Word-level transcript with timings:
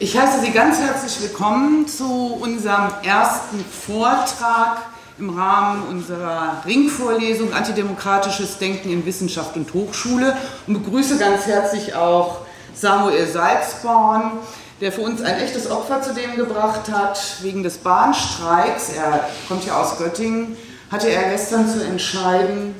Ich 0.00 0.16
heiße 0.16 0.40
Sie 0.42 0.52
ganz 0.52 0.78
herzlich 0.78 1.20
willkommen 1.22 1.88
zu 1.88 2.38
unserem 2.40 2.92
ersten 3.02 3.64
Vortrag 3.64 4.82
im 5.18 5.36
Rahmen 5.36 5.88
unserer 5.88 6.62
Ringvorlesung 6.64 7.52
Antidemokratisches 7.52 8.58
Denken 8.58 8.90
in 8.90 9.04
Wissenschaft 9.04 9.56
und 9.56 9.74
Hochschule 9.74 10.36
und 10.68 10.84
begrüße 10.84 11.18
ganz 11.18 11.46
herzlich 11.46 11.96
auch 11.96 12.42
Samuel 12.74 13.26
Salzborn, 13.26 14.38
der 14.80 14.92
für 14.92 15.00
uns 15.00 15.20
ein 15.20 15.36
echtes 15.40 15.68
Opfer 15.68 16.00
zu 16.00 16.14
dem 16.14 16.36
gebracht 16.36 16.88
hat. 16.92 17.18
Wegen 17.42 17.64
des 17.64 17.78
Bahnstreiks, 17.78 18.90
er 18.90 19.28
kommt 19.48 19.66
ja 19.66 19.80
aus 19.80 19.98
Göttingen, 19.98 20.56
hatte 20.92 21.08
er 21.08 21.28
gestern 21.30 21.68
zu 21.68 21.84
entscheiden, 21.84 22.76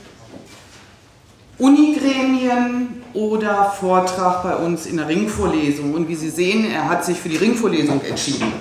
Unigremien 1.59 2.98
oder 3.19 3.75
Vortrag 3.79 4.45
bei 4.45 4.55
uns 4.55 4.87
in 4.87 4.97
der 4.97 5.09
Ringvorlesung. 5.09 5.93
Und 5.93 6.09
wie 6.09 6.15
Sie 6.15 6.31
sehen, 6.31 6.71
er 6.71 6.89
hat 6.89 7.05
sich 7.05 7.19
für 7.19 7.29
die 7.29 7.37
Ringvorlesung 7.37 8.01
entschieden. 8.03 8.53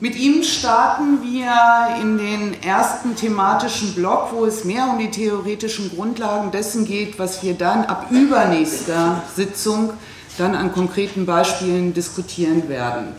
Mit 0.00 0.16
ihm 0.16 0.42
starten 0.42 1.22
wir 1.22 2.00
in 2.02 2.18
den 2.18 2.62
ersten 2.62 3.14
thematischen 3.14 3.94
Block, 3.94 4.32
wo 4.32 4.44
es 4.44 4.64
mehr 4.64 4.88
um 4.92 4.98
die 4.98 5.10
theoretischen 5.10 5.90
Grundlagen 5.94 6.50
dessen 6.50 6.84
geht, 6.86 7.18
was 7.18 7.42
wir 7.42 7.54
dann 7.54 7.84
ab 7.84 8.06
übernächster 8.10 9.22
Sitzung 9.34 9.92
dann 10.38 10.54
an 10.54 10.72
konkreten 10.72 11.24
Beispielen 11.24 11.94
diskutieren 11.94 12.68
werden. 12.68 13.14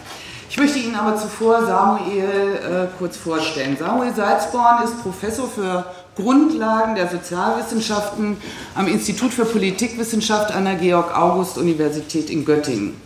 Ich 0.49 0.57
möchte 0.57 0.79
Ihnen 0.79 0.95
aber 0.95 1.17
zuvor 1.17 1.65
Samuel 1.65 2.55
äh, 2.55 2.97
kurz 2.97 3.17
vorstellen. 3.17 3.75
Samuel 3.77 4.13
Salzborn 4.13 4.83
ist 4.83 5.01
Professor 5.01 5.47
für 5.47 5.85
Grundlagen 6.15 6.95
der 6.95 7.09
Sozialwissenschaften 7.09 8.37
am 8.73 8.87
Institut 8.87 9.33
für 9.33 9.45
Politikwissenschaft 9.45 10.51
an 10.51 10.65
der 10.65 10.75
Georg-August-Universität 10.75 12.29
in 12.29 12.45
Göttingen. 12.45 12.99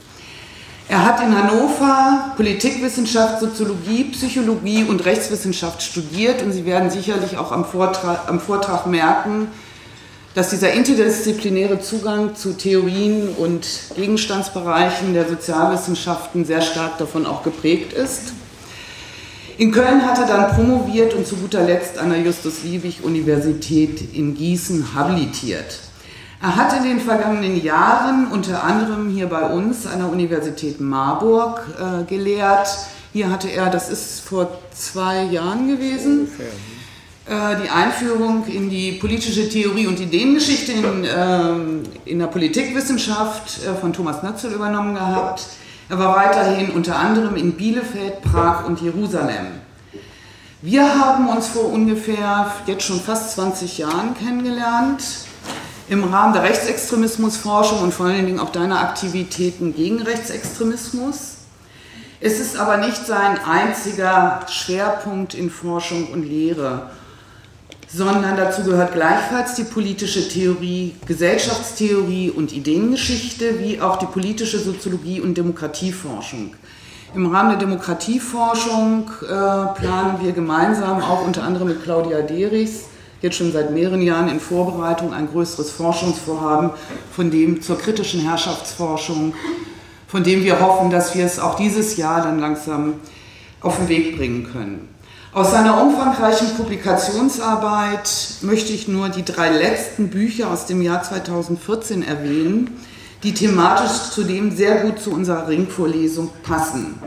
Er 0.88 1.06
hat 1.06 1.22
in 1.22 1.36
Hannover 1.36 2.34
Politikwissenschaft, 2.36 3.40
Soziologie, 3.40 4.06
Psychologie 4.12 4.84
und 4.84 5.04
Rechtswissenschaft 5.06 5.82
studiert 5.82 6.44
und 6.44 6.52
Sie 6.52 6.66
werden 6.66 6.90
sicherlich 6.92 7.38
auch 7.38 7.52
am 7.52 7.66
Vortrag, 7.66 8.28
am 8.28 8.40
Vortrag 8.40 8.86
merken, 8.86 9.48
dass 10.34 10.50
dieser 10.50 10.72
interdisziplinäre 10.72 11.82
Zugang 11.82 12.36
zu 12.36 12.54
Theorien 12.54 13.30
und 13.38 13.68
Gegenstandsbereichen 13.96 15.14
der 15.14 15.28
Sozialwissenschaften 15.28 16.46
sehr 16.46 16.62
stark 16.62 16.98
davon 16.98 17.26
auch 17.26 17.44
geprägt 17.44 17.92
ist. 17.94 18.34
In 19.58 19.72
Köln 19.72 20.06
hat 20.06 20.18
er 20.18 20.28
dann 20.28 20.56
promoviert 20.56 21.14
und 21.14 21.28
zu 21.28 21.36
guter 21.36 21.64
Letzt 21.64 21.98
an 21.98 22.10
der 22.10 22.22
Justus-Liebig-Universität 22.22 24.14
in 24.14 24.34
Gießen 24.34 24.96
habilitiert. 24.96 25.80
Er 26.42 26.56
hat 26.56 26.76
in 26.78 26.84
den 26.84 27.00
vergangenen 27.00 27.62
Jahren 27.62 28.32
unter 28.32 28.64
anderem 28.64 29.10
hier 29.10 29.28
bei 29.28 29.44
uns 29.44 29.86
an 29.86 30.00
der 30.00 30.10
Universität 30.10 30.80
Marburg 30.80 31.62
äh, 31.78 32.04
gelehrt. 32.06 32.70
Hier 33.14 33.30
hatte 33.30 33.50
er, 33.50 33.70
das 33.70 33.90
ist 33.90 34.22
vor 34.22 34.50
zwei 34.74 35.24
Jahren 35.26 35.68
gewesen, 35.68 36.22
Ungefähr 36.22 36.48
äh, 36.48 36.81
die 37.28 37.70
Einführung 37.70 38.48
in 38.48 38.70
die 38.70 38.94
politische 38.94 39.48
Theorie 39.48 39.86
und 39.86 40.00
Ideengeschichte 40.00 40.72
in, 40.72 41.06
ähm, 41.06 41.84
in 42.06 42.20
der 42.20 42.28
Politikwissenschaft 42.28 43.64
äh, 43.64 43.76
von 43.76 43.94
Thomas 43.94 44.24
Nötzel 44.24 44.52
übernommen 44.52 44.96
gehabt. 44.96 45.44
Er 45.88 46.00
war 46.00 46.16
weiterhin 46.16 46.72
unter 46.72 46.98
anderem 46.98 47.36
in 47.36 47.54
Bielefeld, 47.54 48.22
Prag 48.22 48.66
und 48.66 48.82
Jerusalem. 48.82 49.48
Wir 50.64 50.84
haben 50.84 51.28
uns 51.28 51.48
vor 51.50 51.66
ungefähr 51.66 52.52
jetzt 52.66 52.84
schon 52.84 53.00
fast 53.00 53.32
20 53.36 53.78
Jahren 53.78 54.16
kennengelernt 54.16 55.04
im 55.90 56.04
Rahmen 56.04 56.34
der 56.34 56.44
Rechtsextremismusforschung 56.44 57.82
und 57.82 57.94
vor 57.94 58.08
allen 58.08 58.26
Dingen 58.26 58.40
auch 58.40 58.52
deiner 58.52 58.80
Aktivitäten 58.80 59.76
gegen 59.76 60.02
Rechtsextremismus. 60.02 61.38
Es 62.20 62.40
ist 62.40 62.58
aber 62.58 62.78
nicht 62.78 63.06
sein 63.06 63.40
einziger 63.44 64.42
Schwerpunkt 64.48 65.34
in 65.34 65.50
Forschung 65.50 66.08
und 66.14 66.24
Lehre 66.24 66.90
sondern 67.94 68.38
dazu 68.38 68.64
gehört 68.64 68.94
gleichfalls 68.94 69.56
die 69.56 69.64
politische 69.64 70.28
Theorie, 70.28 70.96
Gesellschaftstheorie 71.06 72.30
und 72.30 72.54
Ideengeschichte, 72.54 73.60
wie 73.60 73.82
auch 73.82 73.98
die 73.98 74.06
politische 74.06 74.60
Soziologie 74.60 75.20
und 75.20 75.38
Demokratieforschung. 75.38 76.56
Im 77.14 77.26
Rahmen 77.26 77.50
der 77.50 77.60
Demokratieforschung 77.60 79.10
äh, 79.22 79.26
planen 79.26 80.20
wir 80.22 80.32
gemeinsam, 80.32 81.02
auch 81.02 81.26
unter 81.26 81.44
anderem 81.44 81.68
mit 81.68 81.84
Claudia 81.84 82.22
Derichs, 82.22 82.86
jetzt 83.22 83.36
schon 83.36 83.52
seit 83.52 83.72
mehreren 83.72 84.02
Jahren 84.02 84.30
in 84.30 84.40
Vorbereitung, 84.40 85.14
ein 85.14 85.28
größeres 85.28 85.72
Forschungsvorhaben, 85.72 86.70
von 87.14 87.30
dem 87.30 87.62
zur 87.62 87.78
kritischen 87.78 88.22
Herrschaftsforschung, 88.22 89.34
von 90.08 90.24
dem 90.24 90.44
wir 90.44 90.62
hoffen, 90.62 90.90
dass 90.90 91.14
wir 91.14 91.26
es 91.26 91.40
auch 91.40 91.56
dieses 91.56 91.98
Jahr 91.98 92.22
dann 92.24 92.40
langsam 92.40 92.94
auf 93.60 93.78
den 93.78 93.90
Weg 93.90 94.18
bringen 94.18 94.50
können. 94.50 94.88
Aus 95.34 95.52
seiner 95.52 95.82
umfangreichen 95.82 96.56
Publikationsarbeit 96.58 98.10
möchte 98.42 98.74
ich 98.74 98.90
nur 98.90 99.08
die 99.08 99.24
drei 99.24 99.50
letzten 99.50 100.10
Bücher 100.10 100.52
aus 100.52 100.66
dem 100.66 100.82
Jahr 100.82 101.04
2014 101.04 102.04
erwähnen, 102.04 102.78
die 103.24 103.34
thematisch 103.34 104.12
zudem 104.12 104.54
sehr 104.54 104.82
gut 104.82 105.00
zu 105.00 105.12
unserer 105.12 105.48
Ringvorlesung 105.48 106.32
passen. 106.44 107.00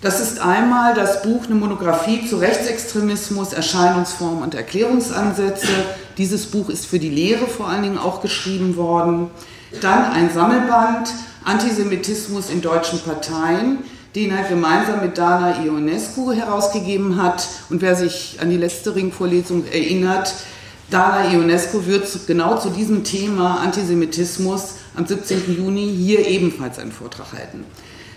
Das 0.00 0.20
ist 0.20 0.40
einmal 0.40 0.94
das 0.94 1.22
Buch 1.22 1.44
Eine 1.44 1.56
Monographie 1.56 2.26
zu 2.26 2.38
Rechtsextremismus, 2.38 3.52
Erscheinungsformen 3.52 4.42
und 4.42 4.54
Erklärungsansätze. 4.54 5.68
Dieses 6.16 6.46
Buch 6.46 6.70
ist 6.70 6.86
für 6.86 6.98
die 6.98 7.10
Lehre 7.10 7.46
vor 7.46 7.68
allen 7.68 7.82
Dingen 7.82 7.98
auch 7.98 8.22
geschrieben 8.22 8.76
worden. 8.76 9.28
Dann 9.82 10.04
ein 10.12 10.30
Sammelband 10.32 11.10
Antisemitismus 11.44 12.48
in 12.48 12.62
deutschen 12.62 13.00
Parteien, 13.00 13.80
den 14.14 14.30
er 14.30 14.44
gemeinsam 14.48 15.00
mit 15.02 15.18
Dana 15.18 15.62
Ionescu 15.64 16.32
herausgegeben 16.32 17.22
hat. 17.22 17.46
Und 17.68 17.80
wer 17.80 17.94
sich 17.94 18.38
an 18.40 18.50
die 18.50 18.56
letzte 18.56 18.94
Ringvorlesung 18.94 19.64
erinnert, 19.66 20.34
Dana 20.90 21.32
Ionescu 21.32 21.86
wird 21.86 22.08
genau 22.26 22.58
zu 22.58 22.70
diesem 22.70 23.04
Thema 23.04 23.60
Antisemitismus 23.60 24.74
am 24.96 25.06
17. 25.06 25.56
Juni 25.56 25.94
hier 25.96 26.26
ebenfalls 26.26 26.78
einen 26.78 26.90
Vortrag 26.90 27.32
halten. 27.32 27.64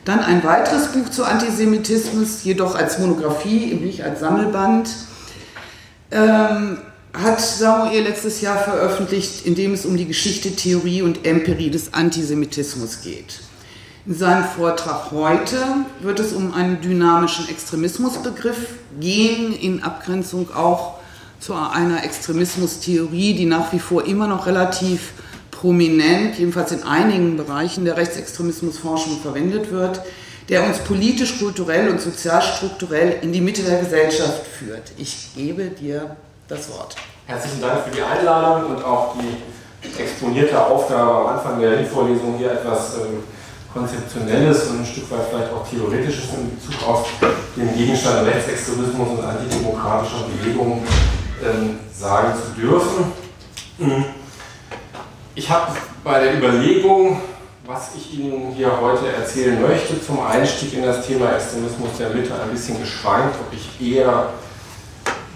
Dann 0.05 0.19
ein 0.19 0.43
weiteres 0.43 0.87
Buch 0.87 1.09
zu 1.09 1.23
Antisemitismus, 1.23 2.43
jedoch 2.43 2.75
als 2.75 2.99
Monographie, 2.99 3.75
nicht 3.75 4.03
als 4.03 4.19
Sammelband, 4.19 4.89
ähm, 6.11 6.79
hat 7.13 7.39
Samuel 7.39 8.03
letztes 8.03 8.41
Jahr 8.41 8.57
veröffentlicht, 8.57 9.45
in 9.45 9.55
dem 9.55 9.73
es 9.73 9.85
um 9.85 9.95
die 9.95 10.07
Geschichte, 10.07 10.55
Theorie 10.55 11.03
und 11.03 11.25
Empirie 11.25 11.69
des 11.69 11.93
Antisemitismus 11.93 13.01
geht. 13.01 13.41
In 14.05 14.15
seinem 14.15 14.43
Vortrag 14.43 15.11
heute 15.11 15.55
wird 16.01 16.19
es 16.19 16.33
um 16.33 16.53
einen 16.53 16.81
dynamischen 16.81 17.47
Extremismusbegriff 17.47 18.73
gehen, 18.99 19.53
in 19.53 19.81
Abgrenzung 19.81 20.53
auch 20.53 20.95
zu 21.39 21.53
einer 21.53 22.03
Extremismustheorie, 22.03 23.33
die 23.33 23.45
nach 23.45 23.71
wie 23.71 23.79
vor 23.79 24.05
immer 24.05 24.27
noch 24.27 24.45
relativ 24.45 25.13
prominent, 25.51 26.37
jedenfalls 26.37 26.73
in 26.73 26.83
einigen 26.83 27.37
Bereichen 27.37 27.85
der 27.85 27.95
Rechtsextremismusforschung 27.95 29.21
verwendet 29.21 29.71
wird, 29.71 30.01
der 30.49 30.65
uns 30.65 30.79
politisch, 30.79 31.39
kulturell 31.39 31.87
und 31.87 32.01
sozialstrukturell 32.01 33.19
in 33.21 33.31
die 33.31 33.39
Mitte 33.39 33.61
der 33.61 33.79
Gesellschaft 33.79 34.45
führt. 34.45 34.91
Ich 34.97 35.29
gebe 35.33 35.67
dir 35.67 36.17
das 36.49 36.69
Wort. 36.69 36.97
Herzlichen 37.25 37.61
Dank 37.61 37.85
für 37.85 37.91
die 37.95 38.01
Einladung 38.01 38.75
und 38.75 38.83
auch 38.83 39.15
die 39.17 40.01
exponierte 40.01 40.61
Aufgabe 40.61 41.09
am 41.09 41.37
Anfang 41.37 41.61
der 41.61 41.85
Vorlesung 41.85 42.37
hier 42.37 42.51
etwas 42.51 42.97
ähm, 42.97 43.23
Konzeptionelles 43.73 44.67
und 44.67 44.81
ein 44.81 44.85
Stück 44.85 45.09
weit 45.11 45.21
vielleicht 45.29 45.51
auch 45.51 45.67
Theoretisches 45.67 46.25
in 46.33 46.55
Bezug 46.55 46.87
auf 46.87 47.09
den 47.57 47.75
Gegenstand 47.75 48.27
Rechtsextremismus 48.27 49.09
und 49.09 49.23
antidemokratischer 49.23 50.25
Bewegungen 50.27 50.83
ähm, 51.43 51.79
sagen 51.91 52.33
zu 52.35 52.61
dürfen. 52.61 53.11
Hm. 53.79 54.05
Ich 55.35 55.49
habe 55.49 55.71
bei 56.03 56.19
der 56.23 56.37
Überlegung, 56.37 57.19
was 57.65 57.95
ich 57.95 58.13
Ihnen 58.19 58.51
hier 58.51 58.79
heute 58.79 59.11
erzählen 59.11 59.59
möchte, 59.59 59.99
zum 60.05 60.23
Einstieg 60.23 60.75
in 60.75 60.83
das 60.83 61.07
Thema 61.07 61.33
Extremismus 61.33 61.97
der 61.97 62.11
Mitte 62.11 62.33
ein 62.33 62.51
bisschen 62.51 62.79
geschwankt, 62.79 63.35
ob 63.39 63.51
ich 63.51 63.95
eher 63.95 64.29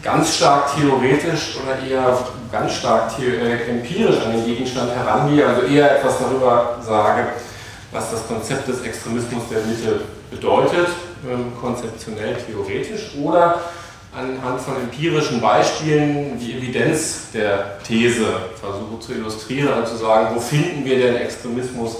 ganz 0.04 0.36
stark 0.36 0.76
theoretisch 0.76 1.58
oder 1.64 1.86
eher 1.86 2.18
ganz 2.52 2.74
stark 2.74 3.12
äh, 3.20 3.70
empirisch 3.70 4.24
an 4.24 4.34
den 4.34 4.46
Gegenstand 4.46 4.92
herangehe, 4.92 5.46
also 5.46 5.64
eher 5.64 5.98
etwas 5.98 6.20
darüber 6.20 6.78
sage, 6.86 7.30
was 7.92 8.12
das 8.12 8.28
Konzept 8.28 8.68
des 8.68 8.82
Extremismus 8.82 9.44
der 9.50 9.62
Mitte 9.62 10.02
bedeutet, 10.30 10.88
ähm, 11.30 11.54
konzeptionell, 11.60 12.36
theoretisch, 12.36 13.16
oder 13.22 13.62
anhand 14.16 14.62
von 14.62 14.76
empirischen 14.76 15.40
Beispielen 15.40 16.40
die 16.40 16.54
Evidenz 16.54 17.32
der 17.34 17.78
These 17.86 18.26
versuche 18.60 19.00
zu 19.00 19.14
illustrieren 19.14 19.74
und 19.74 19.88
zu 19.88 19.96
sagen, 19.96 20.36
wo 20.36 20.40
finden 20.40 20.84
wir 20.86 20.98
denn 20.98 21.16
Extremismus 21.18 21.98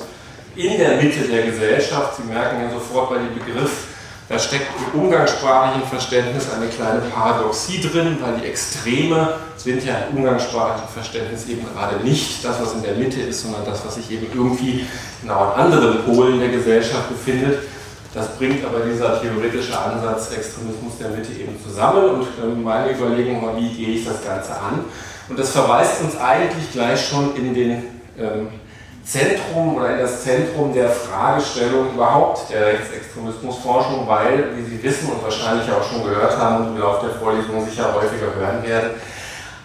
in 0.56 0.78
der 0.78 0.98
Mitte 0.98 1.28
der 1.32 1.44
Gesellschaft? 1.44 2.18
Sie 2.18 2.24
merken 2.24 2.62
ja 2.62 2.72
sofort 2.72 3.10
bei 3.12 3.18
dem 3.18 3.34
Begriff, 3.36 3.88
Da 4.30 4.38
steckt 4.38 4.68
im 4.94 5.00
umgangssprachlichen 5.00 5.88
Verständnis 5.88 6.48
eine 6.54 6.68
kleine 6.68 7.00
Paradoxie 7.00 7.80
drin, 7.80 8.18
weil 8.20 8.42
die 8.42 8.48
Extreme 8.48 9.36
sind 9.56 9.86
ja 9.86 10.00
im 10.10 10.18
umgangssprachlichen 10.18 10.90
Verständnis 10.90 11.48
eben 11.48 11.66
gerade 11.74 12.04
nicht 12.04 12.44
das, 12.44 12.62
was 12.62 12.74
in 12.74 12.84
der 12.84 12.96
Mitte 12.96 13.22
ist, 13.22 13.44
sondern 13.44 13.64
das, 13.64 13.86
was 13.86 13.96
sich 13.96 14.12
eben 14.12 14.28
irgendwie 14.34 14.86
genau 15.22 15.54
an 15.54 15.62
anderen 15.62 16.04
Polen 16.04 16.40
der 16.40 16.50
Gesellschaft 16.50 17.08
befindet. 17.08 17.60
Das 18.14 18.36
bringt 18.38 18.66
aber 18.66 18.80
dieser 18.82 19.22
theoretische 19.22 19.80
Ansatz 19.80 20.32
Extremismus 20.34 20.98
der 21.00 21.10
Mitte 21.10 21.32
eben 21.32 21.56
zusammen 21.64 22.22
und 22.42 22.64
meine 22.64 22.92
Überlegung 22.92 23.46
war, 23.46 23.56
wie 23.56 23.70
gehe 23.70 23.96
ich 23.96 24.06
das 24.06 24.26
Ganze 24.26 24.52
an? 24.52 24.86
Und 25.30 25.40
das 25.40 25.52
verweist 25.52 26.02
uns 26.02 26.18
eigentlich 26.18 26.72
gleich 26.74 27.08
schon 27.08 27.36
in 27.36 27.54
den 27.54 27.84
ähm, 28.18 28.48
Zentrum 29.08 29.78
oder 29.78 29.92
in 29.92 30.00
das 30.00 30.24
Zentrum 30.24 30.74
der 30.74 30.90
Fragestellung 30.90 31.94
überhaupt 31.94 32.50
der 32.52 32.68
Rechtsextremismusforschung, 32.68 34.06
weil, 34.06 34.52
wie 34.58 34.64
Sie 34.64 34.84
wissen 34.84 35.10
und 35.10 35.24
wahrscheinlich 35.24 35.72
auch 35.72 35.84
schon 35.90 36.04
gehört 36.04 36.38
haben 36.38 36.66
und 36.66 36.76
im 36.76 36.82
Laufe 36.82 37.06
der 37.06 37.16
Vorlesung 37.16 37.66
sicher 37.66 37.94
häufiger 37.94 38.36
hören 38.36 38.62
werden, 38.64 38.90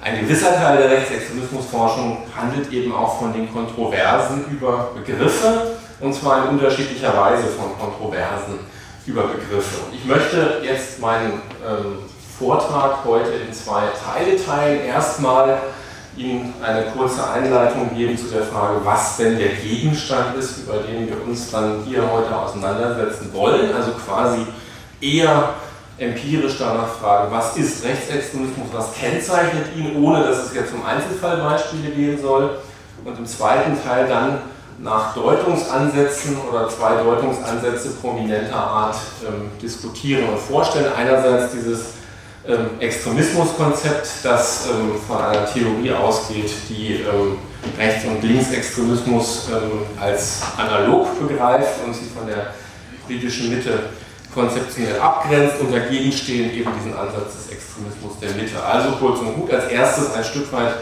ein 0.01 0.21
gewisser 0.21 0.55
Teil 0.55 0.79
der 0.79 0.91
Rechtsextremismusforschung 0.91 2.19
handelt 2.37 2.73
eben 2.73 2.95
auch 2.95 3.19
von 3.19 3.33
den 3.33 3.53
Kontroversen 3.53 4.45
über 4.51 4.91
Begriffe 4.95 5.77
und 6.01 6.13
zwar 6.13 6.45
in 6.45 6.51
unterschiedlicher 6.51 7.17
Weise 7.17 7.45
von 7.49 7.79
Kontroversen 7.79 8.61
über 9.07 9.23
Begriffe. 9.23 9.87
Und 9.87 9.95
ich 9.95 10.05
möchte 10.05 10.61
jetzt 10.65 11.01
meinen 11.01 11.43
ähm, 11.65 11.99
Vortrag 12.39 13.05
heute 13.05 13.31
in 13.47 13.53
zwei 13.53 13.83
Teile 14.05 14.45
teilen. 14.45 14.85
Erstmal 14.85 15.59
Ihnen 16.17 16.53
eine 16.63 16.85
kurze 16.91 17.29
Einleitung 17.31 17.95
geben 17.97 18.17
zu 18.17 18.27
der 18.27 18.43
Frage, 18.43 18.81
was 18.85 19.17
denn 19.17 19.39
der 19.39 19.49
Gegenstand 19.49 20.37
ist, 20.37 20.59
über 20.59 20.79
den 20.79 21.09
wir 21.09 21.25
uns 21.27 21.51
dann 21.51 21.83
hier 21.87 22.03
heute 22.11 22.37
auseinandersetzen 22.37 23.33
wollen. 23.33 23.75
Also 23.75 23.93
quasi 23.93 24.47
eher 25.01 25.55
empirisch 25.99 26.57
danach 26.59 26.89
fragen, 26.89 27.33
was 27.33 27.57
ist 27.57 27.85
Rechtsextremismus, 27.85 28.69
was 28.73 28.95
kennzeichnet 28.95 29.67
ihn, 29.77 30.03
ohne 30.03 30.25
dass 30.25 30.47
es 30.47 30.55
jetzt 30.55 30.75
um 30.75 30.85
Einzelfallbeispiele 30.85 31.91
gehen 31.91 32.21
soll. 32.21 32.59
Und 33.05 33.19
im 33.19 33.27
zweiten 33.27 33.83
Teil 33.83 34.07
dann 34.07 34.39
nach 34.79 35.15
Deutungsansätzen 35.15 36.37
oder 36.49 36.69
zwei 36.69 37.03
Deutungsansätze 37.03 37.91
prominenter 38.01 38.57
Art 38.57 38.97
ähm, 39.27 39.51
diskutieren 39.61 40.29
und 40.29 40.39
vorstellen. 40.39 40.93
Einerseits 40.97 41.53
dieses 41.53 41.95
ähm, 42.47 42.81
Extremismuskonzept, 42.81 44.09
das 44.25 44.67
ähm, 44.69 44.93
von 45.07 45.19
einer 45.19 45.47
Theorie 45.47 45.93
ausgeht, 45.93 46.51
die 46.69 46.95
ähm, 46.95 47.39
Rechts- 47.79 48.05
und 48.05 48.23
Linksextremismus 48.23 49.49
ähm, 49.51 50.01
als 50.01 50.41
analog 50.57 51.07
begreift 51.21 51.85
und 51.87 51.95
sie 51.95 52.07
von 52.07 52.27
der 52.27 52.55
politischen 53.07 53.51
Mitte 53.51 53.91
konzeptionell 54.35 54.99
abgrenzt 54.99 55.61
und 55.61 55.73
dagegen 55.73 56.11
stehen 56.11 56.53
eben 56.53 56.71
diesen 56.79 56.97
Ansatz 56.97 57.35
des 57.37 57.53
Extremismus 57.53 58.19
der 58.21 58.31
Mitte. 58.31 58.63
Also 58.63 58.93
kurz 58.93 59.21
und 59.21 59.35
gut, 59.35 59.53
als 59.53 59.71
erstes 59.71 60.15
ein 60.15 60.25
Stück 60.25 60.53
weit 60.53 60.75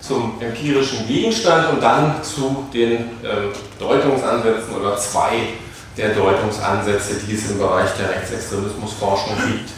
zum 0.00 0.34
empirischen 0.40 1.06
Gegenstand 1.06 1.72
und 1.72 1.82
dann 1.82 2.22
zu 2.22 2.66
den 2.72 2.92
ähm, 2.92 3.52
Deutungsansätzen 3.78 4.76
oder 4.78 4.96
zwei 4.98 5.54
der 5.96 6.10
Deutungsansätze, 6.10 7.14
die 7.26 7.34
es 7.34 7.50
im 7.50 7.58
Bereich 7.58 7.88
der 7.98 8.10
Rechtsextremismusforschung 8.10 9.32
gibt. 9.46 9.70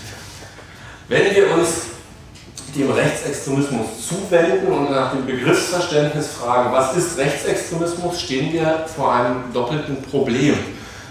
Wenn 1.09 1.35
wir 1.35 1.55
uns 1.55 1.85
dem 2.77 2.91
Rechtsextremismus 2.91 3.87
zuwenden 4.07 4.71
und 4.71 4.91
nach 4.91 5.13
dem 5.13 5.25
Begriffsverständnis 5.25 6.29
fragen, 6.29 6.71
was 6.71 6.95
ist 6.95 7.17
Rechtsextremismus, 7.17 8.21
stehen 8.21 8.53
wir 8.53 8.85
vor 8.95 9.15
einem 9.15 9.51
doppelten 9.55 10.03
Problem, 10.03 10.55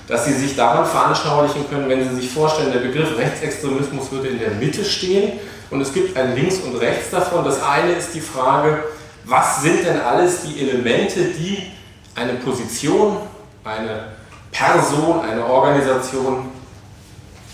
das 0.08 0.26
Sie 0.26 0.34
sich 0.34 0.56
daran 0.56 0.86
veranschaulichen 0.86 1.68
können, 1.68 1.90
wenn 1.90 2.08
Sie 2.08 2.16
sich 2.22 2.30
vorstellen, 2.30 2.72
der 2.72 2.82
Begriff 2.82 3.18
Rechtsextremismus 3.18 4.12
würde 4.12 4.28
in 4.28 4.40
der 4.40 4.52
Mitte 4.52 4.86
stehen 4.86 5.40
und 5.72 5.82
es 5.82 5.92
gibt 5.92 6.16
ein 6.16 6.36
Links 6.36 6.58
und 6.58 6.76
Rechts 6.76 7.10
davon. 7.10 7.44
Das 7.44 7.64
eine 7.64 7.94
ist 7.94 8.14
die 8.14 8.22
Frage, 8.22 8.84
was 9.26 9.64
sind 9.64 9.84
denn 9.84 10.00
alles 10.00 10.44
die 10.44 10.62
Elemente, 10.62 11.24
die 11.24 11.72
eine 12.14 12.34
Position, 12.34 13.18
eine 13.64 14.10
Person, 14.52 15.22
eine 15.22 15.44
Organisation 15.44 16.52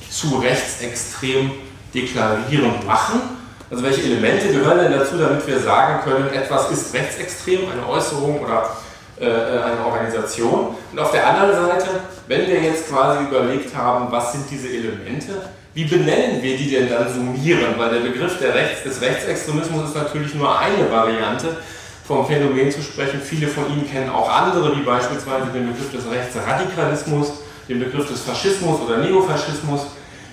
zu 0.09 0.39
rechtsextrem 0.39 1.51
deklarieren 1.93 2.85
machen. 2.85 3.21
Also 3.69 3.83
welche 3.83 4.03
Elemente 4.03 4.49
gehören 4.49 4.79
denn 4.79 4.91
dazu, 4.91 5.17
damit 5.17 5.45
wir 5.47 5.59
sagen 5.59 6.03
können, 6.03 6.31
etwas 6.33 6.69
ist 6.71 6.93
rechtsextrem, 6.93 7.61
eine 7.71 7.87
Äußerung 7.87 8.39
oder 8.39 8.69
äh, 9.19 9.25
eine 9.25 9.85
Organisation. 9.85 10.75
Und 10.91 10.99
auf 10.99 11.11
der 11.11 11.27
anderen 11.27 11.53
Seite, 11.53 11.87
wenn 12.27 12.47
wir 12.47 12.61
jetzt 12.61 12.89
quasi 12.89 13.23
überlegt 13.23 13.75
haben, 13.75 14.11
was 14.11 14.33
sind 14.33 14.45
diese 14.49 14.67
Elemente, 14.67 15.41
wie 15.73 15.85
benennen 15.85 16.41
wir 16.43 16.55
die 16.55 16.69
denn 16.69 16.89
dann 16.89 17.11
summieren? 17.11 17.73
Weil 17.77 17.89
der 17.89 17.99
Begriff 18.01 18.37
der 18.37 18.53
Rechts, 18.53 18.83
des 18.83 19.01
Rechtsextremismus 19.01 19.89
ist 19.89 19.95
natürlich 19.95 20.35
nur 20.35 20.59
eine 20.59 20.91
Variante 20.91 21.57
vom 22.07 22.27
Phänomen 22.27 22.69
zu 22.69 22.81
sprechen. 22.83 23.19
Viele 23.23 23.47
von 23.47 23.67
Ihnen 23.71 23.89
kennen 23.89 24.09
auch 24.09 24.29
andere, 24.29 24.75
wie 24.77 24.81
beispielsweise 24.81 25.47
den 25.53 25.71
Begriff 25.71 25.91
des 25.91 26.03
Rechtsradikalismus, 26.11 27.33
den 27.67 27.79
Begriff 27.79 28.07
des 28.07 28.21
Faschismus 28.21 28.81
oder 28.81 28.97
Neofaschismus 28.97 29.87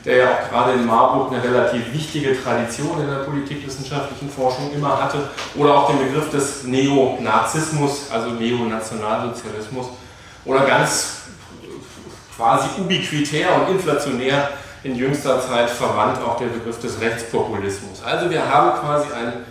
der 0.04 0.16
ja 0.16 0.30
auch 0.30 0.48
gerade 0.48 0.72
in 0.72 0.86
Marburg 0.86 1.32
eine 1.32 1.42
relativ 1.42 1.92
wichtige 1.92 2.40
Tradition 2.42 3.00
in 3.00 3.08
der 3.08 3.24
politikwissenschaftlichen 3.24 4.30
Forschung 4.30 4.72
immer 4.74 5.02
hatte, 5.02 5.28
oder 5.54 5.74
auch 5.74 5.90
den 5.90 5.98
Begriff 5.98 6.30
des 6.30 6.64
Neonazismus, 6.64 8.10
also 8.10 8.30
Neonationalsozialismus, 8.30 9.86
oder 10.44 10.60
ganz 10.64 11.16
quasi 12.36 12.80
ubiquitär 12.80 13.48
und 13.54 13.74
inflationär 13.74 14.50
in 14.82 14.96
jüngster 14.96 15.40
Zeit 15.46 15.68
verwandt 15.68 16.18
auch 16.22 16.38
der 16.38 16.46
Begriff 16.46 16.80
des 16.80 16.98
Rechtspopulismus. 17.00 18.02
Also 18.02 18.30
wir 18.30 18.48
haben 18.48 18.80
quasi 18.80 19.12
ein, 19.12 19.44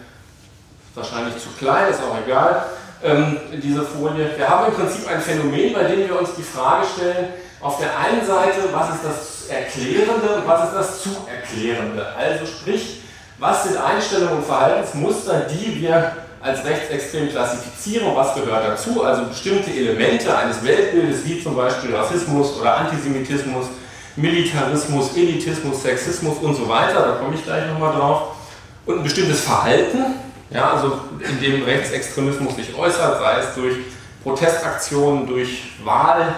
wahrscheinlich 0.96 1.38
zu 1.38 1.50
klein, 1.60 1.92
ist 1.92 2.02
auch 2.02 2.18
egal, 2.26 2.66
ähm, 3.04 3.38
diese 3.64 3.84
Folie, 3.84 4.32
wir 4.36 4.50
haben 4.50 4.68
im 4.68 4.74
Prinzip 4.74 5.08
ein 5.08 5.22
Phänomen, 5.22 5.74
bei 5.74 5.84
dem 5.84 6.00
wir 6.08 6.20
uns 6.20 6.34
die 6.36 6.44
Frage 6.44 6.86
stellen, 6.96 7.28
auf 7.62 7.78
der 7.80 7.98
einen 7.98 8.26
Seite, 8.26 8.70
was 8.72 8.96
ist 8.96 9.04
das 9.04 9.50
Erklärende 9.50 10.36
und 10.36 10.48
was 10.48 10.70
ist 10.70 10.76
das 10.76 11.02
zu 11.04 11.10
Erklärende? 11.28 12.06
Also 12.16 12.46
sprich, 12.46 13.02
was 13.38 13.64
sind 13.64 13.78
Einstellungen 13.78 14.38
und 14.38 14.46
Verhaltensmuster, 14.46 15.42
die 15.42 15.82
wir 15.82 16.12
als 16.42 16.64
rechtsextrem 16.64 17.30
klassifizieren 17.30 18.16
was 18.16 18.34
gehört 18.36 18.66
dazu? 18.66 19.04
Also 19.04 19.26
bestimmte 19.26 19.72
Elemente 19.72 20.36
eines 20.38 20.64
Weltbildes 20.64 21.26
wie 21.26 21.44
zum 21.44 21.56
Beispiel 21.56 21.94
Rassismus 21.94 22.58
oder 22.60 22.78
Antisemitismus, 22.78 23.66
Militarismus, 24.16 25.16
Elitismus, 25.16 25.82
Sexismus 25.82 26.38
und 26.38 26.56
so 26.56 26.68
weiter, 26.68 27.02
da 27.02 27.12
komme 27.24 27.36
ich 27.36 27.44
gleich 27.44 27.66
nochmal 27.68 27.96
drauf. 27.96 28.36
Und 28.86 29.00
ein 29.00 29.04
bestimmtes 29.04 29.42
Verhalten, 29.42 30.16
ja, 30.50 30.72
also 30.74 31.00
in 31.20 31.40
dem 31.42 31.64
Rechtsextremismus 31.64 32.56
sich 32.56 32.76
äußert, 32.76 33.20
sei 33.20 33.40
es 33.40 33.56
durch 33.56 33.76
Protestaktionen, 34.24 35.28
durch 35.28 35.74
Wahl, 35.84 36.34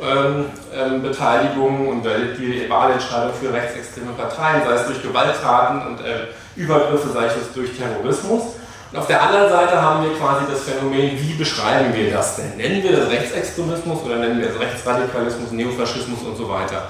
ähm, 0.00 0.46
ähm, 0.74 1.02
Beteiligung 1.02 1.88
und 1.88 2.04
die 2.04 2.68
Wahlentscheidung 2.68 3.32
für 3.34 3.52
rechtsextreme 3.52 4.12
Parteien, 4.12 4.62
sei 4.64 4.74
es 4.74 4.86
durch 4.86 5.02
Gewalttaten 5.02 5.86
und 5.86 6.00
äh, 6.00 6.28
Übergriffe, 6.56 7.08
sei 7.08 7.26
es 7.26 7.52
durch 7.54 7.76
Terrorismus. 7.76 8.42
Und 8.90 8.98
auf 8.98 9.06
der 9.06 9.20
anderen 9.20 9.50
Seite 9.50 9.80
haben 9.80 10.04
wir 10.04 10.16
quasi 10.16 10.44
das 10.50 10.62
Phänomen, 10.62 11.18
wie 11.20 11.34
beschreiben 11.34 11.92
wir 11.94 12.10
das 12.10 12.36
denn? 12.36 12.56
Nennen 12.56 12.82
wir 12.82 12.92
das 12.92 13.10
Rechtsextremismus 13.10 14.02
oder 14.02 14.16
nennen 14.16 14.40
wir 14.40 14.48
es 14.50 14.58
Rechtsradikalismus, 14.58 15.50
Neofaschismus 15.52 16.22
und 16.22 16.36
so 16.36 16.48
weiter? 16.48 16.88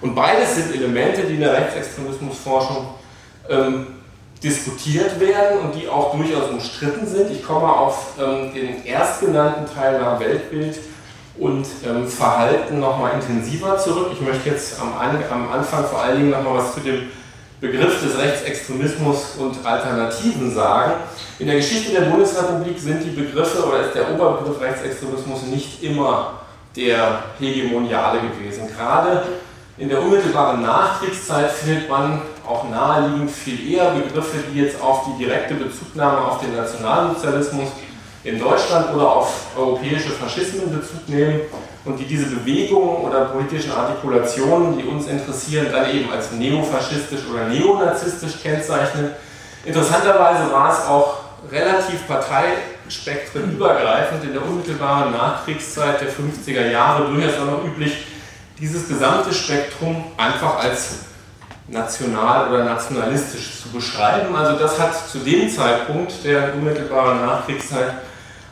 Und 0.00 0.14
beides 0.14 0.56
sind 0.56 0.74
Elemente, 0.74 1.22
die 1.22 1.34
in 1.34 1.40
der 1.40 1.54
Rechtsextremismusforschung 1.54 2.88
ähm, 3.48 3.86
diskutiert 4.42 5.18
werden 5.18 5.60
und 5.60 5.74
die 5.74 5.88
auch 5.88 6.14
durchaus 6.14 6.50
umstritten 6.50 7.06
sind. 7.06 7.30
Ich 7.30 7.42
komme 7.42 7.72
auf 7.72 8.14
ähm, 8.20 8.52
den 8.52 8.84
erstgenannten 8.84 9.66
Teil 9.72 10.00
nach 10.00 10.20
Weltbild 10.20 10.78
und 11.38 11.66
ähm, 11.86 12.06
Verhalten 12.06 12.80
nochmal 12.80 13.12
intensiver 13.14 13.78
zurück. 13.78 14.08
Ich 14.12 14.20
möchte 14.20 14.48
jetzt 14.50 14.80
am, 14.80 14.92
am 14.92 15.52
Anfang 15.52 15.84
vor 15.84 16.02
allen 16.02 16.18
Dingen 16.18 16.30
nochmal 16.30 16.58
was 16.58 16.74
zu 16.74 16.80
dem 16.80 17.02
Begriff 17.60 18.00
des 18.02 18.16
Rechtsextremismus 18.16 19.36
und 19.38 19.64
Alternativen 19.66 20.54
sagen. 20.54 20.92
In 21.38 21.46
der 21.46 21.56
Geschichte 21.56 21.92
der 21.92 22.02
Bundesrepublik 22.02 22.78
sind 22.78 23.02
die 23.02 23.10
Begriffe 23.10 23.66
oder 23.66 23.80
ist 23.80 23.94
der 23.94 24.12
Oberbegriff 24.12 24.60
Rechtsextremismus 24.60 25.42
nicht 25.42 25.82
immer 25.82 26.34
der 26.76 27.24
hegemoniale 27.38 28.20
gewesen. 28.20 28.68
Gerade 28.68 29.22
in 29.76 29.88
der 29.88 30.02
unmittelbaren 30.02 30.62
Nachkriegszeit 30.62 31.50
findet 31.50 31.88
man 31.88 32.22
auch 32.46 32.68
naheliegend 32.68 33.30
viel 33.30 33.72
eher 33.72 33.90
Begriffe, 33.90 34.38
die 34.52 34.60
jetzt 34.60 34.80
auf 34.80 35.06
die 35.06 35.24
direkte 35.24 35.54
Bezugnahme 35.54 36.18
auf 36.18 36.40
den 36.40 36.56
Nationalsozialismus 36.56 37.68
in 38.24 38.38
Deutschland 38.38 38.94
oder 38.94 39.10
auf 39.10 39.46
europäische 39.56 40.10
Faschismen 40.10 40.70
Bezug 40.72 41.08
nehmen 41.08 41.40
und 41.84 41.98
die 41.98 42.04
diese 42.04 42.26
Bewegungen 42.26 43.04
oder 43.04 43.24
politischen 43.26 43.72
Artikulationen, 43.72 44.78
die 44.78 44.84
uns 44.84 45.06
interessieren, 45.06 45.68
dann 45.72 45.90
eben 45.90 46.10
als 46.10 46.32
neofaschistisch 46.32 47.20
oder 47.32 47.44
neonazistisch 47.44 48.42
kennzeichnen. 48.42 49.12
Interessanterweise 49.64 50.52
war 50.52 50.72
es 50.72 50.84
auch 50.86 51.20
relativ 51.50 52.06
parteispektrenübergreifend 52.08 54.24
in 54.24 54.32
der 54.32 54.44
unmittelbaren 54.44 55.12
Nachkriegszeit 55.12 56.00
der 56.00 56.08
50er 56.08 56.70
Jahre 56.70 57.12
durchaus 57.12 57.34
auch 57.40 57.46
noch 57.46 57.64
üblich, 57.64 58.06
dieses 58.58 58.88
gesamte 58.88 59.32
Spektrum 59.32 60.04
einfach 60.16 60.58
als 60.58 60.96
national 61.68 62.48
oder 62.48 62.64
nationalistisch 62.64 63.62
zu 63.62 63.68
beschreiben. 63.68 64.34
Also 64.34 64.58
das 64.58 64.80
hat 64.80 65.08
zu 65.08 65.18
dem 65.18 65.48
Zeitpunkt 65.48 66.24
der 66.24 66.54
unmittelbaren 66.54 67.24
Nachkriegszeit 67.24 67.92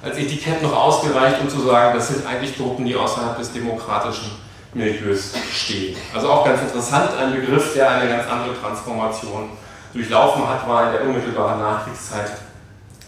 als 0.07 0.19
Etikett 0.19 0.63
noch 0.63 0.75
ausgereicht, 0.75 1.41
um 1.41 1.49
zu 1.49 1.61
sagen, 1.61 1.97
das 1.97 2.09
sind 2.09 2.25
eigentlich 2.25 2.57
Gruppen, 2.57 2.85
die 2.85 2.95
außerhalb 2.95 3.37
des 3.37 3.53
demokratischen 3.53 4.31
Milieus 4.73 5.33
stehen. 5.53 5.97
Also 6.15 6.31
auch 6.31 6.45
ganz 6.45 6.63
interessant, 6.63 7.11
ein 7.19 7.35
Begriff, 7.35 7.75
der 7.75 7.91
eine 7.91 8.09
ganz 8.09 8.29
andere 8.31 8.55
Transformation 8.61 9.51
durchlaufen 9.93 10.49
hat, 10.49 10.69
war 10.69 10.87
in 10.87 10.93
der 10.93 11.03
unmittelbaren 11.03 11.61
Nachkriegszeit 11.61 12.31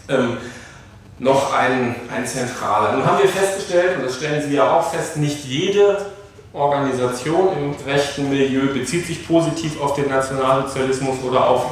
ähm, 0.09 0.37
noch 1.19 1.53
ein, 1.53 1.95
ein 2.13 2.25
zentraler. 2.25 2.93
Nun 2.93 3.05
haben 3.05 3.21
wir 3.21 3.29
festgestellt, 3.29 3.97
und 3.97 4.05
das 4.05 4.15
stellen 4.15 4.41
Sie 4.41 4.55
ja 4.55 4.69
auch 4.69 4.91
fest, 4.91 5.17
nicht 5.17 5.45
jede 5.45 6.05
Organisation 6.51 7.49
im 7.55 7.75
rechten 7.89 8.29
Milieu 8.29 8.73
bezieht 8.73 9.05
sich 9.05 9.25
positiv 9.25 9.79
auf 9.79 9.93
den 9.93 10.09
Nationalsozialismus 10.09 11.17
oder 11.23 11.47
auf 11.47 11.65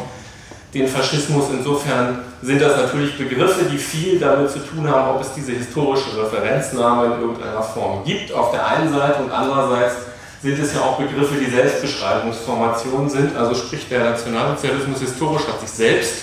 den 0.77 0.87
Faschismus. 0.87 1.45
Insofern 1.51 2.19
sind 2.41 2.61
das 2.61 2.77
natürlich 2.77 3.17
Begriffe, 3.17 3.65
die 3.65 3.77
viel 3.77 4.19
damit 4.19 4.51
zu 4.51 4.59
tun 4.59 4.89
haben, 4.89 5.15
ob 5.15 5.21
es 5.21 5.33
diese 5.33 5.53
historische 5.53 6.17
Referenznahme 6.17 7.15
in 7.15 7.21
irgendeiner 7.21 7.63
Form 7.63 8.03
gibt, 8.05 8.31
auf 8.31 8.51
der 8.51 8.65
einen 8.67 8.93
Seite 8.93 9.23
und 9.23 9.31
andererseits 9.31 9.95
sind 10.41 10.59
es 10.59 10.73
ja 10.73 10.81
auch 10.81 10.97
Begriffe, 10.99 11.35
die 11.39 11.49
Selbstbeschreibungsformationen 11.49 13.09
sind. 13.09 13.35
Also 13.35 13.55
sprich, 13.55 13.89
der 13.89 14.11
Nationalsozialismus 14.11 14.99
historisch 14.99 15.47
hat 15.47 15.59
sich 15.61 15.69
selbst 15.69 16.13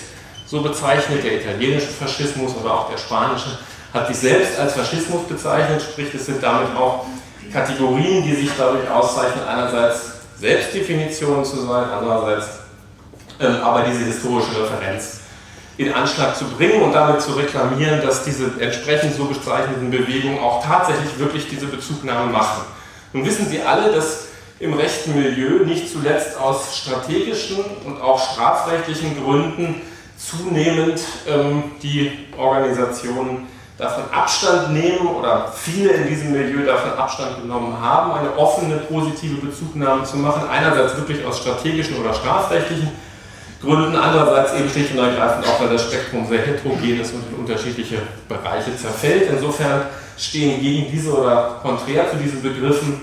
so 0.46 0.62
bezeichnet, 0.62 1.24
der 1.24 1.40
italienische 1.40 1.88
Faschismus 1.88 2.52
oder 2.62 2.74
auch 2.74 2.90
der 2.90 2.98
spanische 2.98 3.58
hat 3.92 4.08
sich 4.08 4.16
selbst 4.16 4.58
als 4.58 4.74
Faschismus 4.74 5.22
bezeichnet, 5.28 5.80
sprich, 5.80 6.12
es 6.14 6.26
sind 6.26 6.42
damit 6.42 6.76
auch 6.76 7.06
Kategorien, 7.52 8.24
die 8.24 8.34
sich 8.34 8.50
dadurch 8.58 8.90
auszeichnen, 8.90 9.46
einerseits 9.46 10.14
Selbstdefinitionen 10.40 11.44
zu 11.44 11.64
sein, 11.64 11.84
andererseits 11.90 12.63
aber 13.42 13.82
diese 13.82 14.04
historische 14.04 14.50
Referenz 14.62 15.20
in 15.76 15.92
Anschlag 15.92 16.36
zu 16.36 16.44
bringen 16.44 16.82
und 16.82 16.92
damit 16.92 17.20
zu 17.20 17.32
reklamieren, 17.32 18.00
dass 18.00 18.24
diese 18.24 18.52
entsprechend 18.60 19.14
so 19.16 19.24
bezeichneten 19.24 19.90
Bewegungen 19.90 20.38
auch 20.38 20.64
tatsächlich 20.64 21.18
wirklich 21.18 21.48
diese 21.48 21.66
Bezugnahme 21.66 22.30
machen. 22.30 22.62
Nun 23.12 23.24
wissen 23.24 23.48
Sie 23.48 23.60
alle, 23.60 23.92
dass 23.92 24.26
im 24.60 24.74
rechten 24.74 25.14
Milieu 25.14 25.64
nicht 25.64 25.90
zuletzt 25.90 26.38
aus 26.38 26.78
strategischen 26.78 27.58
und 27.84 28.00
auch 28.00 28.32
strafrechtlichen 28.32 29.22
Gründen 29.22 29.82
zunehmend 30.16 31.00
ähm, 31.28 31.72
die 31.82 32.28
Organisationen 32.38 33.48
davon 33.76 34.04
Abstand 34.12 34.72
nehmen 34.72 35.08
oder 35.08 35.52
viele 35.52 35.90
in 35.90 36.08
diesem 36.08 36.30
Milieu 36.30 36.64
davon 36.64 36.92
Abstand 36.92 37.42
genommen 37.42 37.76
haben, 37.80 38.12
eine 38.12 38.36
offene, 38.36 38.76
positive 38.76 39.44
Bezugnahme 39.44 40.04
zu 40.04 40.16
machen. 40.16 40.48
Einerseits 40.48 40.96
wirklich 40.96 41.24
aus 41.24 41.38
strategischen 41.38 41.96
oder 42.00 42.14
strafrechtlichen 42.14 42.92
Gründen, 43.64 43.96
andererseits 43.96 44.54
eben 44.54 44.68
schlicht 44.68 44.92
und 44.92 44.98
ergreifend 44.98 45.46
auch, 45.46 45.60
weil 45.60 45.70
das 45.70 45.82
Spektrum 45.82 46.26
sehr 46.28 46.42
heterogen 46.42 47.00
ist 47.00 47.14
und 47.14 47.22
in 47.30 47.40
unterschiedliche 47.40 47.98
Bereiche 48.28 48.76
zerfällt. 48.76 49.30
Insofern 49.30 49.82
stehen 50.16 50.60
gegen 50.60 50.90
diese 50.90 51.12
oder 51.12 51.60
konträr 51.62 52.10
zu 52.10 52.16
diesen 52.16 52.42
Begriffen 52.42 53.00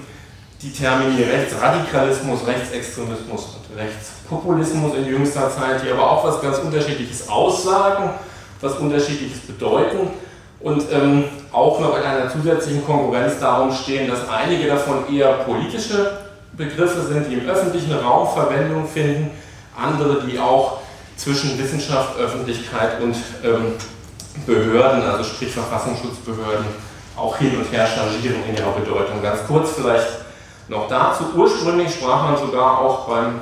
die 0.62 0.72
Termini 0.72 1.24
Rechtsradikalismus, 1.24 2.46
Rechtsextremismus 2.46 3.58
und 3.58 3.78
Rechtspopulismus 3.78 4.96
in 4.96 5.08
jüngster 5.08 5.50
Zeit, 5.50 5.84
die 5.84 5.92
aber 5.92 6.10
auch 6.10 6.24
was 6.24 6.42
ganz 6.42 6.60
Unterschiedliches 6.60 7.28
aussagen, 7.28 8.12
was 8.62 8.74
Unterschiedliches 8.76 9.40
bedeuten 9.40 10.12
und 10.60 10.84
ähm, 10.92 11.24
auch 11.52 11.80
noch 11.80 11.98
in 11.98 12.04
einer 12.04 12.30
zusätzlichen 12.30 12.86
Konkurrenz 12.86 13.40
darum 13.40 13.74
stehen, 13.74 14.08
dass 14.10 14.30
einige 14.30 14.68
davon 14.68 15.12
eher 15.12 15.34
politische 15.46 16.20
Begriffe 16.56 17.02
sind, 17.02 17.28
die 17.30 17.36
im 17.36 17.50
öffentlichen 17.50 17.94
Raum 17.94 18.28
Verwendung 18.32 18.88
finden, 18.88 19.32
andere, 19.78 20.24
die 20.26 20.40
auch 20.40 20.80
zwischen 21.16 21.58
Wissenschaft, 21.58 22.18
Öffentlichkeit 22.18 23.02
und 23.02 23.16
ähm, 23.44 23.74
Behörden, 24.46 25.04
also 25.04 25.24
sprich 25.24 25.52
Verfassungsschutzbehörden, 25.52 26.66
auch 27.16 27.38
hin 27.38 27.58
und 27.58 27.72
her 27.72 27.88
changieren 27.88 28.44
in 28.48 28.58
ihrer 28.58 28.72
Bedeutung. 28.72 29.22
Ganz 29.22 29.40
kurz 29.48 29.72
vielleicht 29.76 30.08
noch 30.68 30.88
dazu. 30.88 31.26
Ursprünglich 31.36 31.94
sprach 31.94 32.24
man 32.24 32.38
sogar 32.38 32.80
auch 32.80 33.08
beim, 33.08 33.42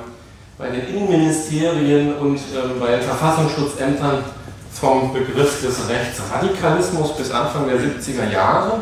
bei 0.58 0.68
den 0.68 0.88
Innenministerien 0.88 2.16
und 2.16 2.36
ähm, 2.36 2.80
bei 2.80 2.96
den 2.96 3.02
Verfassungsschutzämtern 3.02 4.24
vom 4.72 5.12
Begriff 5.12 5.62
des 5.62 5.88
Rechtsradikalismus 5.88 7.16
bis 7.16 7.30
Anfang 7.30 7.68
der 7.68 7.78
70er 7.78 8.30
Jahre. 8.30 8.72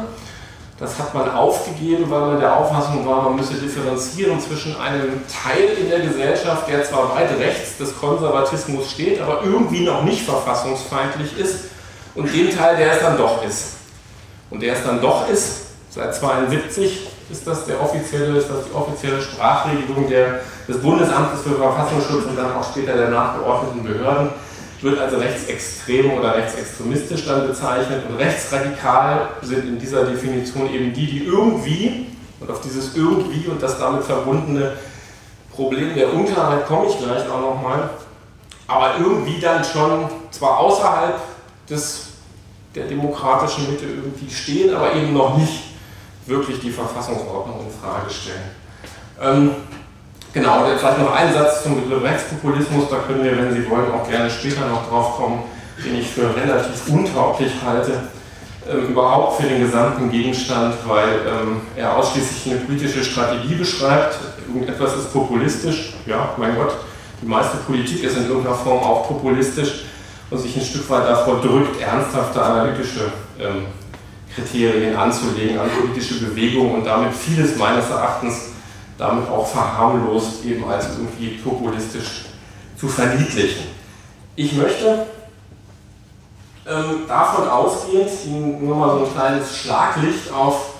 Das 0.79 0.97
hat 0.97 1.13
man 1.13 1.29
aufgegeben, 1.33 2.09
weil 2.09 2.21
man 2.21 2.41
der 2.41 2.57
Auffassung 2.57 3.05
war, 3.05 3.23
man 3.23 3.37
müsse 3.37 3.55
differenzieren 3.55 4.41
zwischen 4.41 4.77
einem 4.81 5.23
Teil 5.27 5.77
in 5.81 5.91
der 5.91 6.01
Gesellschaft, 6.01 6.69
der 6.69 6.85
zwar 6.85 7.17
weit 7.17 7.37
rechts 7.41 7.79
des 7.79 7.99
Konservatismus 7.99 8.93
steht, 8.93 9.21
aber 9.21 9.43
irgendwie 9.43 9.85
noch 9.85 10.05
nicht 10.05 10.23
verfassungsfeindlich 10.23 11.37
ist, 11.37 11.65
und 12.15 12.33
dem 12.35 12.57
Teil, 12.57 12.77
der 12.77 12.93
es 12.93 13.01
dann 13.01 13.17
doch 13.17 13.45
ist. 13.45 13.77
Und 14.51 14.61
der 14.61 14.75
es 14.75 14.83
dann 14.85 15.01
doch 15.01 15.29
ist, 15.29 15.67
seit 15.91 16.07
1972 16.07 17.07
ist 17.31 17.47
das, 17.47 17.67
der 17.67 17.81
offizielle, 17.81 18.39
ist 18.39 18.49
das 18.49 18.65
die 18.65 18.75
offizielle 18.75 19.21
Sprachregelung 19.21 20.09
der, 20.09 20.41
des 20.67 20.81
Bundesamtes 20.81 21.43
für 21.43 21.57
Verfassungsschutz 21.57 22.25
und 22.25 22.37
dann 22.37 22.53
auch 22.53 22.65
später 22.65 22.97
der 22.97 23.11
nachgeordneten 23.11 23.85
Behörden 23.85 24.31
wird 24.81 24.99
also 24.99 25.19
rechtsextrem 25.19 26.13
oder 26.13 26.37
rechtsextremistisch 26.37 27.27
dann 27.27 27.47
bezeichnet 27.47 28.03
und 28.09 28.17
rechtsradikal 28.17 29.29
sind 29.43 29.67
in 29.67 29.79
dieser 29.79 30.05
Definition 30.05 30.73
eben 30.73 30.93
die, 30.93 31.07
die 31.07 31.25
irgendwie, 31.25 32.07
und 32.41 32.51
auf 32.51 32.61
dieses 32.61 32.97
irgendwie 32.97 33.49
und 33.49 33.63
das 33.63 33.79
damit 33.79 34.05
verbundene 34.05 34.75
Problem 35.53 35.95
der 35.95 36.15
Unklarheit 36.15 36.67
komme 36.67 36.87
ich 36.89 36.99
gleich 36.99 37.29
auch 37.29 37.41
nochmal, 37.41 37.91
aber 38.69 38.99
irgendwie 38.99 39.41
dann 39.41 39.65
schon 39.65 40.09
zwar 40.31 40.59
außerhalb 40.59 41.19
des, 41.69 42.11
der 42.75 42.87
demokratischen 42.87 43.69
Mitte 43.69 43.87
irgendwie 43.87 44.33
stehen, 44.33 44.75
aber 44.75 44.95
eben 44.95 45.13
noch 45.13 45.37
nicht 45.37 45.65
wirklich 46.27 46.61
die 46.61 46.71
Verfassungsordnung 46.71 47.67
in 47.67 47.73
Frage 47.73 48.11
stellen. 48.11 48.51
Ähm, 49.21 49.51
Genau, 50.35 50.65
vielleicht 50.65 50.99
noch 50.99 51.15
ein 51.15 51.33
Satz 51.33 51.63
zum 51.63 51.83
Begriff 51.83 52.03
Rechtspopulismus, 52.03 52.91
da 52.91 52.97
können 53.07 53.25
wir, 53.25 53.37
wenn 53.39 53.53
Sie 53.53 53.69
wollen, 53.71 53.91
auch 53.91 54.09
gerne 54.09 54.29
später 54.29 54.67
noch 54.69 54.89
drauf 54.89 55.17
kommen, 55.17 55.45
den 55.83 55.99
ich 55.99 56.09
für 56.09 56.35
relativ 56.37 56.87
untauglich 56.89 57.53
halte, 57.65 57.93
ähm, 58.71 58.89
überhaupt 58.89 59.41
für 59.41 59.49
den 59.49 59.63
gesamten 59.63 60.11
Gegenstand, 60.11 60.75
weil 60.87 61.09
ähm, 61.27 61.61
er 61.77 61.97
ausschließlich 61.97 62.53
eine 62.53 62.61
politische 62.61 63.03
Strategie 63.03 63.55
beschreibt. 63.55 64.19
Irgendetwas 64.47 64.97
ist 64.97 65.13
populistisch, 65.15 65.95
ja, 66.05 66.35
mein 66.37 66.55
Gott, 66.57 66.75
die 67.23 67.27
meiste 67.27 67.57
Politik 67.59 68.05
ist 68.05 68.19
in 68.19 68.29
irgendeiner 68.29 68.55
Form 68.55 68.83
auch 68.83 69.09
populistisch 69.09 69.85
und 70.31 70.39
sich 70.39 70.55
ein 70.57 70.63
Stück 70.63 70.89
weit 70.91 71.09
davor 71.09 71.41
drückt, 71.41 71.81
ernsthafte 71.81 72.43
analytische 72.43 73.13
ähm, 73.41 73.67
Kriterien 74.35 74.95
anzulegen 74.95 75.59
an 75.59 75.71
politische 75.71 76.23
Bewegungen 76.23 76.75
und 76.75 76.85
damit 76.85 77.15
vieles 77.15 77.57
meines 77.57 77.89
Erachtens 77.89 78.51
damit 78.99 79.29
auch 79.29 79.47
verharmlost 79.47 80.45
eben 80.45 80.69
als 80.69 80.89
irgendwie 80.99 81.39
populistisch 81.39 82.25
zu 82.77 82.89
verniedlichen. 82.89 83.67
Ich 84.37 84.53
möchte 84.53 85.07
ähm, 86.69 87.07
davon 87.09 87.49
ausgehend 87.49 88.11
nur 88.61 88.77
mal 88.77 88.99
so 88.99 89.05
ein 89.07 89.13
kleines 89.13 89.57
Schlaglicht 89.57 90.33
auf 90.33 90.75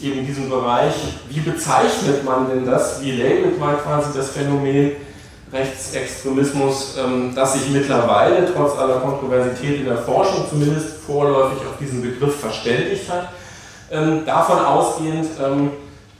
eben 0.00 0.26
diesen 0.26 0.48
Bereich, 0.48 0.94
wie 1.28 1.40
bezeichnet 1.40 2.24
man 2.24 2.48
denn 2.48 2.64
das, 2.64 3.00
wie 3.02 3.12
labelt 3.12 3.58
man 3.58 3.76
quasi 3.78 4.16
das 4.16 4.30
Phänomen 4.30 4.92
Rechtsextremismus, 5.52 6.96
ähm, 6.98 7.32
das 7.34 7.54
sich 7.54 7.68
mittlerweile 7.70 8.52
trotz 8.52 8.76
aller 8.76 8.96
Kontroversität 8.96 9.80
in 9.80 9.86
der 9.86 9.98
Forschung 9.98 10.46
zumindest 10.48 10.98
vorläufig 11.06 11.58
auf 11.58 11.78
diesen 11.78 12.02
Begriff 12.02 12.40
verständigt 12.40 13.08
hat. 13.08 13.28
Ähm, 13.90 14.24
davon 14.26 14.58
ausgehend 14.58 15.28
ähm, 15.40 15.70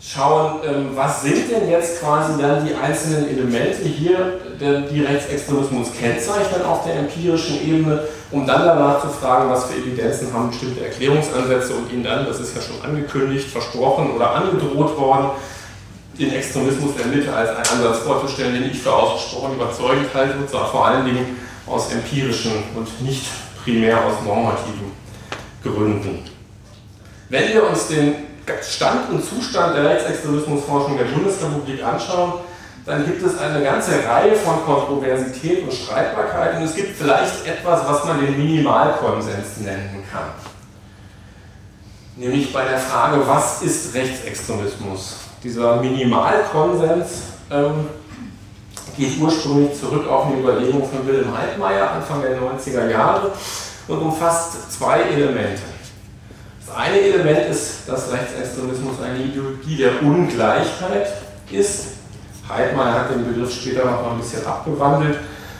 schauen, 0.06 0.60
ähm, 0.66 0.90
was 0.94 1.22
sind 1.22 1.50
denn 1.50 1.70
jetzt 1.70 2.00
quasi 2.00 2.40
dann 2.40 2.66
die 2.66 2.74
einzelnen 2.74 3.28
Elemente 3.28 3.84
hier, 3.84 4.40
die 4.60 5.00
Rechtsextremismus 5.00 5.88
kennzeichnen 5.98 6.62
auf 6.64 6.84
der 6.84 6.96
empirischen 6.96 7.60
Ebene, 7.66 8.04
um 8.30 8.46
dann 8.46 8.64
danach 8.64 9.00
zu 9.00 9.08
fragen, 9.08 9.50
was 9.50 9.64
für 9.64 9.76
Evidenzen 9.76 10.32
haben 10.32 10.50
bestimmte 10.50 10.84
Erklärungsansätze 10.84 11.74
und 11.74 11.92
ihnen 11.92 12.04
dann, 12.04 12.26
das 12.26 12.38
ist 12.38 12.54
ja 12.54 12.62
schon 12.62 12.80
angekündigt, 12.88 13.48
versprochen 13.48 14.12
oder 14.14 14.30
angedroht 14.30 14.96
worden, 14.96 15.30
den 16.18 16.32
Extremismus 16.32 16.92
der 16.96 17.06
Mitte 17.06 17.34
als 17.34 17.50
einen 17.50 17.82
Ansatz 17.82 17.98
vorzustellen, 18.04 18.54
den 18.54 18.70
ich 18.70 18.78
für 18.78 18.92
ausgesprochen 18.92 19.54
überzeugend 19.54 20.14
halte, 20.14 20.38
und 20.38 20.48
zwar 20.48 20.70
vor 20.70 20.86
allen 20.86 21.04
Dingen 21.04 21.36
aus 21.66 21.90
empirischen 21.92 22.52
und 22.76 23.02
nicht 23.02 23.26
primär 23.64 23.96
aus 24.04 24.14
normativen 24.24 24.92
Gründen. 25.62 26.22
Wenn 27.28 27.54
wir 27.54 27.68
uns 27.68 27.88
den 27.88 28.14
Stand 28.62 29.10
und 29.10 29.24
Zustand 29.24 29.76
der 29.76 29.84
Rechtsextremismusforschung 29.84 30.98
der 30.98 31.04
Bundesrepublik 31.04 31.82
anschauen, 31.82 32.34
dann 32.86 33.06
gibt 33.06 33.22
es 33.22 33.38
eine 33.38 33.62
ganze 33.62 33.92
Reihe 34.06 34.36
von 34.36 34.62
Kontroversität 34.64 35.62
und 35.62 35.72
Streitbarkeiten. 35.72 36.58
Und 36.58 36.64
es 36.64 36.74
gibt 36.74 36.96
vielleicht 36.96 37.46
etwas, 37.46 37.88
was 37.88 38.04
man 38.04 38.20
den 38.20 38.36
Minimalkonsens 38.36 39.58
nennen 39.60 40.04
kann. 40.12 40.28
Nämlich 42.16 42.52
bei 42.52 42.64
der 42.64 42.78
Frage, 42.78 43.26
was 43.26 43.62
ist 43.62 43.94
Rechtsextremismus? 43.94 45.16
Dieser 45.42 45.76
Minimalkonsens 45.76 47.22
ähm, 47.50 47.88
geht 48.96 49.18
ursprünglich 49.18 49.78
zurück 49.78 50.06
auf 50.08 50.26
eine 50.26 50.38
Überlegung 50.38 50.88
von 50.88 51.06
Wilhelm 51.06 51.36
Heidmeier 51.36 51.90
Anfang 51.90 52.22
der 52.22 52.38
90er 52.38 52.88
Jahre 52.90 53.32
und 53.88 53.98
umfasst 53.98 54.72
zwei 54.72 55.00
Elemente. 55.00 55.73
Eine 56.76 57.00
Element 57.00 57.50
ist, 57.50 57.88
dass 57.88 58.10
Rechtsextremismus 58.12 58.96
eine 59.00 59.22
Ideologie 59.22 59.76
der 59.76 60.02
Ungleichheit 60.02 61.06
ist. 61.50 61.86
Heidmeier 62.48 62.94
hat 62.94 63.10
den 63.10 63.24
Begriff 63.24 63.54
später 63.54 63.84
noch 63.84 64.02
mal 64.02 64.10
ein 64.12 64.18
bisschen 64.18 64.44
abgewandelt. 64.44 65.18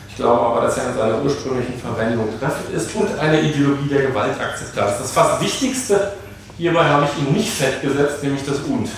Ich 0.08 0.16
glaube 0.16 0.40
aber, 0.40 0.60
dass 0.62 0.76
er 0.76 0.90
in 0.90 0.96
seiner 0.96 1.22
ursprünglichen 1.22 1.78
Verwendung 1.78 2.28
treffend 2.38 2.74
ist 2.74 2.94
und 2.96 3.16
eine 3.18 3.40
Ideologie 3.40 3.88
der 3.88 4.02
Gewaltakzeptanz. 4.02 4.98
Das 4.98 5.12
fast 5.12 5.40
Wichtigste 5.40 6.12
hierbei 6.58 6.84
habe 6.84 7.06
ich 7.06 7.22
ihn 7.22 7.32
nicht 7.32 7.50
festgesetzt, 7.50 8.22
nämlich 8.22 8.44
das 8.44 8.58
Und. 8.60 8.88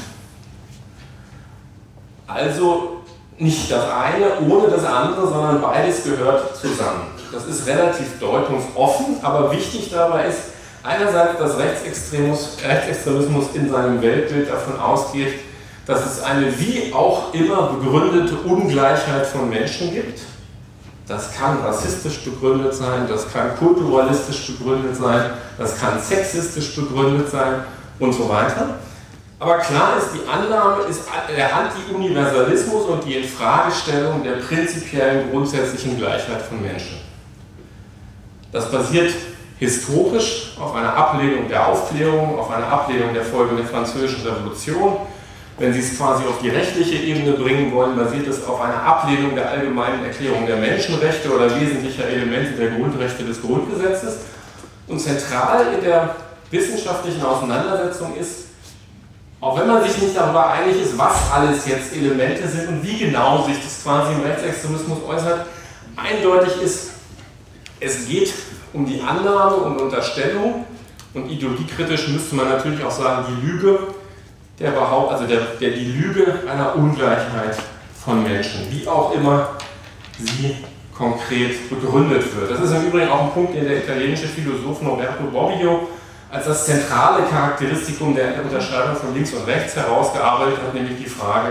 Also 2.26 3.02
nicht 3.38 3.70
das 3.70 3.85
eine 3.90 4.40
ohne 4.49 4.68
das 4.68 4.85
andere, 4.85 5.28
sondern 5.28 5.61
beides 5.61 6.04
gehört 6.04 6.56
zusammen. 6.56 7.08
Das 7.30 7.44
ist 7.44 7.66
relativ 7.66 8.18
deutungsoffen, 8.18 9.16
aber 9.23 9.52
wichtig 9.52 9.90
dabei 9.92 10.28
ist 10.28 10.56
einerseits, 10.87 11.38
dass 11.38 11.59
Rechtsextremismus, 11.59 12.59
Rechtsextremismus 12.64 13.45
in 13.55 13.71
seinem 13.71 14.00
Weltbild 14.00 14.49
davon 14.49 14.78
ausgeht, 14.78 15.40
dass 15.87 16.05
es 16.07 16.23
eine 16.23 16.59
wie 16.59 16.93
auch 16.93 17.33
immer 17.35 17.75
begründete 17.75 18.37
Ungleichheit 18.37 19.26
von 19.26 19.49
Menschen 19.49 19.93
gibt. 19.93 20.21
Das 21.07 21.33
kann 21.37 21.59
rassistisch 21.61 22.25
begründet 22.25 22.75
sein, 22.75 23.07
das 23.09 23.33
kann 23.33 23.57
kulturalistisch 23.57 24.47
begründet 24.49 24.97
sein, 24.97 25.31
das 25.57 25.78
kann 25.78 26.00
sexistisch 26.00 26.75
begründet 26.75 27.31
sein 27.31 27.64
und 28.00 28.12
so 28.12 28.28
weiter. 28.28 28.78
Aber 29.38 29.59
klar 29.59 29.99
ist, 29.99 30.09
die 30.14 30.28
Annahme 30.28 30.85
ist 30.85 31.02
der 31.37 31.55
Anti-Universalismus 31.55 32.87
und 32.87 33.05
die 33.05 33.16
Infragestellung 33.16 34.25
der 34.25 34.37
prinzipiellen 34.37 35.31
grundsätzlichen 35.31 35.99
Gleichheit 35.99 36.43
von 36.43 36.61
Menschen. 36.61 36.97
Das 38.50 38.71
basiert 38.71 39.12
historisch 39.59 40.53
auf 40.61 40.75
einer 40.75 40.95
Ablehnung 40.95 41.49
der 41.49 41.67
Aufklärung, 41.67 42.39
auf 42.39 42.51
einer 42.51 42.69
Ablehnung 42.69 43.15
der 43.15 43.25
Folgen 43.25 43.57
der 43.57 43.67
Französischen 43.67 44.27
Revolution. 44.27 44.97
Wenn 45.59 45.73
Sie 45.73 45.81
es 45.81 45.97
quasi 45.97 46.25
auf 46.25 46.39
die 46.43 46.51
rechtliche 46.51 46.97
Ebene 46.97 47.33
bringen 47.33 47.73
wollen, 47.73 47.97
basiert 47.97 48.27
es 48.27 48.45
auf 48.45 48.61
einer 48.61 48.83
Ablehnung 48.83 49.35
der 49.35 49.51
allgemeinen 49.51 50.05
Erklärung 50.05 50.47
der 50.47 50.57
Menschenrechte 50.57 51.35
oder 51.35 51.49
wesentlicher 51.59 52.07
Elemente 52.07 52.53
der 52.53 52.73
Grundrechte 52.73 53.25
des 53.25 53.41
Grundgesetzes. 53.41 54.19
Und 54.87 55.01
zentral 55.01 55.73
in 55.75 55.83
der 55.83 56.15
wissenschaftlichen 56.51 57.25
Auseinandersetzung 57.25 58.15
ist, 58.17 58.47
auch 59.41 59.59
wenn 59.59 59.67
man 59.67 59.83
sich 59.83 59.97
nicht 60.01 60.17
darüber 60.17 60.51
einig 60.51 60.81
ist, 60.81 60.99
was 60.99 61.15
alles 61.33 61.67
jetzt 61.67 61.95
Elemente 61.95 62.47
sind 62.47 62.69
und 62.69 62.83
wie 62.85 62.99
genau 62.99 63.45
sich 63.45 63.57
das 63.63 63.83
quasi 63.83 64.13
im 64.13 64.23
Rechtsextremismus 64.23 64.99
äußert, 65.09 65.47
eindeutig 65.97 66.63
ist, 66.63 66.91
es 67.81 68.07
geht 68.07 68.33
um 68.76 68.85
die 68.85 69.00
Annahme 69.00 69.56
und 69.56 69.80
Unterstellung 69.80 70.66
und 71.14 71.30
ideologiekritisch 71.30 72.09
müsste 72.09 72.35
man 72.37 72.50
natürlich 72.50 72.85
auch 72.85 72.90
sagen, 72.90 73.25
die 73.28 73.47
Lüge, 73.47 73.78
der 74.59 74.71
Behaupt, 74.71 75.12
also 75.12 75.26
der, 75.26 75.40
der, 75.61 75.71
die 75.71 75.92
Lüge 75.92 76.40
einer 76.50 76.76
Ungleichheit 76.76 77.56
von 78.04 78.23
Menschen, 78.23 78.66
wie 78.71 78.87
auch 78.87 79.14
immer 79.14 79.49
sie 80.18 80.56
konkret 80.97 81.68
begründet 81.71 82.25
wird. 82.37 82.50
Das 82.50 82.61
ist 82.61 82.73
im 82.73 82.87
Übrigen 82.87 83.09
auch 83.09 83.25
ein 83.25 83.33
Punkt, 83.33 83.54
den 83.54 83.64
der 83.64 83.78
italienische 83.78 84.26
Philosoph 84.28 84.83
Norberto 84.83 85.25
Bobbio 85.25 85.88
als 86.30 86.47
das 86.47 86.66
zentrale 86.66 87.25
Charakteristikum 87.25 88.14
der 88.14 88.42
Unterscheidung 88.42 88.97
von 88.97 89.14
links 89.14 89.33
und 89.33 89.47
rechts 89.47 89.76
herausgearbeitet 89.76 90.59
hat, 90.62 90.75
nämlich 90.75 90.99
die 90.99 91.09
Frage, 91.09 91.49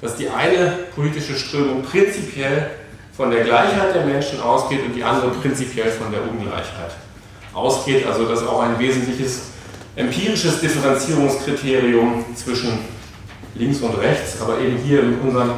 dass 0.00 0.16
die 0.16 0.28
eine 0.28 0.70
politische 0.94 1.36
Strömung 1.36 1.82
prinzipiell 1.82 2.70
von 3.18 3.32
der 3.32 3.42
Gleichheit 3.42 3.96
der 3.96 4.06
Menschen 4.06 4.40
ausgeht 4.40 4.86
und 4.86 4.94
die 4.94 5.02
andere 5.02 5.30
prinzipiell 5.30 5.90
von 5.90 6.12
der 6.12 6.22
Ungleichheit 6.22 6.92
ausgeht. 7.52 8.06
Also 8.06 8.26
dass 8.26 8.46
auch 8.46 8.62
ein 8.62 8.78
wesentliches 8.78 9.48
empirisches 9.96 10.60
Differenzierungskriterium 10.60 12.24
zwischen 12.36 12.78
links 13.56 13.80
und 13.80 13.98
rechts, 13.98 14.40
aber 14.40 14.60
eben 14.60 14.76
hier 14.76 15.02
in 15.02 15.18
unserem 15.18 15.50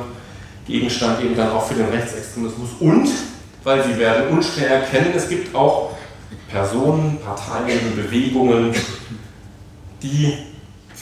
Gegenstand 0.67 1.23
eben 1.23 1.37
dann 1.37 1.51
auch 1.51 1.67
für 1.67 1.75
den 1.75 1.91
Rechtsextremismus 1.91 2.71
und, 2.81 3.11
weil 3.63 3.85
Sie 3.85 3.99
werden 3.99 4.35
unschwer 4.35 4.71
erkennen, 4.71 5.13
es 5.15 5.29
gibt 5.29 5.55
auch 5.55 5.91
Personen, 6.49 7.19
Parteien, 7.23 7.95
Bewegungen, 7.95 8.75
die 10.03 10.33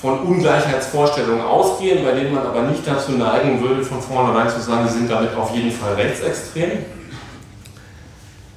von 0.00 0.20
Ungleichheitsvorstellungen 0.20 1.44
ausgehen, 1.44 2.04
bei 2.04 2.12
denen 2.12 2.34
man 2.34 2.46
aber 2.46 2.62
nicht 2.62 2.86
dazu 2.86 3.12
neigen 3.12 3.60
würde, 3.60 3.84
von 3.84 4.00
vornherein 4.00 4.48
zu 4.48 4.60
sagen, 4.60 4.86
sie 4.88 4.98
sind 4.98 5.10
damit 5.10 5.34
auf 5.34 5.54
jeden 5.54 5.72
Fall 5.72 5.94
rechtsextrem. 5.94 6.84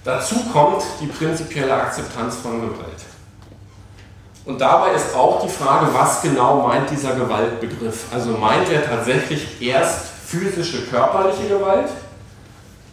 Dazu 0.04 0.36
kommt 0.52 0.84
die 1.00 1.08
prinzipielle 1.08 1.74
Akzeptanz 1.74 2.38
von 2.38 2.62
Gewalt. 2.62 3.02
Und 4.46 4.60
dabei 4.60 4.94
ist 4.94 5.16
auch 5.16 5.44
die 5.44 5.50
Frage, 5.50 5.88
was 5.94 6.22
genau 6.22 6.68
meint 6.68 6.90
dieser 6.90 7.14
Gewaltbegriff? 7.16 8.06
Also 8.12 8.32
meint 8.32 8.70
er 8.72 8.84
tatsächlich 8.84 9.62
erst 9.62 10.08
physische, 10.26 10.88
körperliche 10.88 11.48
Gewalt? 11.48 11.90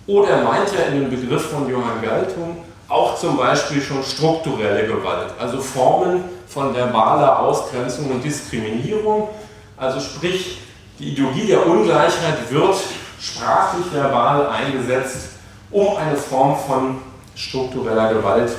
Oder 0.06 0.42
meint 0.42 0.70
er 0.74 0.88
in 0.88 1.00
dem 1.00 1.10
Begriff 1.10 1.50
von 1.50 1.68
Johann 1.68 2.02
Galtung 2.02 2.58
auch 2.88 3.18
zum 3.18 3.36
Beispiel 3.36 3.82
schon 3.82 4.02
strukturelle 4.02 4.86
Gewalt, 4.86 5.32
also 5.38 5.60
Formen 5.60 6.24
von 6.48 6.74
verbaler 6.74 7.38
Ausgrenzung 7.38 8.10
und 8.10 8.24
Diskriminierung. 8.24 9.28
Also 9.76 10.00
sprich, 10.00 10.58
die 10.98 11.12
Ideologie 11.12 11.46
der 11.46 11.66
Ungleichheit 11.66 12.50
wird 12.50 12.76
sprachlich 13.20 13.92
verbal 13.92 14.48
eingesetzt, 14.48 15.30
um 15.70 15.96
eine 15.96 16.16
Form 16.16 16.56
von 16.66 16.98
struktureller 17.34 18.14
Gewalt 18.14 18.50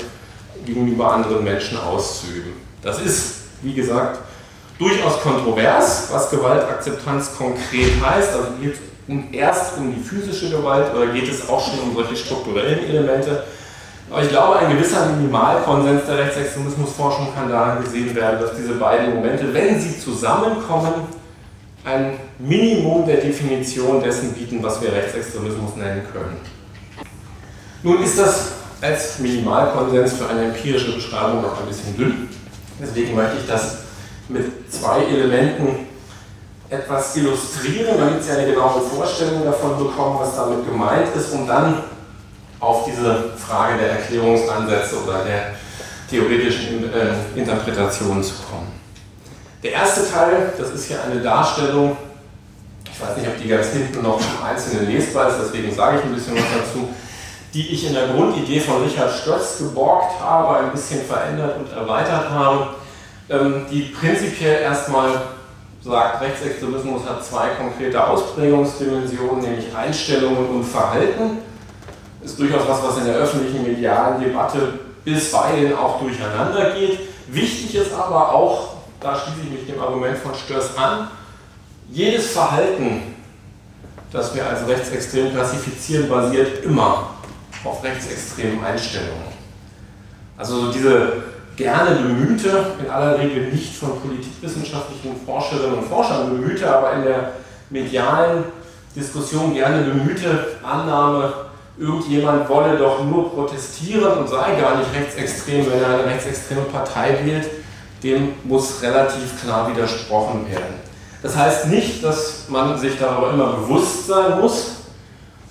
gegenüber 0.66 1.14
anderen 1.14 1.44
Menschen 1.44 1.78
auszuüben. 1.80 2.54
Das 2.82 3.02
ist, 3.02 3.36
wie 3.62 3.74
gesagt, 3.74 4.20
durchaus 4.78 5.22
kontrovers, 5.22 6.08
was 6.12 6.30
Gewaltakzeptanz 6.30 7.36
konkret 7.38 7.92
heißt. 8.02 8.34
Also 8.34 8.48
geht 8.62 8.76
es 8.76 9.34
erst 9.34 9.78
um 9.78 9.94
die 9.94 10.02
physische 10.02 10.50
Gewalt 10.50 10.94
oder 10.96 11.08
geht 11.08 11.30
es 11.30 11.50
auch 11.50 11.66
schon 11.66 11.80
um 11.80 11.96
solche 11.96 12.16
strukturellen 12.16 12.88
Elemente. 12.88 13.44
Aber 14.10 14.24
ich 14.24 14.30
glaube, 14.30 14.58
ein 14.58 14.76
gewisser 14.76 15.06
Minimalkonsens 15.08 16.06
der 16.08 16.18
Rechtsextremismusforschung 16.18 17.28
kann 17.36 17.50
daran 17.50 17.84
gesehen 17.84 18.16
werden, 18.16 18.40
dass 18.42 18.56
diese 18.56 18.74
beiden 18.74 19.16
Momente, 19.16 19.54
wenn 19.54 19.80
sie 19.80 20.00
zusammenkommen, 20.00 20.94
ein 21.86 22.14
Minimum 22.40 23.06
der 23.06 23.18
Definition 23.18 24.02
dessen 24.02 24.34
bieten, 24.34 24.62
was 24.64 24.82
wir 24.82 24.92
Rechtsextremismus 24.92 25.76
nennen 25.76 26.02
können. 26.12 26.38
Nun 27.84 28.04
ist 28.04 28.18
das 28.20 28.52
als 28.82 29.20
Minimalkonsens 29.20 30.14
für 30.14 30.28
eine 30.28 30.46
empirische 30.46 30.94
Beschreibung 30.94 31.42
noch 31.42 31.60
ein 31.60 31.68
bisschen 31.68 31.96
dünn. 31.96 32.30
Deswegen 32.82 33.16
möchte 33.16 33.38
ich 33.42 33.48
das 33.48 33.78
mit 34.28 34.72
zwei 34.72 35.04
Elementen 35.04 35.88
etwas 36.70 37.16
illustrieren, 37.16 37.98
damit 37.98 38.24
Sie 38.24 38.32
eine 38.32 38.46
genaue 38.46 38.82
Vorstellung 38.82 39.44
davon 39.44 39.78
bekommen, 39.78 40.20
was 40.20 40.36
damit 40.36 40.66
gemeint 40.66 41.16
ist, 41.16 41.34
um 41.34 41.48
dann 41.48 41.84
auf 42.60 42.86
diese 42.86 43.32
Frage 43.38 43.78
der 43.78 43.92
Erklärungsansätze 43.92 45.04
oder 45.04 45.24
der 45.24 45.56
theoretischen 46.10 46.92
äh, 46.94 47.40
Interpretation 47.40 48.22
zu 48.24 48.34
kommen. 48.50 48.72
Der 49.64 49.74
erste 49.74 50.10
Teil, 50.10 50.54
das 50.58 50.72
ist 50.72 50.88
hier 50.88 51.04
eine 51.04 51.22
Darstellung, 51.22 51.98
ich 52.92 53.02
weiß 53.02 53.18
nicht, 53.18 53.28
ob 53.28 53.42
die 53.42 53.48
ganz 53.48 53.68
hinten 53.68 54.02
noch 54.02 54.20
im 54.20 54.46
Einzelnen 54.46 54.92
lesbar 54.92 55.30
ist, 55.30 55.38
deswegen 55.42 55.74
sage 55.74 56.00
ich 56.00 56.06
ein 56.06 56.14
bisschen 56.14 56.36
was 56.36 56.44
dazu, 56.58 56.90
die 57.54 57.68
ich 57.70 57.88
in 57.88 57.94
der 57.94 58.08
Grundidee 58.08 58.60
von 58.60 58.84
Richard 58.84 59.12
Stötz 59.12 59.58
geborgt 59.60 60.20
habe, 60.20 60.58
ein 60.58 60.72
bisschen 60.72 61.02
verändert 61.06 61.58
und 61.58 61.72
erweitert 61.72 62.30
habe, 62.30 62.68
ähm, 63.30 63.66
die 63.72 63.82
prinzipiell 63.82 64.62
erstmal 64.62 65.22
sagt, 65.82 66.22
Rechtsextremismus 66.22 67.04
hat 67.08 67.24
zwei 67.24 67.50
konkrete 67.50 68.06
Ausprägungsdimensionen, 68.06 69.42
nämlich 69.42 69.76
Einstellungen 69.76 70.50
und 70.50 70.64
Verhalten 70.64 71.40
ist 72.30 72.40
durchaus 72.40 72.68
was, 72.68 72.84
was 72.84 72.98
in 72.98 73.06
der 73.06 73.16
öffentlichen 73.16 73.64
medialen 73.64 74.22
Debatte 74.22 74.80
bisweilen 75.04 75.76
auch 75.76 76.00
durcheinander 76.00 76.72
geht. 76.72 77.00
Wichtig 77.28 77.76
ist 77.76 77.94
aber 77.94 78.34
auch, 78.34 78.76
da 79.00 79.16
schließe 79.16 79.40
ich 79.46 79.52
mich 79.52 79.68
dem 79.68 79.82
Argument 79.82 80.18
von 80.18 80.34
Störs 80.36 80.78
an, 80.78 81.08
jedes 81.92 82.32
Verhalten, 82.32 83.16
das 84.12 84.34
wir 84.36 84.48
als 84.48 84.68
rechtsextrem 84.68 85.32
klassifizieren, 85.32 86.10
basiert 86.10 86.64
immer 86.64 87.16
auf 87.64 87.84
rechtsextremen 87.84 88.64
Einstellungen. 88.64 89.30
Also 90.38 90.72
diese 90.72 91.24
gerne 91.56 91.96
bemühte, 91.96 92.74
in 92.80 92.90
aller 92.90 93.20
Regel 93.20 93.52
nicht 93.52 93.76
von 93.76 94.00
politikwissenschaftlichen 94.02 95.16
Forscherinnen 95.26 95.80
und 95.80 95.88
Forschern 95.88 96.30
bemühte, 96.30 96.74
aber 96.74 96.94
in 96.94 97.04
der 97.04 97.34
medialen 97.70 98.46
Diskussion 98.96 99.54
gerne 99.54 99.84
bemühte 99.84 100.58
Annahme, 100.64 101.49
irgendjemand 101.80 102.50
wolle 102.50 102.78
doch 102.78 103.04
nur 103.06 103.32
protestieren 103.34 104.18
und 104.18 104.28
sei 104.28 104.60
gar 104.60 104.78
nicht 104.78 104.94
rechtsextrem, 104.94 105.66
wenn 105.72 105.82
er 105.82 106.00
eine 106.00 106.06
rechtsextreme 106.06 106.64
Partei 106.64 107.18
wählt, 107.24 107.50
dem 108.04 108.34
muss 108.44 108.82
relativ 108.82 109.42
klar 109.42 109.70
widersprochen 109.74 110.50
werden. 110.50 110.76
Das 111.22 111.36
heißt 111.36 111.68
nicht, 111.68 112.04
dass 112.04 112.46
man 112.50 112.78
sich 112.78 112.98
darüber 112.98 113.32
immer 113.32 113.54
bewusst 113.54 114.08
sein 114.08 114.40
muss, 114.40 114.76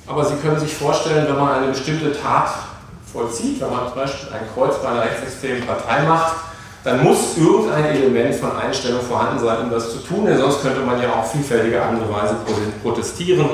aber 0.06 0.24
Sie 0.24 0.36
können 0.36 0.58
sich 0.58 0.74
vorstellen, 0.74 1.26
wenn 1.28 1.36
man 1.36 1.52
eine 1.52 1.68
bestimmte 1.68 2.12
Tat 2.12 2.48
vollzieht, 3.10 3.60
wenn 3.60 3.70
man 3.70 3.86
zum 3.86 3.96
Beispiel 3.96 4.28
ein 4.32 4.48
Kreuz 4.54 4.78
bei 4.82 4.88
einer 4.88 5.02
rechtsextremen 5.02 5.66
Partei 5.66 6.02
macht, 6.04 6.36
dann 6.84 7.02
muss 7.04 7.36
irgendein 7.36 7.84
Element 7.86 8.34
von 8.34 8.56
Einstellung 8.56 9.02
vorhanden 9.02 9.44
sein, 9.44 9.64
um 9.64 9.70
das 9.70 9.92
zu 9.92 9.98
tun, 9.98 10.24
denn 10.24 10.38
sonst 10.38 10.62
könnte 10.62 10.80
man 10.80 11.02
ja 11.02 11.12
auf 11.12 11.32
vielfältige 11.32 11.82
andere 11.82 12.10
Weise 12.10 12.36
protestieren, 12.82 13.46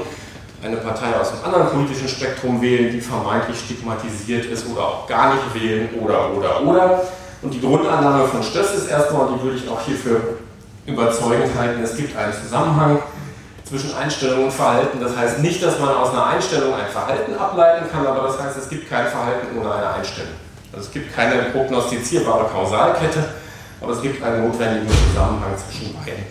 eine 0.64 0.76
Partei 0.76 1.14
aus 1.20 1.32
einem 1.32 1.44
anderen 1.44 1.68
politischen 1.68 2.08
Spektrum 2.08 2.60
wählen, 2.62 2.90
die 2.90 3.00
vermeintlich 3.00 3.58
stigmatisiert 3.58 4.46
ist 4.46 4.66
oder 4.66 4.80
auch 4.80 5.06
gar 5.06 5.34
nicht 5.34 5.54
wählen 5.54 5.90
oder 6.00 6.30
oder 6.32 6.62
oder. 6.62 7.02
Und 7.42 7.52
die 7.52 7.60
Grundannahme 7.60 8.26
von 8.26 8.42
Stöss 8.42 8.74
ist 8.74 8.88
erstmal, 8.88 9.26
und 9.26 9.38
die 9.38 9.42
würde 9.44 9.58
ich 9.58 9.68
auch 9.68 9.80
hierfür 9.82 10.38
überzeugend 10.86 11.54
halten, 11.58 11.82
es 11.82 11.96
gibt 11.96 12.16
einen 12.16 12.32
Zusammenhang 12.32 12.98
zwischen 13.64 13.94
Einstellung 13.94 14.44
und 14.44 14.52
Verhalten. 14.52 15.00
Das 15.00 15.14
heißt 15.14 15.40
nicht, 15.40 15.62
dass 15.62 15.78
man 15.78 15.90
aus 15.90 16.10
einer 16.10 16.26
Einstellung 16.26 16.72
ein 16.74 16.90
Verhalten 16.90 17.34
ableiten 17.34 17.86
kann, 17.90 18.06
aber 18.06 18.28
das 18.28 18.40
heißt, 18.40 18.56
es 18.56 18.68
gibt 18.68 18.88
kein 18.88 19.06
Verhalten 19.06 19.58
ohne 19.58 19.72
eine 19.72 19.90
Einstellung. 19.90 20.32
Also 20.72 20.86
es 20.86 20.92
gibt 20.92 21.14
keine 21.14 21.42
prognostizierbare 21.50 22.46
Kausalkette, 22.46 23.24
aber 23.80 23.92
es 23.92 24.00
gibt 24.00 24.22
einen 24.22 24.48
notwendigen 24.48 24.88
Zusammenhang 24.88 25.52
zwischen 25.56 25.94
beiden. 25.94 26.24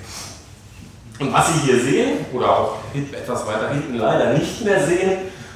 Und 1.23 1.31
was 1.31 1.47
Sie 1.47 1.59
hier 1.65 1.79
sehen, 1.79 2.25
oder 2.33 2.49
auch 2.49 2.77
etwas 2.93 3.47
weiter 3.47 3.69
hinten 3.69 3.95
leider 3.95 4.33
nicht 4.33 4.63
mehr 4.65 4.86
sehen, 4.86 5.12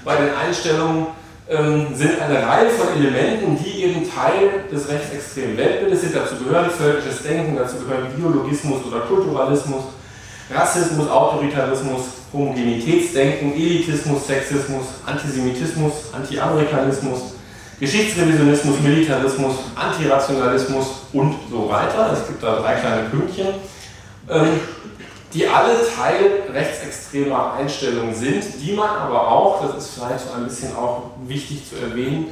bei 0.06 0.16
den 0.16 0.30
Einstellungen 0.34 1.08
ähm, 1.50 1.88
sind 1.94 2.22
eine 2.22 2.36
Reihe 2.36 2.70
von 2.70 2.88
Elementen, 2.96 3.62
die 3.62 3.84
eben 3.84 4.10
Teil 4.10 4.64
des 4.72 4.88
rechtsextremen 4.88 5.58
Weltbildes 5.58 6.02
sind. 6.02 6.16
Dazu 6.16 6.36
gehören 6.38 6.70
völkisches 6.70 7.22
Denken, 7.24 7.58
dazu 7.58 7.76
gehören 7.80 8.08
Biologismus 8.16 8.86
oder 8.86 9.02
Kulturalismus, 9.02 9.84
Rassismus, 10.50 11.10
Autoritarismus, 11.10 12.02
Homogenitätsdenken, 12.32 13.54
Elitismus, 13.54 14.26
Sexismus, 14.26 14.86
Antisemitismus, 15.06 15.94
Anti-Amerikanismus, 16.14 17.34
Geschichtsrevisionismus, 17.82 18.80
Militarismus, 18.80 19.56
Antirationalismus 19.76 20.88
und 21.12 21.36
so 21.52 21.70
weiter. 21.70 22.14
Es 22.14 22.26
gibt 22.26 22.42
da 22.42 22.56
drei 22.62 22.76
kleine 22.76 23.10
Pünktchen, 23.10 23.48
ähm, 24.30 24.60
die 25.34 25.48
alle 25.48 25.76
Teil 25.96 26.44
rechtsextremer 26.54 27.54
Einstellungen 27.54 28.16
sind, 28.16 28.44
die 28.62 28.74
man 28.74 28.90
aber 28.90 29.28
auch, 29.28 29.62
das 29.66 29.84
ist 29.84 29.96
vielleicht 29.96 30.28
so 30.28 30.34
ein 30.34 30.46
bisschen 30.46 30.76
auch 30.76 31.12
wichtig 31.28 31.64
zu 31.70 31.76
erwähnen, 31.76 32.28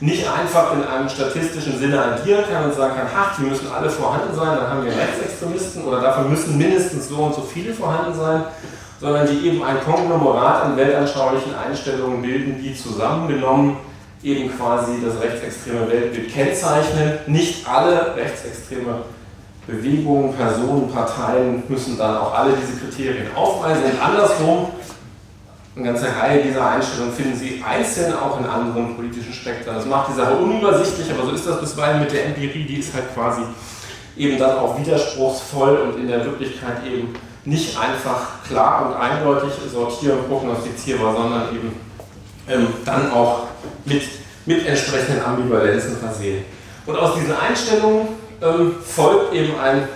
nicht 0.00 0.26
einfach 0.28 0.72
in 0.74 0.84
einem 0.84 1.08
statistischen 1.08 1.78
Sinne 1.78 2.00
addieren 2.00 2.44
kann 2.50 2.64
und 2.64 2.74
sagen 2.74 2.94
kann, 2.96 3.08
ach, 3.14 3.36
die 3.36 3.42
müssen 3.42 3.70
alle 3.70 3.90
vorhanden 3.90 4.34
sein, 4.34 4.56
dann 4.56 4.68
haben 4.68 4.84
wir 4.84 4.92
Rechtsextremisten 4.92 5.84
oder 5.84 6.00
davon 6.00 6.30
müssen 6.30 6.56
mindestens 6.56 7.08
so 7.08 7.16
und 7.16 7.34
so 7.34 7.42
viele 7.42 7.74
vorhanden 7.74 8.16
sein, 8.16 8.44
sondern 9.00 9.26
die 9.26 9.46
eben 9.46 9.62
ein 9.62 9.80
Konglomerat 9.84 10.64
an 10.64 10.76
weltanschaulichen 10.76 11.54
Einstellungen 11.54 12.22
bilden, 12.22 12.62
die 12.62 12.74
zusammengenommen 12.74 13.76
eben 14.22 14.56
quasi 14.56 14.92
das 15.04 15.20
rechtsextreme 15.20 15.88
Weltbild 15.90 16.32
kennzeichnen. 16.32 17.18
Nicht 17.26 17.68
alle 17.68 18.16
rechtsextreme 18.16 19.02
Bewegungen, 19.68 20.32
Personen, 20.34 20.90
Parteien 20.90 21.62
müssen 21.68 21.98
dann 21.98 22.16
auch 22.16 22.34
alle 22.34 22.54
diese 22.54 22.80
Kriterien 22.80 23.26
aufweisen. 23.36 23.84
Und 23.84 24.02
andersrum, 24.02 24.68
eine 25.76 25.84
ganze 25.84 26.06
Reihe 26.06 26.42
dieser 26.42 26.70
Einstellungen 26.70 27.12
finden 27.12 27.36
Sie 27.36 27.62
einzeln 27.62 28.14
auch 28.14 28.40
in 28.40 28.46
anderen 28.46 28.96
politischen 28.96 29.32
Spektren. 29.32 29.74
Das 29.74 29.84
macht 29.84 30.10
die 30.10 30.16
Sache 30.16 30.34
unübersichtlich, 30.36 31.10
aber 31.12 31.28
so 31.28 31.32
ist 31.32 31.46
das 31.46 31.60
bisweilen 31.60 32.00
mit 32.00 32.10
der 32.10 32.26
Empirie, 32.26 32.64
die 32.64 32.76
ist 32.76 32.94
halt 32.94 33.14
quasi 33.14 33.42
eben 34.16 34.38
dann 34.38 34.58
auch 34.58 34.78
widerspruchsvoll 34.78 35.76
und 35.76 36.00
in 36.00 36.08
der 36.08 36.24
Wirklichkeit 36.24 36.84
eben 36.86 37.14
nicht 37.44 37.78
einfach 37.78 38.42
klar 38.48 38.86
und 38.86 38.96
eindeutig 38.96 39.52
sortieren, 39.70 40.18
prognostizierbar, 40.28 41.14
sondern 41.14 41.54
eben 41.54 41.76
ähm, 42.48 42.68
dann 42.86 43.12
auch 43.12 43.44
mit, 43.84 44.02
mit 44.46 44.66
entsprechenden 44.66 45.22
Ambivalenzen 45.22 45.98
versehen. 45.98 46.44
Und 46.86 46.96
aus 46.96 47.14
diesen 47.16 47.36
Einstellungen 47.36 48.08
ähm, 48.42 48.76
folgt 48.84 49.34
eben 49.34 49.58
ein 49.58 49.88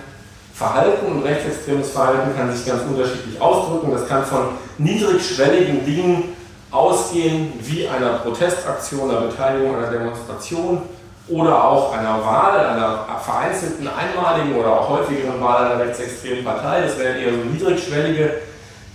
Verhalten 0.55 1.07
und 1.07 1.23
rechtsextremes 1.25 1.91
Verhalten 1.91 2.37
kann 2.37 2.53
sich 2.55 2.67
ganz 2.67 2.83
unterschiedlich 2.83 3.41
ausdrücken. 3.41 3.91
Das 3.91 4.07
kann 4.07 4.25
von 4.25 4.49
niedrigschwelligen 4.79 5.85
Dingen 5.85 6.37
ausgehen, 6.71 7.53
wie 7.61 7.89
einer 7.89 8.19
Protestaktion, 8.19 9.11
einer 9.11 9.23
Beteiligung 9.23 9.77
einer 9.77 9.91
Demonstration 9.91 10.83
oder 11.29 11.65
auch 11.65 11.93
einer 11.93 12.25
Wahl, 12.25 12.67
einer 12.67 13.07
vereinzelten, 13.25 13.89
einmaligen 13.89 14.57
oder 14.57 14.81
auch 14.81 14.89
häufigeren 14.89 15.41
Wahl 15.41 15.67
einer 15.67 15.81
rechtsextremen 15.81 16.45
Partei. 16.45 16.83
Das 16.83 16.99
wären 16.99 17.17
eher 17.17 17.33
so 17.33 17.39
niedrigschwellige 17.39 18.35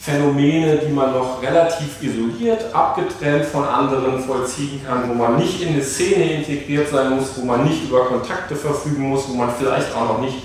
Phänomene, 0.07 0.77
die 0.77 0.93
man 0.93 1.11
noch 1.11 1.41
relativ 1.41 2.01
isoliert, 2.01 2.73
abgetrennt 2.73 3.43
von 3.43 3.67
anderen 3.67 4.23
vollziehen 4.23 4.79
kann, 4.87 5.09
wo 5.09 5.13
man 5.13 5.35
nicht 5.35 5.61
in 5.61 5.73
eine 5.73 5.83
Szene 5.83 6.31
integriert 6.31 6.87
sein 6.87 7.17
muss, 7.17 7.31
wo 7.35 7.43
man 7.43 7.65
nicht 7.65 7.83
über 7.83 8.05
Kontakte 8.05 8.55
verfügen 8.55 9.09
muss, 9.09 9.27
wo 9.27 9.33
man 9.33 9.49
vielleicht 9.59 9.93
auch 9.93 10.07
noch 10.07 10.21
nicht 10.21 10.37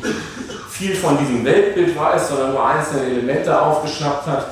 viel 0.69 0.97
von 0.97 1.17
diesem 1.17 1.45
Weltbild 1.45 1.97
weiß, 1.97 2.31
sondern 2.31 2.55
nur 2.55 2.67
einzelne 2.67 3.05
Elemente 3.05 3.63
aufgeschnappt 3.63 4.27
hat. 4.27 4.47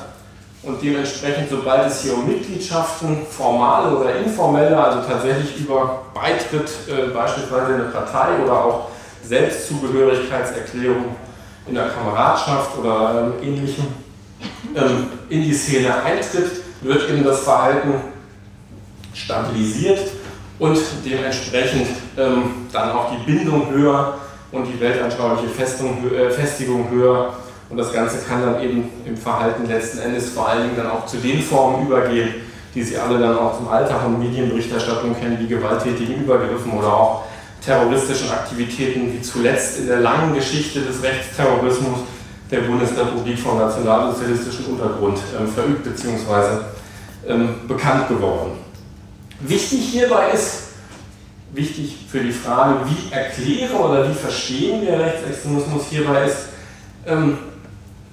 Und 0.63 0.81
dementsprechend, 0.81 1.49
sobald 1.49 1.87
es 1.87 2.03
hier 2.03 2.13
um 2.13 2.25
Mitgliedschaften, 2.25 3.25
formale 3.29 3.97
oder 3.97 4.15
informelle, 4.15 4.81
also 4.81 5.05
tatsächlich 5.05 5.59
über 5.59 6.03
Beitritt 6.13 6.71
äh, 6.87 7.09
beispielsweise 7.09 7.73
in 7.73 7.81
eine 7.81 7.89
Partei 7.89 8.41
oder 8.41 8.53
auch 8.53 8.87
Selbstzugehörigkeitserklärung 9.25 11.17
in 11.67 11.75
der 11.75 11.89
Kameradschaft 11.89 12.77
oder 12.79 13.33
ähm, 13.41 13.43
ähnlichem, 13.45 13.87
ähm, 14.75 15.07
in 15.29 15.43
die 15.43 15.53
Szene 15.53 16.03
eintritt, 16.03 16.51
wird 16.81 17.09
eben 17.09 17.23
das 17.23 17.41
Verhalten 17.41 17.93
stabilisiert 19.13 19.99
und 20.59 20.77
dementsprechend 21.05 21.87
ähm, 22.17 22.67
dann 22.71 22.91
auch 22.91 23.11
die 23.11 23.31
Bindung 23.31 23.69
höher 23.71 24.17
und 24.51 24.65
die 24.65 24.79
weltanschauliche 24.79 25.47
Festung, 25.47 26.03
äh, 26.11 26.29
Festigung 26.29 26.89
höher. 26.89 27.33
Und 27.69 27.77
das 27.77 27.93
Ganze 27.93 28.17
kann 28.27 28.41
dann 28.41 28.61
eben 28.61 28.89
im 29.05 29.15
Verhalten 29.15 29.65
letzten 29.65 29.99
Endes 29.99 30.29
vor 30.29 30.49
allen 30.49 30.63
Dingen 30.63 30.75
dann 30.75 30.91
auch 30.91 31.05
zu 31.05 31.17
den 31.17 31.41
Formen 31.41 31.87
übergehen, 31.87 32.35
die 32.75 32.83
Sie 32.83 32.97
alle 32.97 33.17
dann 33.19 33.37
auch 33.37 33.57
zum 33.57 33.69
Alltag 33.69 34.05
und 34.05 34.19
Medienberichterstattung 34.19 35.15
kennen, 35.17 35.37
wie 35.39 35.47
gewalttätigen 35.47 36.23
Übergriffen 36.23 36.73
oder 36.73 36.87
auch 36.87 37.23
terroristischen 37.63 38.29
Aktivitäten, 38.31 39.13
wie 39.13 39.21
zuletzt 39.21 39.79
in 39.79 39.87
der 39.87 39.99
langen 39.99 40.33
Geschichte 40.33 40.81
des 40.81 41.01
Rechtsterrorismus 41.01 41.99
der 42.51 42.61
Bundesrepublik 42.61 43.39
vom 43.39 43.57
nationalsozialistischen 43.57 44.65
Untergrund 44.65 45.17
ähm, 45.39 45.47
verübt 45.47 45.83
bzw. 45.85 46.65
Ähm, 47.27 47.67
bekannt 47.67 48.09
geworden. 48.09 48.51
Wichtig 49.39 49.79
hierbei 49.91 50.31
ist, 50.33 50.63
wichtig 51.53 51.95
für 52.09 52.19
die 52.19 52.31
Frage, 52.31 52.79
wie 52.85 53.13
erklären 53.13 53.75
oder 53.75 54.09
wie 54.09 54.13
verstehen 54.13 54.81
wir 54.81 54.99
Rechtsextremismus 54.99 55.83
hierbei 55.89 56.25
ist, 56.25 56.37
ähm, 57.07 57.37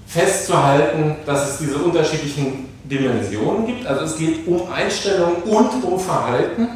festzuhalten, 0.06 1.16
dass 1.26 1.50
es 1.50 1.58
diese 1.58 1.76
unterschiedlichen 1.76 2.68
Dimensionen 2.84 3.66
gibt. 3.66 3.86
Also 3.86 4.04
es 4.04 4.16
geht 4.16 4.46
um 4.46 4.70
Einstellung 4.72 5.42
und 5.42 5.84
um 5.84 6.00
Verhalten, 6.00 6.68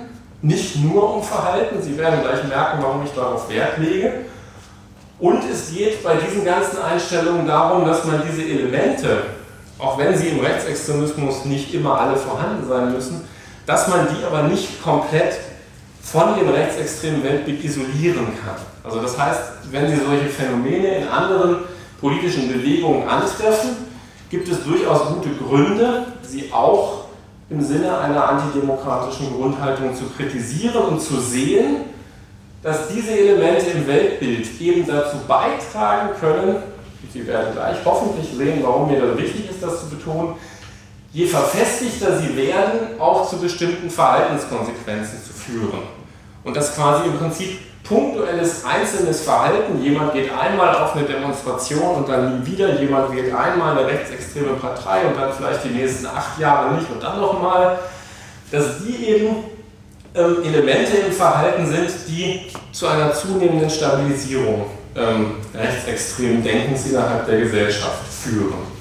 nicht 0.42 0.77
nur 0.77 1.16
um 1.16 1.22
Verhalten. 1.22 1.81
Sie 1.81 1.96
werden 1.96 2.20
gleich 2.20 2.44
merken, 2.44 2.83
warum 2.83 3.05
ich 3.05 3.12
darauf 3.12 3.48
Wert 3.48 3.79
lege. 3.79 4.12
Und 5.22 5.44
es 5.48 5.72
geht 5.72 6.02
bei 6.02 6.16
diesen 6.16 6.44
ganzen 6.44 6.82
Einstellungen 6.82 7.46
darum, 7.46 7.87
dass 7.87 8.04
man 8.04 8.22
diese 8.28 8.42
Elemente, 8.42 9.22
auch 9.78 9.96
wenn 9.96 10.18
sie 10.18 10.30
im 10.30 10.40
Rechtsextremismus 10.40 11.44
nicht 11.44 11.72
immer 11.74 12.00
alle 12.00 12.16
vorhanden 12.16 12.68
sein 12.68 12.92
müssen, 12.92 13.20
dass 13.64 13.87
man 13.87 14.08
die 14.08 14.24
aber 14.24 14.42
nicht 14.48 14.82
komplett 14.82 15.38
von 16.02 16.35
dem 16.37 16.48
rechtsextremen 16.48 17.22
Weltbild 17.22 17.62
isolieren 17.64 18.26
kann. 18.44 18.56
Also 18.82 19.00
das 19.00 19.16
heißt, 19.16 19.40
wenn 19.70 19.88
Sie 19.88 20.04
solche 20.04 20.26
Phänomene 20.28 20.96
in 20.96 21.06
anderen 21.06 21.58
politischen 22.00 22.52
Bewegungen 22.52 23.08
antreffen, 23.08 23.76
gibt 24.28 24.48
es 24.48 24.64
durchaus 24.64 25.06
gute 25.06 25.30
Gründe, 25.37 26.06
sie 26.22 26.52
auch 26.52 27.04
im 27.48 27.62
Sinne 27.62 27.96
einer 27.96 28.28
antidemokratischen 28.28 29.32
Grundhaltung 29.37 29.94
zu 29.94 30.02
kritisieren 30.16 30.82
und 30.82 31.00
zu 31.00 31.20
sehen, 31.20 31.92
dass 32.62 32.88
diese 32.88 33.11
Elemente 33.11 33.70
im 33.70 33.87
Weltbild 33.87 34.61
eben 34.61 34.87
dazu 34.87 35.16
beitragen 35.27 36.11
können, 36.20 36.57
Sie 37.12 37.27
werden 37.27 37.53
gleich 37.53 37.77
hoffentlich 37.85 38.27
sehen, 38.35 38.61
warum 38.62 38.90
mir 38.90 39.01
das 39.01 39.18
wichtig 39.18 39.51
ist, 39.51 39.62
das 39.62 39.81
zu 39.81 39.90
betonen, 39.90 40.35
je 41.12 41.27
verfestigter 41.27 42.18
sie 42.18 42.35
werden, 42.37 42.98
auch 42.98 43.29
zu 43.29 43.38
bestimmten 43.38 43.90
Verhaltenskonsequenzen 43.90 45.18
zu 45.22 45.33
führen. 45.33 45.83
Und 46.42 46.57
das 46.57 46.75
quasi 46.75 47.09
im 47.09 47.18
Prinzip 47.18 47.59
punktuelles 47.85 48.64
einzelnes 48.64 49.22
Verhalten, 49.22 49.83
jemand 49.83 50.14
geht 50.14 50.31
einmal 50.33 50.75
auf 50.77 50.96
eine 50.96 51.05
Demonstration 51.05 51.96
und 51.96 52.09
dann 52.09 52.40
nie 52.40 52.46
wieder, 52.46 52.81
jemand 52.81 53.14
wählt 53.14 53.35
einmal 53.35 53.77
eine 53.77 53.87
rechtsextreme 53.87 54.55
Partei 54.55 55.05
und 55.07 55.20
dann 55.20 55.33
vielleicht 55.35 55.64
die 55.64 55.70
nächsten 55.70 56.07
acht 56.07 56.38
Jahre 56.38 56.75
nicht 56.75 56.90
und 56.90 57.03
dann 57.03 57.20
nochmal, 57.20 57.79
dass 58.51 58.79
die 58.79 59.07
eben 59.07 59.37
ähm, 60.14 60.37
Elemente 60.44 60.96
im 61.07 61.12
Verhalten 61.12 61.66
sind, 61.66 61.90
die 62.09 62.42
zu 62.72 62.87
einer 62.87 63.12
zunehmenden 63.12 63.70
Stabilisierung 63.70 64.66
ähm, 64.94 65.37
rechtsextremen 65.55 66.42
Denkens 66.42 66.87
innerhalb 66.87 67.27
der 67.27 67.40
Gesellschaft 67.40 68.03
führen. 68.22 68.72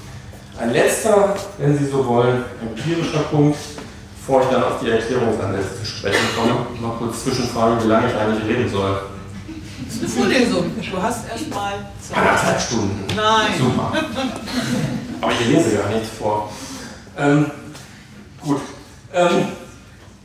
Ein 0.60 0.74
letzter, 0.74 1.36
wenn 1.58 1.78
Sie 1.78 1.86
so 1.86 2.06
wollen, 2.06 2.44
empirischer 2.62 3.24
Punkt, 3.32 3.58
bevor 4.18 4.42
ich 4.42 4.48
dann 4.50 4.64
auf 4.64 4.80
die 4.82 4.90
Erklärungsansätze 4.90 5.80
zu 5.80 5.86
sprechen 5.86 6.28
komme, 6.36 6.68
mal 6.80 6.98
kurz 6.98 7.24
zwischenfragen, 7.24 7.84
wie 7.84 7.88
lange 7.88 8.08
ich 8.10 8.16
eigentlich 8.16 8.48
reden 8.48 8.70
soll. 8.70 9.02
Das 9.86 9.96
ist 9.96 10.02
eine 10.02 10.10
Vorlesung. 10.10 10.72
Du 10.78 11.02
hast 11.02 11.30
erstmal 11.30 11.74
anderthalb 12.14 12.62
Stunden. 12.62 13.08
Nein. 13.16 13.52
Super. 13.58 13.92
Aber 15.22 15.32
ich 15.32 15.48
lese 15.48 15.78
gar 15.78 15.90
nichts 15.90 16.10
vor. 16.20 16.52
Ähm, 17.18 17.50
gut. 18.44 18.62
Ähm, 19.14 19.48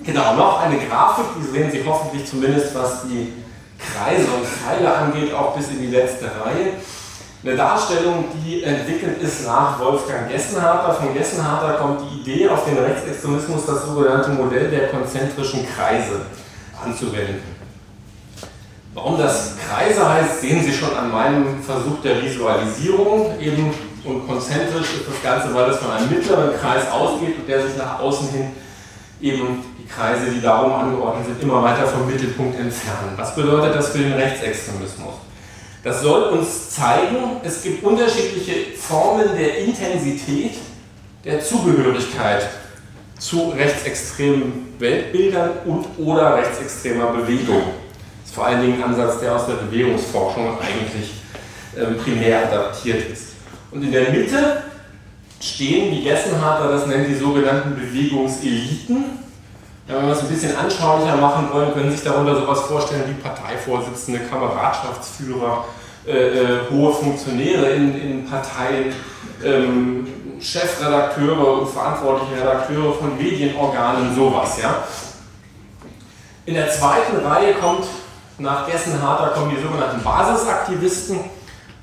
genau, 0.06 0.34
noch 0.34 0.60
eine 0.60 0.78
Grafik, 0.78 1.26
die 1.38 1.46
sehen 1.46 1.70
Sie 1.70 1.82
hoffentlich 1.86 2.26
zumindest, 2.26 2.74
was 2.74 3.02
die 3.02 3.32
Kreise 3.78 4.26
und 4.30 4.46
Pfeile 4.46 4.94
angeht, 4.94 5.34
auch 5.34 5.54
bis 5.56 5.68
in 5.68 5.80
die 5.80 5.88
letzte 5.88 6.26
Reihe. 6.26 6.74
Eine 7.44 7.56
Darstellung, 7.56 8.24
die 8.44 8.62
entwickelt 8.62 9.20
ist 9.20 9.46
nach 9.46 9.78
Wolfgang 9.78 10.30
Gessenharter. 10.30 10.94
Von 10.94 11.14
Gessenharter 11.14 11.74
kommt 11.74 12.00
die 12.00 12.20
Idee, 12.20 12.48
auf 12.48 12.64
den 12.64 12.78
Rechtsextremismus 12.78 13.66
das 13.66 13.84
sogenannte 13.84 14.30
Modell 14.30 14.70
der 14.70 14.88
konzentrischen 14.88 15.66
Kreise 15.68 16.22
anzuwenden. 16.84 17.56
Warum 18.94 19.18
das 19.18 19.52
Kreise 19.58 20.08
heißt, 20.08 20.40
sehen 20.40 20.64
Sie 20.64 20.72
schon 20.72 20.96
an 20.96 21.12
meinem 21.12 21.62
Versuch 21.62 22.00
der 22.02 22.22
Visualisierung. 22.22 23.38
Eben 23.38 23.72
und 24.04 24.26
konzentrisch 24.26 24.94
ist 24.94 25.08
das 25.08 25.22
Ganze, 25.22 25.54
weil 25.54 25.70
es 25.70 25.76
von 25.76 25.90
einem 25.90 26.08
mittleren 26.08 26.50
Kreis 26.58 26.90
ausgeht 26.90 27.36
und 27.38 27.48
der 27.48 27.62
sich 27.62 27.76
nach 27.76 28.00
außen 28.00 28.28
hin 28.30 28.52
eben 29.20 29.64
Kreise, 29.86 30.30
die 30.30 30.40
darum 30.40 30.72
angeordnet 30.72 31.26
sind, 31.26 31.42
immer 31.42 31.62
weiter 31.62 31.86
vom 31.86 32.06
Mittelpunkt 32.06 32.58
entfernen. 32.58 33.12
Was 33.16 33.34
bedeutet 33.34 33.74
das 33.74 33.88
für 33.88 33.98
den 33.98 34.12
Rechtsextremismus? 34.12 35.14
Das 35.82 36.02
soll 36.02 36.24
uns 36.30 36.70
zeigen, 36.70 37.40
es 37.44 37.62
gibt 37.62 37.84
unterschiedliche 37.84 38.76
Formen 38.76 39.36
der 39.36 39.58
Intensität 39.58 40.52
der 41.24 41.40
Zugehörigkeit 41.40 42.48
zu 43.18 43.50
rechtsextremen 43.50 44.74
Weltbildern 44.78 45.50
und 45.64 45.86
oder 45.98 46.36
rechtsextremer 46.36 47.12
Bewegung. 47.12 47.62
Das 47.62 48.30
ist 48.30 48.34
vor 48.34 48.46
allen 48.46 48.62
Dingen 48.62 48.82
ein 48.82 48.90
Ansatz, 48.90 49.20
der 49.20 49.34
aus 49.34 49.46
der 49.46 49.54
Bewegungsforschung 49.54 50.58
eigentlich 50.60 51.12
ähm, 51.76 51.96
primär 51.98 52.46
adaptiert 52.46 53.10
ist. 53.10 53.28
Und 53.70 53.82
in 53.82 53.92
der 53.92 54.10
Mitte 54.10 54.62
stehen, 55.40 55.92
wie 55.92 56.04
Gessenharter 56.04 56.68
das 56.68 56.86
nennt, 56.86 57.08
die 57.08 57.14
sogenannten 57.14 57.76
Bewegungseliten. 57.76 59.25
Ja, 59.88 59.98
wenn 59.98 60.06
wir 60.06 60.12
es 60.12 60.20
ein 60.20 60.28
bisschen 60.28 60.56
anschaulicher 60.56 61.16
machen 61.16 61.48
wollen, 61.52 61.72
können 61.72 61.92
sich 61.92 62.02
darunter 62.02 62.34
sowas 62.34 62.62
vorstellen 62.62 63.04
wie 63.06 63.22
Parteivorsitzende, 63.22 64.20
Kameradschaftsführer, 64.20 65.64
äh, 66.06 66.10
äh, 66.10 66.58
hohe 66.70 66.92
Funktionäre 66.92 67.70
in, 67.70 68.00
in 68.00 68.26
Parteien, 68.26 68.92
ähm, 69.44 70.08
Chefredakteure 70.40 71.60
und 71.60 71.68
verantwortliche 71.68 72.40
Redakteure 72.40 72.94
von 72.94 73.16
Medienorganen, 73.16 74.14
sowas. 74.14 74.58
Ja? 74.60 74.82
In 76.46 76.54
der 76.54 76.68
zweiten 76.70 77.24
Reihe 77.24 77.54
kommt 77.54 77.86
nach 78.38 78.66
Gessenharter 78.70 79.28
kommen 79.28 79.50
die 79.56 79.62
sogenannten 79.62 80.02
Basisaktivisten. 80.02 81.20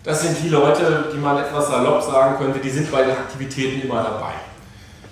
Das 0.04 0.22
sind 0.22 0.38
die 0.44 0.50
Leute, 0.50 1.10
die 1.14 1.18
man 1.18 1.38
etwas 1.38 1.68
salopp 1.68 2.04
sagen 2.04 2.38
könnte, 2.38 2.60
die 2.60 2.70
sind 2.70 2.92
bei 2.92 3.04
den 3.04 3.12
Aktivitäten 3.12 3.82
immer 3.82 4.04
dabei. 4.04 4.34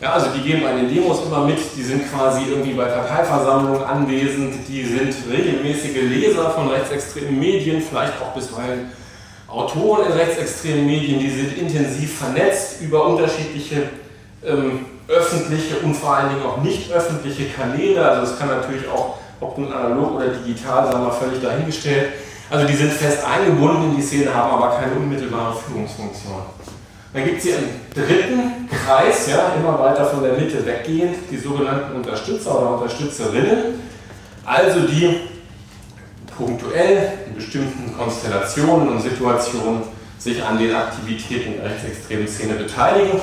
Ja, 0.02 0.14
also 0.14 0.32
die 0.36 0.42
gehen 0.42 0.64
bei 0.64 0.74
den 0.74 0.92
Demos 0.92 1.24
immer 1.24 1.46
mit, 1.46 1.60
die 1.78 1.84
sind 1.84 2.12
quasi 2.12 2.42
irgendwie 2.50 2.74
bei 2.74 2.86
Parteiversammlungen 2.86 3.84
anwesend, 3.84 4.56
die 4.68 4.84
sind 4.84 5.14
regelmäßige 5.32 6.02
Leser 6.10 6.50
von 6.50 6.70
rechtsextremen 6.70 7.38
Medien, 7.40 7.84
vielleicht 7.88 8.14
auch 8.20 8.34
bisweilen 8.34 8.90
Autoren 9.48 10.08
in 10.08 10.14
rechtsextremen 10.14 10.88
Medien, 10.88 11.20
die 11.20 11.30
sind 11.30 11.56
intensiv 11.56 12.18
vernetzt 12.18 12.82
über 12.82 13.06
unterschiedliche 13.06 13.90
ähm, 14.44 14.86
öffentliche 15.08 15.78
und 15.84 15.94
vor 15.94 16.16
allen 16.16 16.30
Dingen 16.30 16.46
auch 16.46 16.64
nicht 16.64 16.92
öffentliche 16.92 17.50
Kanäle. 17.50 18.04
Also 18.04 18.32
es 18.32 18.40
kann 18.40 18.48
natürlich 18.48 18.88
auch, 18.90 19.18
ob 19.40 19.58
nun 19.58 19.72
analog 19.72 20.16
oder 20.16 20.30
digital, 20.30 20.92
sagen 20.92 21.06
wir 21.06 21.12
völlig 21.12 21.42
dahingestellt. 21.44 22.14
Also 22.50 22.66
die 22.66 22.74
sind 22.74 22.92
fest 22.92 23.20
eingebunden 23.24 23.92
in 23.92 23.98
die 23.98 24.02
Szene, 24.02 24.34
haben 24.34 24.52
aber 24.52 24.78
keine 24.78 24.94
unmittelbare 24.94 25.56
Führungsfunktion. 25.56 26.42
Dann 27.14 27.26
gibt 27.26 27.40
es 27.40 27.44
hier 27.44 27.58
einen 27.58 27.82
dritten 27.94 28.70
Kreis, 28.70 29.28
ja, 29.28 29.54
immer 29.58 29.78
weiter 29.80 30.06
von 30.06 30.24
der 30.24 30.34
Mitte 30.34 30.66
weggehend, 30.66 31.16
die 31.30 31.38
sogenannten 31.38 31.98
Unterstützer 31.98 32.58
oder 32.58 32.76
Unterstützerinnen. 32.76 33.82
Also 34.46 34.82
die 34.88 35.18
punktuell 36.38 37.14
in 37.28 37.36
bestimmten 37.36 37.96
Konstellationen 37.98 38.90
und 38.90 39.02
Situationen 39.02 39.82
sich 40.18 40.42
an 40.42 40.58
den 40.58 40.74
Aktivitäten 40.74 41.56
der 41.58 41.72
rechtsextremen 41.72 42.28
Szene 42.28 42.54
beteiligen. 42.54 43.20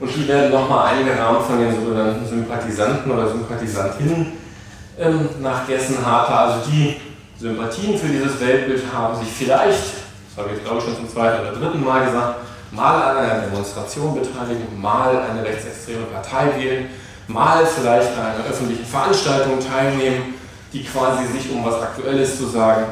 Und 0.00 0.14
die 0.14 0.26
werden 0.26 0.50
nochmal 0.50 0.94
eingerahmt 0.94 1.42
von 1.42 1.58
den 1.58 1.74
sogenannten 1.74 2.26
Sympathisanten 2.26 3.10
oder 3.10 3.28
Sympathisantinnen 3.28 4.32
ähm, 4.98 5.28
nach 5.40 5.66
Gessenharter. 5.66 6.38
Also 6.38 6.70
die 6.70 6.96
Sympathien 7.38 7.98
für 7.98 8.08
dieses 8.08 8.40
Weltbild 8.40 8.82
haben 8.92 9.18
sich 9.18 9.28
vielleicht, 9.28 9.78
das 9.78 10.38
habe 10.38 10.48
ich 10.48 10.56
jetzt 10.56 10.64
glaube 10.64 10.78
ich 10.78 10.84
schon 10.84 10.96
zum 10.96 11.08
zweiten 11.08 11.40
oder 11.40 11.52
dritten 11.52 11.84
Mal 11.84 12.04
gesagt, 12.04 12.36
mal 12.70 13.02
an 13.02 13.16
einer 13.18 13.40
Demonstration 13.42 14.14
beteiligen, 14.14 14.80
mal 14.80 15.22
eine 15.30 15.44
rechtsextreme 15.44 16.04
Partei 16.12 16.58
wählen, 16.58 16.86
mal 17.26 17.66
vielleicht 17.66 18.16
an 18.18 18.26
einer 18.26 18.44
öffentlichen 18.48 18.84
Veranstaltung 18.84 19.58
teilnehmen 19.60 20.34
die 20.72 20.84
quasi 20.84 21.24
sich, 21.26 21.50
um 21.50 21.64
was 21.64 21.80
Aktuelles 21.80 22.38
zu 22.38 22.46
sagen, 22.46 22.84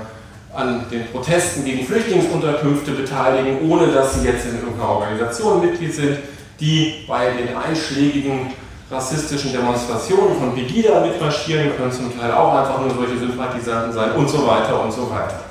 an 0.55 0.87
den 0.91 1.07
Protesten 1.09 1.65
gegen 1.65 1.87
Flüchtlingsunterkünfte 1.87 2.93
beteiligen, 2.93 3.71
ohne 3.71 3.89
dass 3.89 4.15
sie 4.15 4.27
jetzt 4.27 4.47
in 4.47 4.55
irgendeiner 4.59 4.89
Organisation 4.89 5.61
Mitglied 5.61 5.95
sind, 5.95 6.19
die 6.59 7.05
bei 7.07 7.33
den 7.33 7.55
einschlägigen 7.55 8.53
rassistischen 8.91 9.53
Demonstrationen 9.53 10.39
von 10.39 10.55
Pegida 10.55 11.01
mitmarschieren, 11.01 11.77
können 11.77 11.93
zum 11.93 12.19
Teil 12.19 12.33
auch 12.33 12.55
einfach 12.55 12.81
nur 12.81 12.95
solche 12.95 13.19
Sympathisanten 13.19 13.93
sein 13.93 14.13
und 14.13 14.31
so 14.31 14.47
weiter 14.47 14.81
und 14.83 14.93
so 14.93 15.11
weiter. 15.11 15.46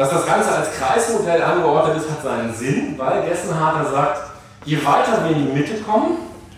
Dass 0.00 0.08
das 0.08 0.24
Ganze 0.24 0.50
als 0.50 0.68
Kreismodell 0.78 1.42
angeordnet 1.42 1.98
ist, 1.98 2.10
hat 2.10 2.22
seinen 2.22 2.54
Sinn, 2.54 2.94
weil 2.96 3.28
Gessenharter 3.28 3.90
sagt, 3.90 4.30
je 4.64 4.78
weiter 4.82 5.22
wir 5.22 5.36
in 5.36 5.48
die 5.48 5.52
Mitte 5.52 5.74
kommen, 5.82 6.16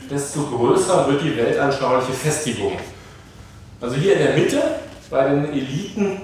desto 0.08 0.42
größer 0.42 1.08
wird 1.08 1.24
die 1.24 1.36
weltanschauliche 1.36 2.12
Festigung. 2.12 2.74
Also 3.80 3.96
hier 3.96 4.12
in 4.12 4.18
der 4.20 4.36
Mitte 4.36 4.62
bei 5.10 5.28
den 5.28 5.52
Eliten 5.52 6.20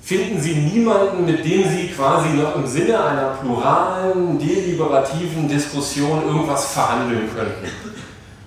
finden 0.00 0.40
Sie 0.40 0.54
niemanden, 0.54 1.26
mit 1.26 1.44
dem 1.44 1.68
Sie 1.68 1.88
quasi 1.88 2.30
noch 2.30 2.56
im 2.56 2.66
Sinne 2.66 3.04
einer 3.04 3.34
pluralen, 3.42 4.38
deliberativen 4.38 5.48
Diskussion 5.48 6.24
irgendwas 6.24 6.72
verhandeln 6.72 7.28
könnten. 7.36 7.66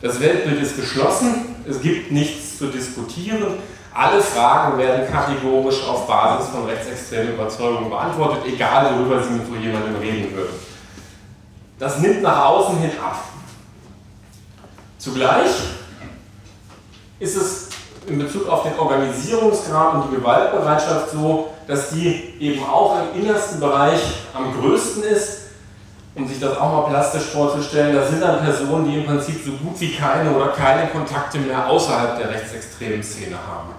Das 0.01 0.19
Weltbild 0.19 0.63
ist 0.63 0.77
geschlossen, 0.77 1.55
es 1.69 1.79
gibt 1.79 2.11
nichts 2.11 2.57
zu 2.57 2.69
diskutieren, 2.69 3.59
alle 3.95 4.21
Fragen 4.21 4.77
werden 4.77 5.09
kategorisch 5.09 5.87
auf 5.87 6.05
Basis 6.05 6.49
von 6.49 6.65
rechtsextremen 6.65 7.35
Überzeugungen 7.35 7.89
beantwortet, 7.89 8.43
egal 8.45 8.93
worüber 8.93 9.23
Sie 9.23 9.31
mit 9.31 9.47
so 9.47 9.55
jemandem 9.55 9.95
reden 9.95 10.35
würden. 10.35 10.53
Das 11.79 11.99
nimmt 11.99 12.21
nach 12.21 12.45
außen 12.45 12.77
hin 12.77 12.91
ab. 13.01 13.23
Zugleich 14.97 15.49
ist 17.19 17.37
es 17.37 17.69
in 18.05 18.19
Bezug 18.19 18.49
auf 18.49 18.63
den 18.63 18.77
Organisierungsgrad 18.77 19.95
und 19.95 20.11
die 20.11 20.15
Gewaltbereitschaft 20.17 21.11
so, 21.11 21.51
dass 21.65 21.91
die 21.91 22.33
eben 22.39 22.63
auch 22.65 22.97
im 22.99 23.21
innersten 23.21 23.61
Bereich 23.61 24.01
am 24.33 24.59
größten 24.59 25.03
ist. 25.03 25.44
Um 26.15 26.25
sich 26.25 26.39
das 26.39 26.57
auch 26.57 26.71
mal 26.71 26.89
plastisch 26.89 27.25
vorzustellen, 27.25 27.93
das 27.93 28.09
sind 28.09 28.21
dann 28.21 28.39
Personen, 28.39 28.85
die 28.85 28.99
im 28.99 29.05
Prinzip 29.05 29.35
so 29.43 29.51
gut 29.51 29.79
wie 29.81 29.93
keine 29.93 30.31
oder 30.31 30.47
keine 30.47 30.87
Kontakte 30.87 31.39
mehr 31.39 31.67
außerhalb 31.67 32.17
der 32.17 32.29
rechtsextremen 32.29 33.03
Szene 33.03 33.35
haben. 33.35 33.71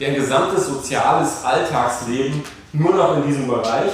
Deren 0.00 0.16
gesamtes 0.16 0.66
soziales 0.66 1.44
Alltagsleben 1.44 2.42
nur 2.72 2.94
noch 2.94 3.16
in 3.16 3.28
diesem 3.28 3.46
Bereich 3.46 3.92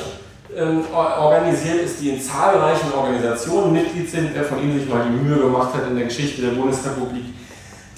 ähm, 0.56 0.84
organisiert 0.92 1.82
ist, 1.82 2.00
die 2.00 2.10
in 2.10 2.20
zahlreichen 2.20 2.92
Organisationen 2.96 3.72
Mitglied 3.72 4.10
sind. 4.10 4.30
Wer 4.34 4.44
von 4.44 4.62
Ihnen 4.62 4.78
sich 4.78 4.88
mal 4.88 5.04
die 5.04 5.16
Mühe 5.16 5.38
gemacht 5.38 5.74
hat, 5.74 5.86
in 5.88 5.96
der 5.96 6.06
Geschichte 6.06 6.42
der 6.42 6.52
Bundesrepublik 6.52 7.24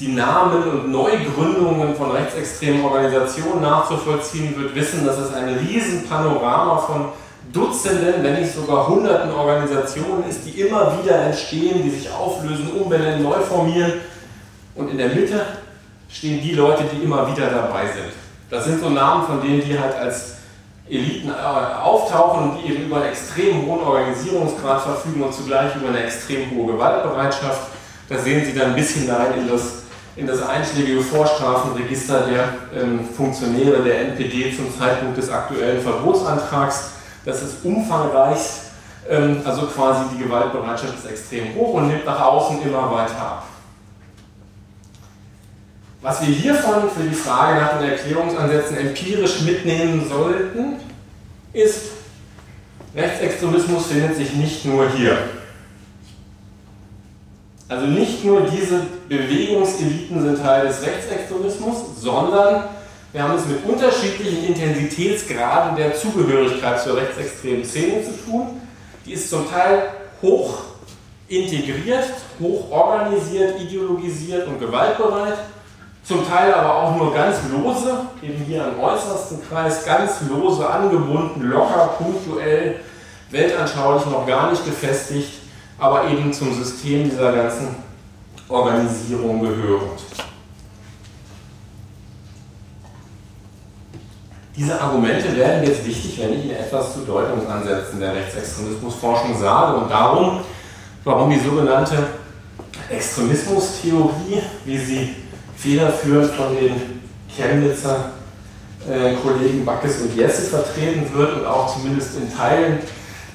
die 0.01 0.09
Namen 0.09 0.65
und 0.65 0.91
Neugründungen 0.91 1.95
von 1.95 2.11
rechtsextremen 2.11 2.85
Organisationen 2.85 3.63
nachzuvollziehen, 3.63 4.57
wird 4.57 4.75
wissen, 4.75 5.07
dass 5.07 5.19
es 5.19 5.33
ein 5.33 5.49
Riesenpanorama 5.55 6.79
von 6.79 7.09
Dutzenden, 7.55 8.23
wenn 8.23 8.41
nicht 8.41 8.53
sogar 8.53 8.89
Hunderten 8.89 9.33
Organisationen 9.33 10.29
ist, 10.29 10.41
die 10.45 10.61
immer 10.61 10.99
wieder 11.01 11.17
entstehen, 11.21 11.83
die 11.83 11.91
sich 11.91 12.11
auflösen, 12.13 12.71
umbenennen, 12.73 13.23
neu 13.23 13.41
formieren. 13.41 13.93
Und 14.75 14.91
in 14.91 14.99
der 14.99 15.09
Mitte 15.09 15.41
stehen 16.11 16.43
die 16.43 16.53
Leute, 16.53 16.83
die 16.93 17.03
immer 17.05 17.31
wieder 17.31 17.49
dabei 17.49 17.87
sind. 17.87 18.13
Das 18.51 18.65
sind 18.65 18.81
so 18.81 18.91
Namen, 18.91 19.25
von 19.25 19.41
denen 19.41 19.63
die 19.65 19.79
halt 19.79 19.95
als 19.95 20.35
Eliten 20.89 21.31
äh, 21.31 21.33
auftauchen 21.33 22.51
und 22.51 22.59
die 22.59 22.73
eben 22.73 22.87
über 22.87 22.97
einen 22.97 23.07
extrem 23.07 23.67
hohen 23.67 23.81
Organisierungsgrad 23.81 24.83
verfügen 24.83 25.23
und 25.23 25.33
zugleich 25.33 25.75
über 25.77 25.89
eine 25.89 26.05
extrem 26.05 26.51
hohe 26.51 26.73
Gewaltbereitschaft. 26.73 27.69
Da 28.09 28.19
sehen 28.19 28.45
Sie 28.45 28.53
dann 28.53 28.71
ein 28.71 28.77
bisschen 28.77 29.03
hinein 29.03 29.39
in 29.39 29.49
das 29.49 29.85
in 30.17 30.27
das 30.27 30.43
einschlägige 30.43 31.01
Vorstrafenregister 31.01 32.27
der 32.29 32.81
ähm, 32.81 33.01
Funktionäre 33.17 33.83
der 33.83 34.01
NPD 34.01 34.55
zum 34.55 34.67
Zeitpunkt 34.79 35.19
des 35.19 35.29
aktuellen 35.31 35.83
Verbotsantrags. 35.83 36.91
Das 37.25 37.43
ist 37.43 37.65
umfangreich, 37.65 38.39
ähm, 39.09 39.41
also 39.45 39.67
quasi 39.67 40.05
die 40.15 40.23
Gewaltbereitschaft 40.25 40.95
ist 40.99 41.11
extrem 41.11 41.55
hoch 41.55 41.75
und 41.75 41.89
nimmt 41.89 42.05
nach 42.05 42.21
außen 42.21 42.63
immer 42.63 42.91
weiter 42.93 43.19
ab. 43.19 43.47
Was 46.03 46.21
wir 46.21 46.35
hiervon 46.35 46.91
für 46.91 47.03
die 47.03 47.15
Frage 47.15 47.61
nach 47.61 47.79
den 47.79 47.91
Erklärungsansätzen 47.91 48.77
empirisch 48.77 49.41
mitnehmen 49.41 50.07
sollten, 50.07 50.75
ist, 51.55 51.93
Rechtsextremismus 52.95 53.87
findet 53.87 54.17
sich 54.17 54.35
nicht 54.35 54.67
nur 54.67 54.91
hier. 54.91 55.17
Also 57.69 57.87
nicht 57.87 58.23
nur 58.25 58.43
diese 58.43 58.83
Bewegungseliten 59.09 60.23
sind 60.23 60.43
Teil 60.43 60.67
des 60.67 60.83
Rechtsextremismus, 60.83 61.77
sondern 61.99 62.65
wir 63.15 63.23
haben 63.23 63.39
es 63.39 63.47
mit 63.47 63.65
unterschiedlichen 63.65 64.45
Intensitätsgraden 64.45 65.77
der 65.77 65.95
Zugehörigkeit 65.95 66.83
zur 66.83 66.97
rechtsextremen 66.97 67.65
Szene 67.65 68.05
zu 68.05 68.13
tun. 68.25 68.61
Die 69.07 69.13
ist 69.13 69.31
zum 69.31 69.49
Teil 69.51 69.85
hoch 70.21 70.59
integriert, 71.29 72.05
hoch 72.39 72.71
organisiert, 72.71 73.59
ideologisiert 73.63 74.47
und 74.47 74.61
gewaltbereit, 74.61 75.39
zum 76.03 76.29
Teil 76.29 76.53
aber 76.53 76.75
auch 76.75 76.97
nur 76.97 77.15
ganz 77.15 77.39
lose, 77.51 78.01
eben 78.21 78.45
hier 78.45 78.67
im 78.67 78.85
äußersten 78.85 79.39
Kreis, 79.49 79.87
ganz 79.87 80.21
lose 80.29 80.69
angebunden, 80.69 81.41
locker, 81.45 81.95
punktuell, 81.97 82.81
weltanschaulich 83.31 84.05
noch 84.05 84.27
gar 84.27 84.51
nicht 84.51 84.67
gefestigt 84.67 85.45
aber 85.79 86.09
eben 86.09 86.33
zum 86.33 86.55
System 86.55 87.11
dieser 87.11 87.33
ganzen 87.33 87.77
Organisierung 88.49 89.41
gehörend. 89.41 90.01
Diese 94.57 94.81
Argumente 94.81 95.35
werden 95.37 95.65
jetzt 95.65 95.85
wichtig, 95.85 96.17
wenn 96.21 96.33
ich 96.33 96.45
Ihnen 96.45 96.55
etwas 96.55 96.95
zu 96.95 97.01
Deutungsansätzen 97.01 97.99
der 97.99 98.15
Rechtsextremismusforschung 98.15 99.37
sage 99.37 99.79
und 99.79 99.91
darum, 99.91 100.43
warum 101.03 101.31
die 101.31 101.41
sogenannte 101.41 101.97
Extremismustheorie, 102.89 104.43
wie 104.65 104.79
sie 104.79 105.17
federführend 105.57 106.31
von 106.35 106.55
den 106.55 107.01
Chemnitzer 107.29 108.13
äh, 108.89 109.15
Kollegen 109.15 109.65
Backes 109.65 110.03
und 110.03 110.15
Jesse 110.15 110.43
vertreten 110.43 111.13
wird 111.13 111.39
und 111.39 111.47
auch 111.47 111.75
zumindest 111.75 112.17
in 112.17 112.33
Teilen 112.33 112.79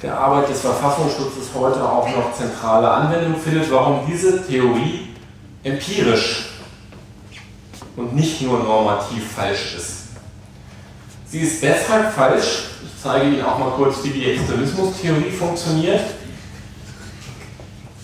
der 0.02 0.18
Arbeit 0.18 0.48
des 0.48 0.60
Verfassungsschutzes 0.60 1.50
heute 1.54 1.86
auch 1.86 2.08
noch 2.08 2.32
zentrale 2.32 2.90
Anwendung 2.90 3.38
findet, 3.38 3.70
warum 3.70 4.06
diese 4.10 4.46
Theorie 4.46 5.08
empirisch 5.62 6.50
und 7.96 8.16
nicht 8.16 8.40
nur 8.40 8.60
normativ 8.60 9.32
falsch 9.32 9.74
ist. 9.76 9.99
Sie 11.30 11.38
ist 11.38 11.62
deshalb 11.62 12.12
falsch, 12.12 12.64
ich 12.82 13.02
zeige 13.02 13.26
Ihnen 13.26 13.44
auch 13.44 13.56
mal 13.56 13.70
kurz, 13.76 14.02
wie 14.02 14.10
die 14.10 14.32
Extremismustheorie 14.32 15.30
funktioniert. 15.30 16.00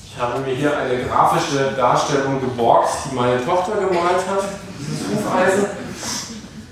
Ich 0.06 0.16
habe 0.16 0.40
mir 0.40 0.54
hier 0.54 0.78
eine 0.78 1.02
grafische 1.02 1.72
Darstellung 1.76 2.40
geborgt, 2.40 2.88
die 3.04 3.14
meine 3.16 3.44
Tochter 3.44 3.72
gemalt 3.72 4.24
hat, 4.30 4.44
dieses 4.78 5.08
Hufeisen. 5.08 5.66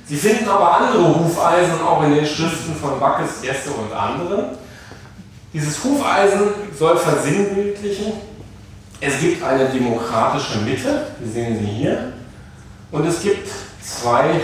Sie 0.07 0.17
finden 0.17 0.49
aber 0.49 0.79
andere 0.79 1.19
Hufeisen 1.19 1.81
auch 1.83 2.05
in 2.05 2.15
den 2.15 2.27
Schriften 2.27 2.77
von 2.77 3.01
Backes, 3.01 3.43
Jesse 3.43 3.71
und 3.71 3.93
anderen. 3.93 4.57
Dieses 5.53 5.83
Hufeisen 5.83 6.41
soll 6.79 6.97
versinnbildlichen, 6.97 8.13
es 9.01 9.19
gibt 9.19 9.43
eine 9.43 9.69
demokratische 9.71 10.59
Mitte, 10.59 11.09
die 11.19 11.31
sehen 11.31 11.59
Sie 11.59 11.67
hier, 11.67 12.13
und 12.93 13.05
es 13.07 13.21
gibt 13.23 13.49
zwei 13.83 14.41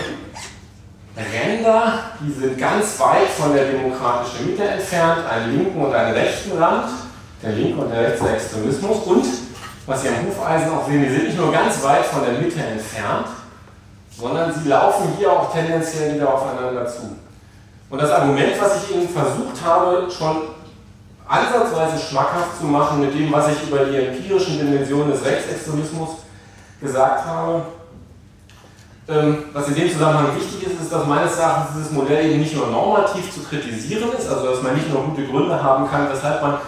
Ränder, 1.31 1.93
die 2.19 2.31
sind 2.31 2.57
ganz 2.57 2.99
weit 2.99 3.29
von 3.29 3.53
der 3.53 3.65
demokratischen 3.65 4.47
Mitte 4.47 4.63
entfernt, 4.63 5.25
einen 5.29 5.57
linken 5.57 5.81
und 5.83 5.93
einen 5.93 6.13
rechten 6.13 6.57
Rand, 6.57 6.89
der 7.41 7.51
linke 7.53 7.81
und 7.81 7.89
der 7.89 8.11
rechte 8.11 8.29
Extremismus 8.29 8.97
und, 9.05 9.25
was 9.85 10.01
Sie 10.01 10.09
am 10.09 10.25
Hufeisen 10.25 10.71
auch 10.71 10.87
sehen, 10.87 11.03
die 11.03 11.09
sind 11.09 11.23
nicht 11.25 11.37
nur 11.37 11.51
ganz 11.51 11.83
weit 11.83 12.05
von 12.05 12.23
der 12.23 12.33
Mitte 12.33 12.59
entfernt, 12.59 13.27
sondern 14.17 14.53
sie 14.53 14.69
laufen 14.69 15.13
hier 15.17 15.31
auch 15.31 15.51
tendenziell 15.51 16.15
wieder 16.15 16.33
aufeinander 16.33 16.85
zu. 16.85 17.17
Und 17.89 18.01
das 18.01 18.11
Argument, 18.11 18.53
was 18.59 18.83
ich 18.83 18.95
Ihnen 18.95 19.09
versucht 19.09 19.65
habe, 19.65 20.07
schon 20.09 20.43
ansatzweise 21.27 21.97
schmackhaft 21.97 22.59
zu 22.59 22.65
machen 22.65 23.01
mit 23.01 23.13
dem, 23.13 23.31
was 23.31 23.49
ich 23.49 23.67
über 23.67 23.85
die 23.85 23.97
empirischen 23.97 24.59
Dimensionen 24.59 25.11
des 25.11 25.25
Rechtsextremismus 25.25 26.09
gesagt 26.81 27.25
habe. 27.25 27.63
Ähm, 29.11 29.43
was 29.51 29.67
in 29.67 29.75
dem 29.75 29.91
Zusammenhang 29.91 30.35
wichtig 30.37 30.71
ist, 30.71 30.81
ist, 30.81 30.91
dass 30.91 31.05
meines 31.05 31.37
Erachtens 31.37 31.75
dieses 31.75 31.91
Modell 31.91 32.31
eben 32.31 32.39
nicht 32.39 32.55
nur 32.55 32.67
normativ 32.67 33.29
zu 33.33 33.41
kritisieren 33.41 34.09
ist, 34.17 34.29
also 34.29 34.45
dass 34.47 34.61
man 34.61 34.73
nicht 34.73 34.89
nur 34.89 35.03
gute 35.03 35.25
Gründe 35.25 35.61
haben 35.61 35.89
kann, 35.89 36.07
weshalb 36.09 36.41
man 36.41 36.59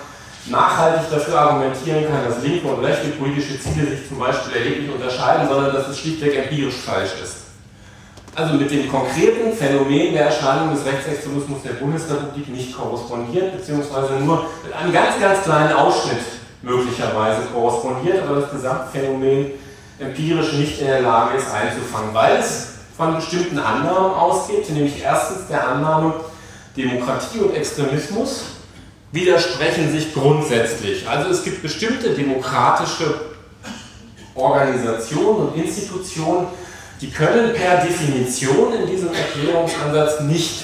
nachhaltig 0.47 1.09
dafür 1.09 1.39
argumentieren 1.39 2.05
kann, 2.05 2.25
dass 2.27 2.43
linke 2.43 2.67
und 2.67 2.83
rechte 2.83 3.09
politische 3.11 3.57
Ziele 3.61 3.87
sich 3.87 4.09
zum 4.09 4.19
Beispiel 4.19 4.57
erheblich 4.57 4.93
unterscheiden, 4.93 5.47
sondern 5.47 5.73
dass 5.73 5.87
es 5.87 5.97
schlichtweg 5.97 6.35
empirisch 6.35 6.75
falsch 6.75 7.11
ist. 7.23 7.35
Also 8.35 8.55
mit 8.55 8.69
dem 8.69 8.91
konkreten 8.91 9.53
Phänomen 9.55 10.13
der 10.13 10.25
Erscheinung 10.25 10.73
des 10.73 10.85
Rechtsextremismus 10.85 11.61
der 11.63 11.73
Bundesrepublik 11.73 12.49
nicht 12.49 12.75
korrespondiert, 12.75 13.55
beziehungsweise 13.55 14.15
nur 14.15 14.47
mit 14.65 14.73
einem 14.73 14.91
ganz, 14.91 15.17
ganz 15.21 15.43
kleinen 15.43 15.71
Ausschnitt 15.71 16.19
möglicherweise 16.61 17.43
korrespondiert, 17.53 18.23
aber 18.23 18.41
das 18.41 18.51
Gesamtphänomen 18.51 19.51
empirisch 19.99 20.53
nicht 20.53 20.81
in 20.81 20.87
der 20.87 21.01
Lage 21.01 21.37
ist 21.37 21.51
einzufangen, 21.51 22.13
weil 22.13 22.37
es 22.37 22.69
von 22.97 23.15
bestimmten 23.15 23.59
Annahmen 23.59 24.13
ausgeht, 24.13 24.69
nämlich 24.69 25.01
erstens 25.01 25.47
der 25.47 25.67
Annahme, 25.67 26.13
Demokratie 26.75 27.39
und 27.39 27.55
Extremismus 27.55 28.45
widersprechen 29.11 29.91
sich 29.91 30.13
grundsätzlich. 30.13 31.07
Also 31.07 31.29
es 31.29 31.43
gibt 31.43 31.61
bestimmte 31.61 32.11
demokratische 32.11 33.21
Organisationen 34.33 35.49
und 35.49 35.55
Institutionen, 35.55 36.47
die 36.99 37.11
können 37.11 37.53
per 37.53 37.83
Definition 37.83 38.73
in 38.73 38.87
diesem 38.87 39.09
Erklärungsansatz 39.13 40.21
nicht 40.21 40.63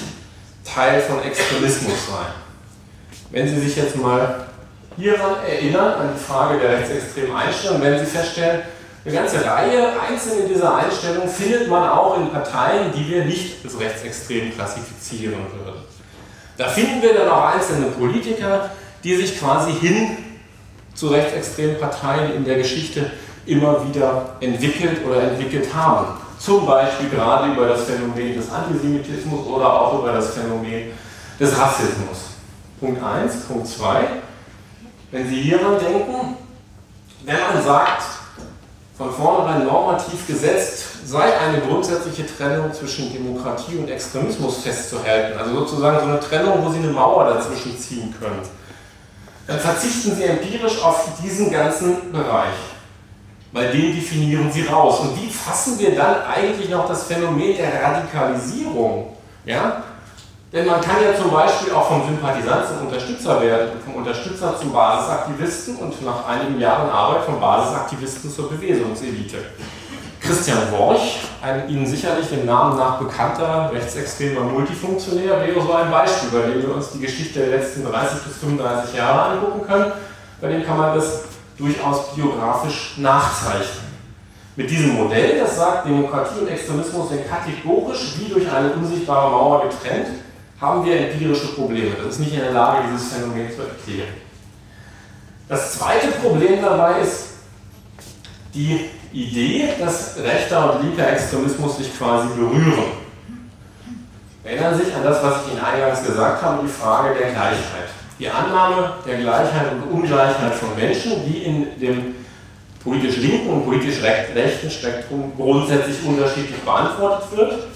Teil 0.64 1.00
von 1.00 1.22
Extremismus 1.22 2.06
sein. 2.08 2.32
Wenn 3.30 3.48
Sie 3.48 3.60
sich 3.60 3.76
jetzt 3.76 3.96
mal 3.96 4.46
hieran 4.96 5.36
erinnern, 5.48 5.94
an 5.94 6.10
die 6.14 6.20
Frage 6.20 6.58
der 6.58 6.78
rechtsextremen 6.78 7.36
Einstellung, 7.36 7.80
werden 7.80 8.04
Sie 8.04 8.10
feststellen, 8.10 8.62
eine 9.04 9.14
ganze 9.14 9.44
Reihe 9.44 9.88
einzelne 10.00 10.46
dieser 10.46 10.74
Einstellungen 10.76 11.28
findet 11.28 11.68
man 11.68 11.88
auch 11.88 12.18
in 12.18 12.30
Parteien, 12.30 12.92
die 12.94 13.08
wir 13.08 13.24
nicht 13.24 13.64
als 13.64 13.78
rechtsextrem 13.78 14.54
klassifizieren 14.54 15.40
würden. 15.54 15.80
Da 16.58 16.68
finden 16.68 17.00
wir 17.00 17.14
dann 17.14 17.30
auch 17.30 17.54
einzelne 17.54 17.86
Politiker, 17.86 18.70
die 19.02 19.16
sich 19.16 19.38
quasi 19.38 19.72
hin 19.72 20.18
zu 20.94 21.08
rechtsextremen 21.08 21.80
Parteien 21.80 22.34
in 22.34 22.44
der 22.44 22.58
Geschichte 22.58 23.10
immer 23.46 23.88
wieder 23.88 24.36
entwickelt 24.40 25.04
oder 25.06 25.22
entwickelt 25.22 25.72
haben. 25.74 26.08
Zum 26.38 26.66
Beispiel 26.66 27.08
gerade 27.08 27.52
über 27.52 27.68
das 27.68 27.84
Phänomen 27.84 28.34
des 28.34 28.50
Antisemitismus 28.50 29.46
oder 29.46 29.80
auch 29.80 29.98
über 29.98 30.12
das 30.12 30.34
Phänomen 30.34 30.92
des 31.38 31.58
Rassismus. 31.58 32.18
Punkt 32.78 33.02
1. 33.02 33.44
Punkt 33.46 33.66
2. 33.66 34.06
Wenn 35.10 35.26
Sie 35.26 35.40
hieran 35.40 35.78
denken, 35.78 36.36
wenn 37.24 37.40
man 37.40 37.62
sagt, 37.62 38.19
von 39.00 39.10
vornherein 39.10 39.64
normativ 39.64 40.26
gesetzt 40.26 41.06
sei 41.06 41.22
eine 41.38 41.58
grundsätzliche 41.62 42.26
Trennung 42.26 42.70
zwischen 42.70 43.10
Demokratie 43.10 43.76
und 43.76 43.88
Extremismus 43.88 44.58
festzuhalten, 44.58 45.38
also 45.38 45.60
sozusagen 45.60 46.00
so 46.00 46.04
eine 46.04 46.20
Trennung, 46.20 46.62
wo 46.62 46.70
Sie 46.70 46.80
eine 46.80 46.88
Mauer 46.88 47.24
dazwischen 47.24 47.78
ziehen 47.78 48.14
können, 48.20 48.42
dann 49.46 49.58
verzichten 49.58 50.14
Sie 50.14 50.24
empirisch 50.24 50.82
auf 50.82 51.08
diesen 51.22 51.50
ganzen 51.50 52.12
Bereich 52.12 52.52
weil 53.52 53.72
den 53.72 53.96
definieren 53.96 54.52
sie 54.52 54.62
raus. 54.62 55.00
Und 55.00 55.20
wie 55.20 55.28
fassen 55.28 55.76
wir 55.80 55.96
dann 55.96 56.22
eigentlich 56.22 56.70
noch 56.70 56.86
das 56.86 57.02
Phänomen 57.02 57.56
der 57.56 57.82
Radikalisierung? 57.82 59.16
Ja? 59.44 59.82
Denn 60.52 60.66
man 60.66 60.80
kann 60.80 60.96
ja 61.00 61.14
zum 61.16 61.30
Beispiel 61.30 61.72
auch 61.72 61.86
vom 61.86 62.04
Sympathisant 62.04 62.66
zum 62.66 62.88
Unterstützer 62.88 63.40
werden, 63.40 63.68
vom 63.84 63.94
Unterstützer 63.94 64.58
zum 64.58 64.72
Basisaktivisten 64.72 65.76
und 65.76 66.04
nach 66.04 66.26
einigen 66.26 66.58
Jahren 66.58 66.90
Arbeit 66.90 67.22
vom 67.22 67.38
Basisaktivisten 67.38 68.32
zur 68.32 68.50
Bewegungselite. 68.50 69.38
Christian 70.20 70.72
Worch, 70.72 71.20
ein 71.40 71.68
Ihnen 71.68 71.86
sicherlich 71.86 72.28
dem 72.28 72.46
Namen 72.46 72.76
nach 72.76 72.98
bekannter 72.98 73.70
rechtsextremer 73.72 74.40
Multifunktionär, 74.40 75.40
wäre 75.40 75.62
so 75.62 75.72
ein 75.72 75.90
Beispiel, 75.90 76.28
bei 76.30 76.48
dem 76.48 76.62
wir 76.62 76.74
uns 76.74 76.90
die 76.90 77.00
Geschichte 77.00 77.38
der 77.38 77.58
letzten 77.58 77.84
30 77.84 78.22
bis 78.24 78.38
35 78.38 78.96
Jahre 78.96 79.30
angucken 79.30 79.66
können. 79.66 79.92
Bei 80.40 80.48
dem 80.48 80.64
kann 80.64 80.76
man 80.76 80.96
das 80.96 81.22
durchaus 81.56 82.12
biografisch 82.16 82.94
nachzeichnen. 82.96 83.90
Mit 84.56 84.68
diesem 84.68 84.96
Modell, 84.96 85.38
das 85.38 85.56
sagt, 85.56 85.86
Demokratie 85.86 86.40
und 86.40 86.48
Extremismus 86.48 87.08
sind 87.10 87.28
kategorisch 87.28 88.14
wie 88.18 88.32
durch 88.32 88.50
eine 88.50 88.72
unsichtbare 88.72 89.30
Mauer 89.30 89.62
getrennt, 89.62 90.08
haben 90.60 90.84
wir 90.84 91.00
empirische 91.00 91.48
Probleme. 91.48 91.96
Das 91.96 92.14
ist 92.14 92.20
nicht 92.20 92.34
in 92.34 92.40
der 92.40 92.52
Lage, 92.52 92.88
dieses 92.92 93.12
Phänomen 93.12 93.48
zu 93.50 93.62
erklären. 93.62 94.14
Das 95.48 95.72
zweite 95.72 96.08
Problem 96.22 96.62
dabei 96.62 97.00
ist, 97.00 97.28
die 98.54 98.90
Idee, 99.12 99.70
dass 99.78 100.16
rechter 100.18 100.74
und 100.74 100.84
linker 100.84 101.12
Extremismus 101.12 101.78
sich 101.78 101.96
quasi 101.96 102.28
berühren. 102.34 103.00
Erinnern 104.44 104.78
sich 104.78 104.94
an 104.94 105.02
das, 105.02 105.22
was 105.22 105.42
ich 105.44 105.52
Ihnen 105.52 105.64
eingangs 105.64 106.04
gesagt 106.04 106.42
habe, 106.42 106.62
die 106.62 106.68
Frage 106.68 107.18
der 107.18 107.30
Gleichheit. 107.30 107.88
Die 108.18 108.28
Annahme 108.28 108.94
der 109.06 109.18
Gleichheit 109.18 109.72
und 109.72 109.90
Ungleichheit 109.90 110.54
von 110.54 110.76
Menschen, 110.76 111.24
die 111.26 111.38
in 111.38 111.80
dem 111.80 112.14
politisch 112.82 113.16
linken 113.16 113.50
und 113.50 113.64
politisch 113.64 114.02
rechten 114.02 114.70
Spektrum 114.70 115.32
grundsätzlich 115.36 115.96
unterschiedlich 116.04 116.60
beantwortet 116.60 117.36
wird. 117.36 117.69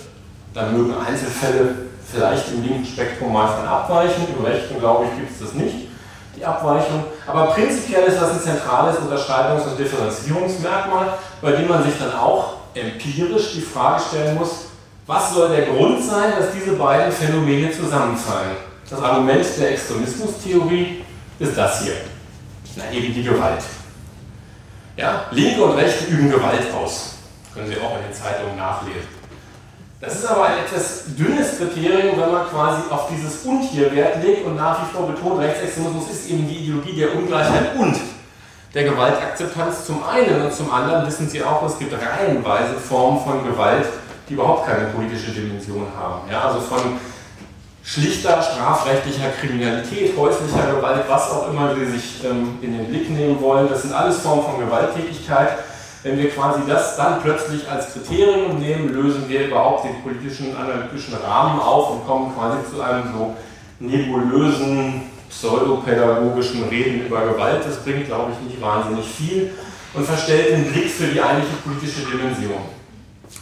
Da 0.54 0.66
mögen 0.66 0.94
Einzelfälle 0.96 1.74
vielleicht 2.08 2.52
im 2.52 2.62
linken 2.62 2.86
Spektrum 2.86 3.32
mal 3.32 3.48
von 3.48 3.66
abweichen, 3.66 4.22
im 4.38 4.44
rechten 4.44 4.78
glaube 4.78 5.06
ich 5.06 5.18
gibt 5.18 5.32
es 5.32 5.40
das 5.40 5.54
nicht, 5.54 5.88
die 6.36 6.44
Abweichung. 6.44 7.04
Aber 7.26 7.46
prinzipiell 7.46 8.04
ist 8.04 8.20
das 8.20 8.30
ein 8.30 8.40
zentrales 8.40 8.98
Unterscheidungs- 8.98 9.66
und 9.68 9.76
Differenzierungsmerkmal, 9.76 11.14
bei 11.42 11.52
dem 11.52 11.66
man 11.66 11.82
sich 11.82 11.94
dann 11.98 12.14
auch 12.14 12.54
empirisch 12.72 13.54
die 13.54 13.62
Frage 13.62 14.00
stellen 14.08 14.36
muss, 14.36 14.66
was 15.06 15.34
soll 15.34 15.48
der 15.48 15.66
Grund 15.66 16.02
sein, 16.04 16.32
dass 16.38 16.52
diese 16.52 16.76
beiden 16.76 17.10
Phänomene 17.10 17.72
zusammenfallen? 17.72 18.56
Das 18.88 19.02
Argument 19.02 19.44
der 19.58 19.72
Extremismustheorie 19.72 21.04
ist 21.40 21.56
das 21.56 21.82
hier. 21.82 21.94
Na, 22.76 22.90
eben 22.92 23.12
die 23.12 23.24
Gewalt. 23.24 23.62
Ja, 24.96 25.24
Linke 25.32 25.64
und 25.64 25.76
Rechte 25.76 26.04
üben 26.06 26.30
Gewalt 26.30 26.72
aus. 26.72 27.16
Können 27.52 27.66
Sie 27.66 27.76
auch 27.76 27.96
in 27.96 28.04
den 28.04 28.14
Zeitungen 28.14 28.56
nachlesen. 28.56 29.23
Das 30.04 30.14
ist 30.16 30.26
aber 30.26 30.44
ein 30.44 30.58
etwas 30.58 31.04
dünnes 31.16 31.58
Kriterium, 31.58 32.20
wenn 32.20 32.30
man 32.30 32.46
quasi 32.48 32.82
auf 32.90 33.08
dieses 33.08 33.44
Und 33.44 33.62
hier 33.62 33.94
Wert 33.94 34.22
legt 34.22 34.44
und 34.44 34.56
nach 34.56 34.82
wie 34.82 34.94
vor 34.94 35.06
betont, 35.06 35.40
Rechtsextremismus 35.40 36.10
ist 36.10 36.28
eben 36.28 36.46
die 36.46 36.56
Ideologie 36.56 36.96
der 36.96 37.14
Ungleichheit 37.14 37.76
und 37.78 37.96
der 38.74 38.84
Gewaltakzeptanz 38.84 39.86
zum 39.86 40.02
einen 40.04 40.42
und 40.42 40.52
zum 40.52 40.72
anderen 40.72 41.06
wissen 41.06 41.28
Sie 41.28 41.42
auch, 41.42 41.64
es 41.64 41.78
gibt 41.78 41.94
reihenweise 41.94 42.74
Formen 42.74 43.22
von 43.22 43.44
Gewalt, 43.44 43.86
die 44.28 44.34
überhaupt 44.34 44.66
keine 44.66 44.86
politische 44.86 45.30
Dimension 45.30 45.86
haben. 45.96 46.28
Ja, 46.30 46.48
also 46.48 46.60
von 46.60 46.98
schlichter 47.84 48.42
strafrechtlicher 48.42 49.28
Kriminalität, 49.40 50.16
häuslicher 50.16 50.74
Gewalt, 50.74 51.04
was 51.06 51.30
auch 51.30 51.50
immer 51.50 51.74
Sie 51.76 51.86
sich 51.86 52.24
ähm, 52.24 52.58
in 52.62 52.76
den 52.76 52.88
Blick 52.88 53.10
nehmen 53.10 53.40
wollen. 53.40 53.68
Das 53.68 53.82
sind 53.82 53.92
alles 53.92 54.18
Formen 54.18 54.42
von 54.42 54.58
Gewalttätigkeit. 54.58 55.50
Wenn 56.04 56.18
wir 56.18 56.28
quasi 56.28 56.60
das 56.68 56.98
dann 56.98 57.22
plötzlich 57.22 57.66
als 57.66 57.94
Kriterium 57.94 58.58
nehmen, 58.60 58.90
lösen 58.90 59.26
wir 59.26 59.46
überhaupt 59.46 59.86
den 59.86 60.02
politischen, 60.02 60.54
analytischen 60.54 61.14
Rahmen 61.14 61.58
auf 61.58 61.92
und 61.92 62.06
kommen 62.06 62.34
quasi 62.34 62.58
zu 62.70 62.82
einem 62.82 63.04
so 63.10 63.34
nebulösen, 63.80 65.10
pseudopädagogischen 65.30 66.64
Reden 66.64 67.06
über 67.06 67.22
Gewalt. 67.22 67.64
Das 67.66 67.82
bringt, 67.82 68.04
glaube 68.04 68.32
ich, 68.32 68.50
nicht 68.50 68.60
wahnsinnig 68.60 69.06
viel 69.06 69.52
und 69.94 70.04
verstellt 70.04 70.50
den 70.50 70.70
Blick 70.70 70.90
für 70.90 71.06
die 71.06 71.22
eigentliche 71.22 71.56
politische 71.64 72.02
Dimension. 72.02 72.60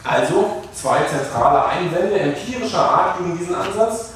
Also 0.05 0.63
zwei 0.73 1.01
zentrale 1.03 1.65
Einwände 1.65 2.17
empirischer 2.17 2.79
Art 2.79 3.19
gegen 3.19 3.37
diesen 3.39 3.57
Ansatz. 3.57 4.11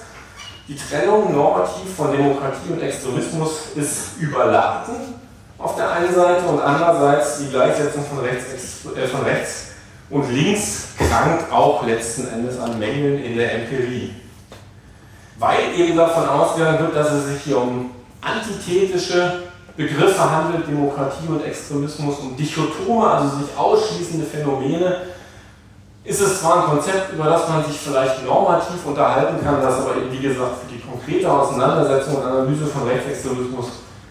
Die 0.69 0.77
Trennung 0.77 1.35
normativ 1.35 1.93
von 1.97 2.13
Demokratie 2.13 2.71
und 2.71 2.81
Extremismus 2.81 3.71
ist 3.75 4.21
überladen 4.21 5.26
auf 5.59 5.77
der 5.77 5.91
einen 5.91 6.15
Seite 6.15 6.47
und 6.47 6.61
andererseits 6.61 7.39
die 7.39 7.49
Gleichsetzung 7.49 8.05
von 8.05 8.19
rechts, 8.21 8.85
äh, 8.95 9.07
von 9.07 9.23
rechts 9.23 9.67
und 10.11 10.31
links 10.31 10.89
krankt 10.99 11.51
auch 11.53 11.85
letzten 11.85 12.29
Endes 12.29 12.59
an 12.59 12.79
Mängeln 12.79 13.23
in 13.23 13.37
der 13.37 13.55
Empirie. 13.55 14.15
Weil 15.39 15.75
eben 15.77 15.97
davon 15.97 16.29
ausgegangen 16.29 16.79
wird, 16.81 16.97
dass 16.97 17.13
es 17.13 17.27
sich 17.27 17.43
hier 17.43 17.59
um 17.59 17.91
antithetische 18.21 19.43
Begriffe 19.77 20.31
handelt, 20.31 20.67
Demokratie 20.67 21.29
und 21.29 21.45
Extremismus, 21.45 22.19
um 22.21 22.37
dichotome, 22.37 23.07
also 23.07 23.37
sich 23.37 23.49
ausschließende 23.57 24.25
Phänomene, 24.25 25.03
ist 26.05 26.21
es 26.21 26.41
zwar 26.41 26.63
ein 26.63 26.71
Konzept, 26.71 27.13
über 27.13 27.25
das 27.25 27.49
man 27.49 27.65
sich 27.65 27.79
vielleicht 27.79 28.25
normativ 28.25 28.87
unterhalten 28.87 29.45
kann, 29.45 29.61
das 29.61 29.81
aber 29.81 29.97
eben, 29.97 30.13
wie 30.13 30.21
gesagt, 30.21 30.53
für 30.65 30.73
die 30.73 30.81
konkrete 30.81 31.31
Auseinandersetzung 31.31 32.17
und 32.17 32.23
Analyse 32.23 32.67
von 32.67 32.87
Rechtsextremismus 32.87 33.67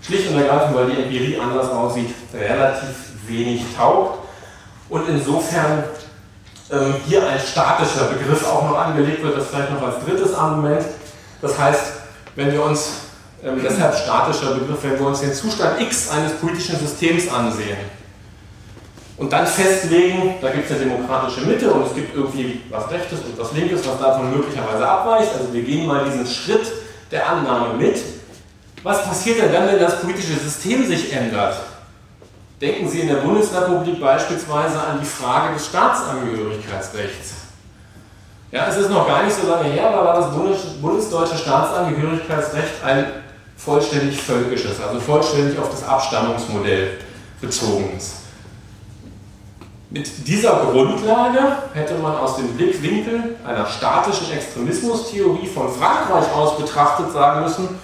schlicht 0.06 0.30
und 0.30 0.38
ergreifend, 0.38 0.76
weil 0.76 0.91
die 0.91 1.01
Empirie 1.01 1.39
anders 1.39 1.70
aussieht, 1.70 2.14
relativ 2.34 2.89
wenig 3.28 3.64
taugt. 3.76 4.20
Und 4.89 5.10
insofern 5.10 5.84
ähm, 6.72 6.95
hier 7.08 7.28
ein 7.28 7.39
statischer 7.39 8.06
Begriff 8.06 8.45
auch 8.47 8.70
noch 8.70 8.78
angelegt 8.78 9.24
wird, 9.24 9.38
das 9.38 9.47
vielleicht 9.47 9.72
noch 9.72 9.82
als 9.82 10.06
drittes 10.06 10.34
Argument. 10.34 10.86
Das 11.41 11.58
heißt, 11.58 11.93
wenn 12.36 12.51
wir 12.51 12.64
uns, 12.64 12.89
ähm, 13.43 13.60
deshalb 13.64 13.95
statischer 13.95 14.53
Begriff, 14.56 14.84
wenn 14.84 14.99
wir 14.99 15.08
uns 15.08 15.22
den 15.22 15.34
Zustand 15.34 15.82
X 15.82 16.10
eines 16.10 16.34
politischen 16.34 16.78
Systems 16.80 17.32
ansehen, 17.32 17.78
und 19.18 19.32
dann 19.32 19.47
festlegen, 19.47 20.36
da 20.41 20.51
gibt 20.51 20.70
es 20.70 20.76
eine 20.76 20.89
demokratische 20.89 21.41
Mitte 21.41 21.72
und 21.72 21.88
es 21.88 21.95
gibt 21.95 22.14
irgendwie 22.14 22.62
was 22.70 22.91
Rechtes 22.91 23.20
und 23.20 23.39
was 23.39 23.53
Linkes, 23.53 23.88
was 23.88 23.97
davon 23.97 24.30
möglicherweise 24.30 24.86
abweicht. 24.86 25.32
Also 25.39 25.53
wir 25.53 25.62
gehen 25.62 25.88
mal 25.88 26.03
diesen 26.03 26.28
Schritt 26.28 26.70
der 27.12 27.30
Annahme 27.30 27.76
mit. 27.76 27.97
Was 28.86 29.04
passiert 29.04 29.42
denn 29.42 29.52
dann, 29.52 29.68
wenn 29.68 29.80
das 29.80 30.00
politische 30.00 30.36
System 30.36 30.86
sich 30.86 31.12
ändert? 31.12 31.56
Denken 32.62 32.88
Sie 32.88 33.00
in 33.00 33.08
der 33.08 33.16
Bundesrepublik 33.16 34.00
beispielsweise 34.00 34.80
an 34.80 35.00
die 35.02 35.08
Frage 35.08 35.56
des 35.56 35.66
Staatsangehörigkeitsrechts. 35.66 37.34
Ja, 38.52 38.68
es 38.68 38.78
ist 38.78 38.92
noch 38.92 39.08
gar 39.08 39.24
nicht 39.24 39.36
so 39.36 39.48
lange 39.48 39.70
her, 39.70 39.90
da 39.92 40.06
war 40.06 40.20
das 40.22 40.30
bundesdeutsche 40.80 41.36
Staatsangehörigkeitsrecht 41.36 42.84
ein 42.84 43.08
vollständig 43.58 44.22
völkisches, 44.22 44.80
also 44.80 45.00
vollständig 45.00 45.58
auf 45.58 45.72
das 45.72 45.84
Abstammungsmodell 45.84 47.00
bezogenes. 47.42 48.18
Mit 49.90 50.28
dieser 50.28 50.58
Grundlage 50.58 51.40
hätte 51.74 51.96
man 51.96 52.16
aus 52.18 52.36
dem 52.36 52.56
Blickwinkel 52.56 53.36
einer 53.48 53.66
statischen 53.66 54.32
Extremismustheorie 54.32 55.48
von 55.48 55.74
Frankreich 55.74 56.32
aus 56.36 56.58
betrachtet 56.58 57.12
sagen 57.12 57.42
müssen, 57.42 57.80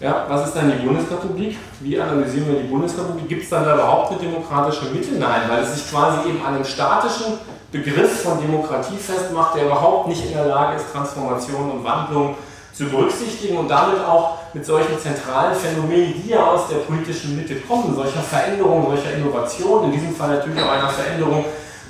ja, 0.00 0.26
was 0.28 0.48
ist 0.48 0.56
dann 0.56 0.70
die 0.70 0.86
Bundesrepublik? 0.86 1.56
Wie 1.80 1.98
analysieren 1.98 2.48
wir 2.48 2.60
die 2.60 2.68
Bundesrepublik? 2.68 3.28
Gibt 3.28 3.44
es 3.44 3.48
dann 3.48 3.64
da 3.64 3.74
überhaupt 3.74 4.12
eine 4.12 4.20
demokratische 4.20 4.86
Mitte? 4.86 5.14
Nein, 5.18 5.42
weil 5.48 5.62
es 5.62 5.74
sich 5.74 5.90
quasi 5.90 6.28
eben 6.28 6.44
an 6.44 6.54
einem 6.54 6.64
statischen 6.64 7.38
Begriff 7.72 8.22
von 8.22 8.40
Demokratie 8.40 8.96
festmacht, 8.96 9.56
der 9.56 9.64
überhaupt 9.66 10.08
nicht 10.08 10.24
in 10.26 10.32
der 10.32 10.46
Lage 10.46 10.76
ist, 10.76 10.92
Transformation 10.92 11.70
und 11.70 11.84
Wandlung 11.84 12.34
zu 12.72 12.84
berücksichtigen 12.84 13.56
und 13.56 13.68
damit 13.68 14.00
auch 14.04 14.38
mit 14.52 14.66
solchen 14.66 14.98
zentralen 14.98 15.54
Phänomenen, 15.54 16.14
die 16.22 16.30
ja 16.30 16.46
aus 16.46 16.68
der 16.68 16.76
politischen 16.76 17.34
Mitte 17.34 17.56
kommen, 17.56 17.94
solcher 17.94 18.20
Veränderungen, 18.20 18.86
solcher 18.86 19.14
Innovation, 19.14 19.84
in 19.84 19.92
diesem 19.92 20.14
Fall 20.14 20.36
natürlich 20.36 20.62
auch 20.62 20.70
einer 20.70 20.90
Veränderung 20.90 21.44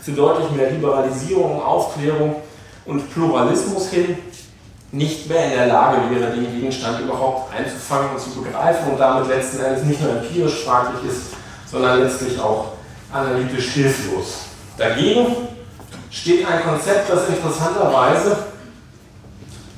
zu 0.05 0.13
deutlich 0.13 0.49
mehr 0.53 0.71
Liberalisierung, 0.71 1.61
Aufklärung 1.61 2.37
und 2.85 3.13
Pluralismus 3.13 3.91
hin, 3.91 4.17
nicht 4.93 5.29
mehr 5.29 5.45
in 5.47 5.51
der 5.51 5.67
Lage 5.67 5.99
wäre, 6.11 6.33
den 6.33 6.53
Gegenstand 6.53 7.01
überhaupt 7.01 7.53
einzufangen 7.55 8.11
und 8.11 8.21
zu 8.21 8.43
begreifen 8.43 8.93
und 8.93 8.99
damit 8.99 9.29
letzten 9.29 9.61
Endes 9.61 9.85
nicht 9.85 10.01
nur 10.01 10.11
empirisch 10.11 10.65
fraglich 10.65 11.11
ist, 11.11 11.23
sondern 11.71 12.03
letztlich 12.03 12.39
auch 12.41 12.73
analytisch 13.13 13.69
hilflos. 13.71 14.47
Dagegen 14.79 15.27
steht 16.11 16.47
ein 16.47 16.63
Konzept, 16.63 17.11
das 17.11 17.29
interessanterweise 17.29 18.37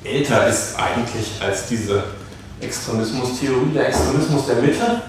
älter 0.03 0.47
ist 0.47 0.75
eigentlich 0.77 1.41
als 1.45 1.67
diese 1.67 2.03
Extremismustheorie. 2.61 3.73
Der 3.73 3.87
Extremismus 3.87 4.45
der 4.45 4.55
Mitte 4.55 5.01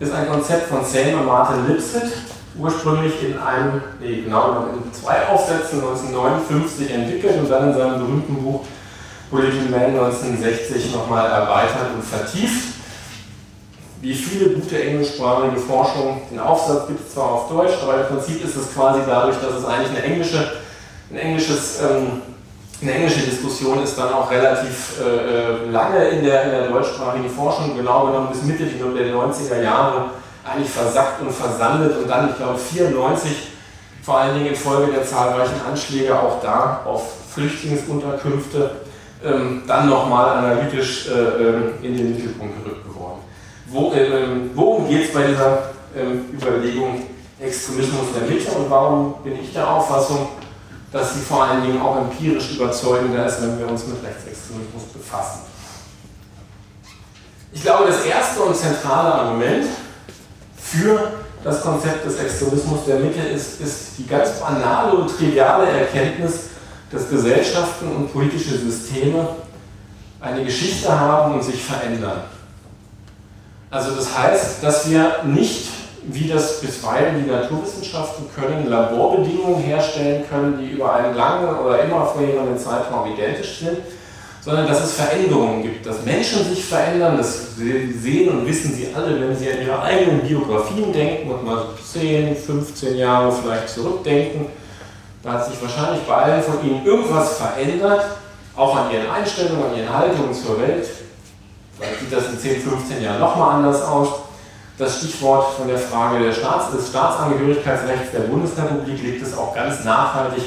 ist 0.00 0.12
ein 0.12 0.28
Konzept 0.28 0.68
von 0.68 0.84
Selma 0.84 1.22
Martin 1.22 1.68
Lipset, 1.68 2.12
ursprünglich 2.58 3.14
in 3.22 3.38
einem, 3.38 3.82
nee, 4.00 4.22
genau 4.22 4.66
in 4.72 4.92
zwei 4.92 5.26
Aufsätzen 5.26 5.80
1959 5.80 6.90
entwickelt 6.90 7.40
und 7.40 7.50
dann 7.50 7.70
in 7.70 7.78
seinem 7.78 7.98
berühmten 8.00 8.42
Buch 8.42 8.64
Political 9.34 9.68
Man 9.68 9.98
1960 9.98 10.94
nochmal 10.94 11.28
erweitert 11.28 11.90
und 11.92 12.04
vertieft. 12.04 12.74
Wie 14.00 14.14
viele 14.14 14.50
gute 14.50 14.80
englischsprachige 14.80 15.56
Forschung, 15.56 16.22
den 16.30 16.38
Aufsatz 16.38 16.86
gibt 16.86 17.00
es 17.04 17.14
zwar 17.14 17.32
auf 17.32 17.48
Deutsch, 17.48 17.72
aber 17.82 18.02
im 18.02 18.06
Prinzip 18.06 18.44
ist 18.44 18.54
es 18.54 18.72
quasi 18.72 19.00
dadurch, 19.04 19.36
dass 19.40 19.54
es 19.54 19.64
eigentlich 19.64 19.90
eine 19.90 20.02
englische, 20.04 20.52
ein 21.10 21.16
englisches 21.16 21.80
ähm, 21.80 22.22
eine 22.82 22.92
englische 22.92 23.20
Diskussion 23.20 23.82
ist 23.82 23.96
dann 23.96 24.12
auch 24.12 24.30
relativ 24.30 25.00
äh, 25.00 25.70
lange 25.70 26.04
in 26.08 26.24
der, 26.24 26.44
in 26.44 26.50
der 26.50 26.68
deutschsprachigen 26.68 27.30
Forschung, 27.30 27.76
genau 27.76 28.06
genommen 28.06 28.28
bis 28.30 28.42
Mitte 28.42 28.66
der 28.66 29.14
90er 29.14 29.62
Jahre, 29.62 30.10
eigentlich 30.44 30.70
versackt 30.70 31.22
und 31.22 31.32
versandet 31.32 31.96
und 31.96 32.08
dann, 32.08 32.30
ich 32.30 32.36
glaube, 32.36 32.58
94, 32.58 33.48
vor 34.02 34.18
allen 34.18 34.34
Dingen 34.34 34.48
infolge 34.48 34.92
der 34.92 35.04
zahlreichen 35.04 35.60
Anschläge 35.66 36.14
auch 36.14 36.42
da 36.42 36.82
auf 36.84 37.10
Flüchtlingsunterkünfte, 37.32 38.70
ähm, 39.24 39.62
dann 39.66 39.88
nochmal 39.88 40.38
analytisch 40.38 41.08
äh, 41.08 41.12
ähm, 41.12 41.62
in 41.82 41.96
den 41.96 42.16
Mittelpunkt 42.16 42.62
gerückt 42.62 42.84
geworden. 42.84 43.20
Wo, 43.68 43.92
äh, 43.92 44.04
ähm, 44.04 44.50
worum 44.54 44.88
geht 44.88 45.06
es 45.06 45.12
bei 45.12 45.26
dieser 45.26 45.70
ähm, 45.96 46.26
Überlegung 46.32 47.02
Extremismus 47.40 48.06
der 48.14 48.28
Mitte 48.28 48.50
und 48.52 48.70
warum 48.70 49.14
bin 49.24 49.40
ich 49.40 49.52
der 49.52 49.68
Auffassung, 49.68 50.28
dass 50.92 51.14
sie 51.14 51.20
vor 51.20 51.44
allen 51.44 51.62
Dingen 51.62 51.80
auch 51.80 51.96
empirisch 51.96 52.52
überzeugender 52.54 53.26
ist, 53.26 53.42
wenn 53.42 53.58
wir 53.58 53.68
uns 53.68 53.86
mit 53.86 53.96
Rechtsextremismus 54.04 54.84
befassen. 54.92 55.40
Ich 57.52 57.62
glaube, 57.62 57.86
das 57.86 58.04
erste 58.04 58.42
und 58.42 58.56
zentrale 58.56 59.14
Argument 59.14 59.66
für 60.56 61.12
das 61.42 61.62
Konzept 61.62 62.06
des 62.06 62.18
Extremismus 62.18 62.84
der 62.86 62.96
Mitte 62.96 63.20
ist, 63.20 63.60
ist 63.60 63.98
die 63.98 64.06
ganz 64.06 64.40
banale 64.40 64.92
und 64.92 65.08
triviale 65.08 65.68
Erkenntnis, 65.68 66.50
dass 66.94 67.10
Gesellschaften 67.10 67.88
und 67.88 68.12
politische 68.12 68.56
Systeme 68.56 69.28
eine 70.20 70.44
Geschichte 70.44 70.88
haben 70.88 71.34
und 71.34 71.42
sich 71.42 71.62
verändern. 71.62 72.22
Also 73.70 73.90
das 73.96 74.16
heißt, 74.16 74.62
dass 74.62 74.88
wir 74.88 75.24
nicht, 75.24 75.66
wie 76.06 76.28
das 76.28 76.60
bisweilen 76.60 77.24
die 77.24 77.30
Naturwissenschaften 77.30 78.26
können, 78.34 78.70
Laborbedingungen 78.70 79.62
herstellen 79.62 80.24
können, 80.30 80.58
die 80.58 80.70
über 80.76 80.94
einen 80.94 81.16
langen 81.16 81.58
oder 81.58 81.82
immer 81.82 82.06
vorhergehenden 82.06 82.56
Zeitraum 82.56 83.12
identisch 83.12 83.58
sind, 83.58 83.78
sondern 84.40 84.68
dass 84.68 84.84
es 84.84 84.92
Veränderungen 84.92 85.62
gibt, 85.62 85.84
dass 85.86 86.04
Menschen 86.04 86.44
sich 86.44 86.64
verändern, 86.64 87.16
das 87.16 87.56
sehen 87.56 88.28
und 88.28 88.46
wissen 88.46 88.72
sie 88.72 88.88
alle, 88.94 89.20
wenn 89.20 89.36
sie 89.36 89.50
an 89.50 89.62
ihre 89.62 89.82
eigenen 89.82 90.20
Biografien 90.20 90.92
denken 90.92 91.30
und 91.32 91.44
mal 91.44 91.64
10, 91.92 92.36
15 92.36 92.96
Jahre 92.96 93.32
vielleicht 93.32 93.70
zurückdenken. 93.70 94.46
Da 95.24 95.32
hat 95.32 95.46
sich 95.46 95.60
wahrscheinlich 95.62 96.02
bei 96.02 96.14
allen 96.14 96.42
von 96.42 96.62
ihnen 96.62 96.84
irgendwas 96.84 97.38
verändert, 97.38 98.04
auch 98.54 98.76
an 98.76 98.92
ihren 98.92 99.10
Einstellungen, 99.10 99.70
an 99.70 99.76
ihren 99.76 99.92
Haltungen 99.92 100.34
zur 100.34 100.60
Welt. 100.60 100.86
Vielleicht 101.78 102.00
sieht 102.00 102.12
das 102.12 102.28
in 102.28 102.38
10, 102.38 102.60
15 102.60 103.02
Jahren 103.02 103.20
nochmal 103.20 103.56
anders 103.56 103.82
aus. 103.82 104.08
Das 104.76 104.98
Stichwort 104.98 105.54
von 105.54 105.66
der 105.66 105.78
Frage 105.78 106.30
Staats 106.30 106.72
des 106.72 106.88
Staatsangehörigkeitsrechts 106.88 108.10
der 108.12 108.20
Bundesrepublik 108.20 109.02
liegt 109.02 109.22
es 109.22 109.36
auch 109.36 109.54
ganz 109.54 109.82
nachhaltig 109.84 110.44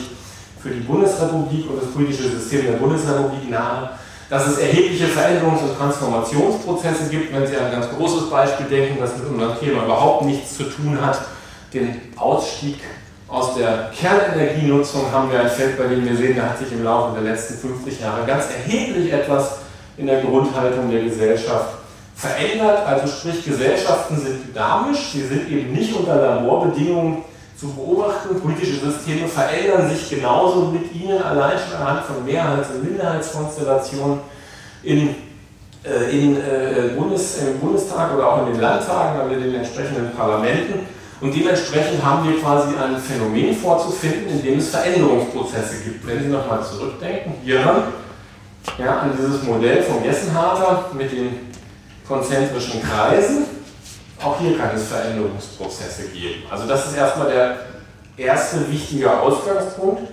für 0.61 0.69
die 0.69 0.81
Bundesrepublik 0.81 1.69
und 1.69 1.81
das 1.81 1.91
politische 1.91 2.29
System 2.29 2.65
der 2.67 2.73
Bundesrepublik 2.73 3.49
nahe, 3.49 3.89
dass 4.29 4.45
es 4.47 4.59
erhebliche 4.59 5.05
Veränderungs- 5.05 5.63
und 5.63 5.75
Transformationsprozesse 5.75 7.09
gibt. 7.09 7.33
Wenn 7.33 7.47
Sie 7.47 7.55
an 7.57 7.65
ein 7.65 7.71
ganz 7.71 7.89
großes 7.89 8.29
Beispiel 8.29 8.67
denken, 8.67 8.99
das 8.99 9.17
mit 9.17 9.27
unserem 9.27 9.57
Thema 9.59 9.85
überhaupt 9.85 10.25
nichts 10.25 10.55
zu 10.57 10.65
tun 10.65 10.99
hat, 11.01 11.19
den 11.73 11.99
Ausstieg 12.17 12.79
aus 13.27 13.55
der 13.55 13.91
Kernenergienutzung 13.93 15.11
haben 15.11 15.31
wir 15.31 15.41
ein 15.41 15.49
Feld, 15.49 15.77
bei 15.77 15.87
dem 15.87 16.05
wir 16.05 16.15
sehen, 16.15 16.37
da 16.37 16.43
hat 16.43 16.59
sich 16.59 16.71
im 16.71 16.83
Laufe 16.83 17.13
der 17.13 17.29
letzten 17.29 17.55
50 17.55 17.99
Jahre 17.99 18.25
ganz 18.25 18.45
erheblich 18.49 19.11
etwas 19.11 19.59
in 19.97 20.07
der 20.07 20.21
Grundhaltung 20.21 20.89
der 20.89 21.03
Gesellschaft 21.03 21.75
verändert. 22.15 22.85
Also 22.85 23.07
sprich, 23.07 23.43
Gesellschaften 23.43 24.17
sind 24.17 24.47
dynamisch, 24.47 25.11
sie 25.11 25.27
sind 25.27 25.49
eben 25.49 25.73
nicht 25.73 25.93
unter 25.93 26.15
Laborbedingungen 26.15 27.23
zu 27.59 27.67
beobachten. 27.73 28.39
Politische 28.39 28.79
Systeme 28.79 29.27
verändern 29.27 29.89
sich 29.89 30.09
genauso 30.09 30.67
mit 30.67 30.95
ihnen, 30.95 31.21
allein 31.21 31.57
schon 31.57 31.81
anhand 31.81 32.05
von 32.05 32.23
Mehrheits- 32.23 32.69
und 32.69 32.85
Minderheitskonstellationen 32.85 34.19
in, 34.83 35.15
äh, 35.83 36.17
in, 36.17 36.37
äh, 36.37 36.93
Bundes, 36.97 37.39
im 37.39 37.59
Bundestag 37.59 38.15
oder 38.15 38.31
auch 38.31 38.47
in 38.47 38.53
den 38.53 38.61
Landtagen, 38.61 39.19
aber 39.19 39.31
in 39.31 39.41
den 39.41 39.55
entsprechenden 39.55 40.11
Parlamenten. 40.15 40.96
Und 41.19 41.35
dementsprechend 41.35 42.03
haben 42.03 42.29
wir 42.29 42.39
quasi 42.39 42.75
ein 42.75 42.97
Phänomen 42.97 43.55
vorzufinden, 43.55 44.29
in 44.29 44.43
dem 44.43 44.59
es 44.59 44.69
Veränderungsprozesse 44.69 45.83
gibt. 45.83 46.05
Wenn 46.05 46.21
Sie 46.21 46.29
nochmal 46.29 46.63
zurückdenken, 46.63 47.33
hier 47.43 47.59
ja, 48.77 48.99
an 48.99 49.11
dieses 49.17 49.41
Modell 49.43 49.81
von 49.81 50.03
Gessenharter 50.03 50.91
mit 50.93 51.11
den 51.11 51.51
konzentrischen 52.07 52.81
Kreisen, 52.83 53.45
auch 54.23 54.39
hier 54.39 54.57
kann 54.57 54.75
es 54.75 54.87
Veränderungsprozesse 54.87 56.09
geben. 56.09 56.43
Also 56.51 56.67
das 56.67 56.87
ist 56.87 56.97
erstmal 56.97 57.29
der 57.29 57.57
erste 58.17 58.71
wichtige 58.71 59.19
Ausgangspunkt 59.19 60.03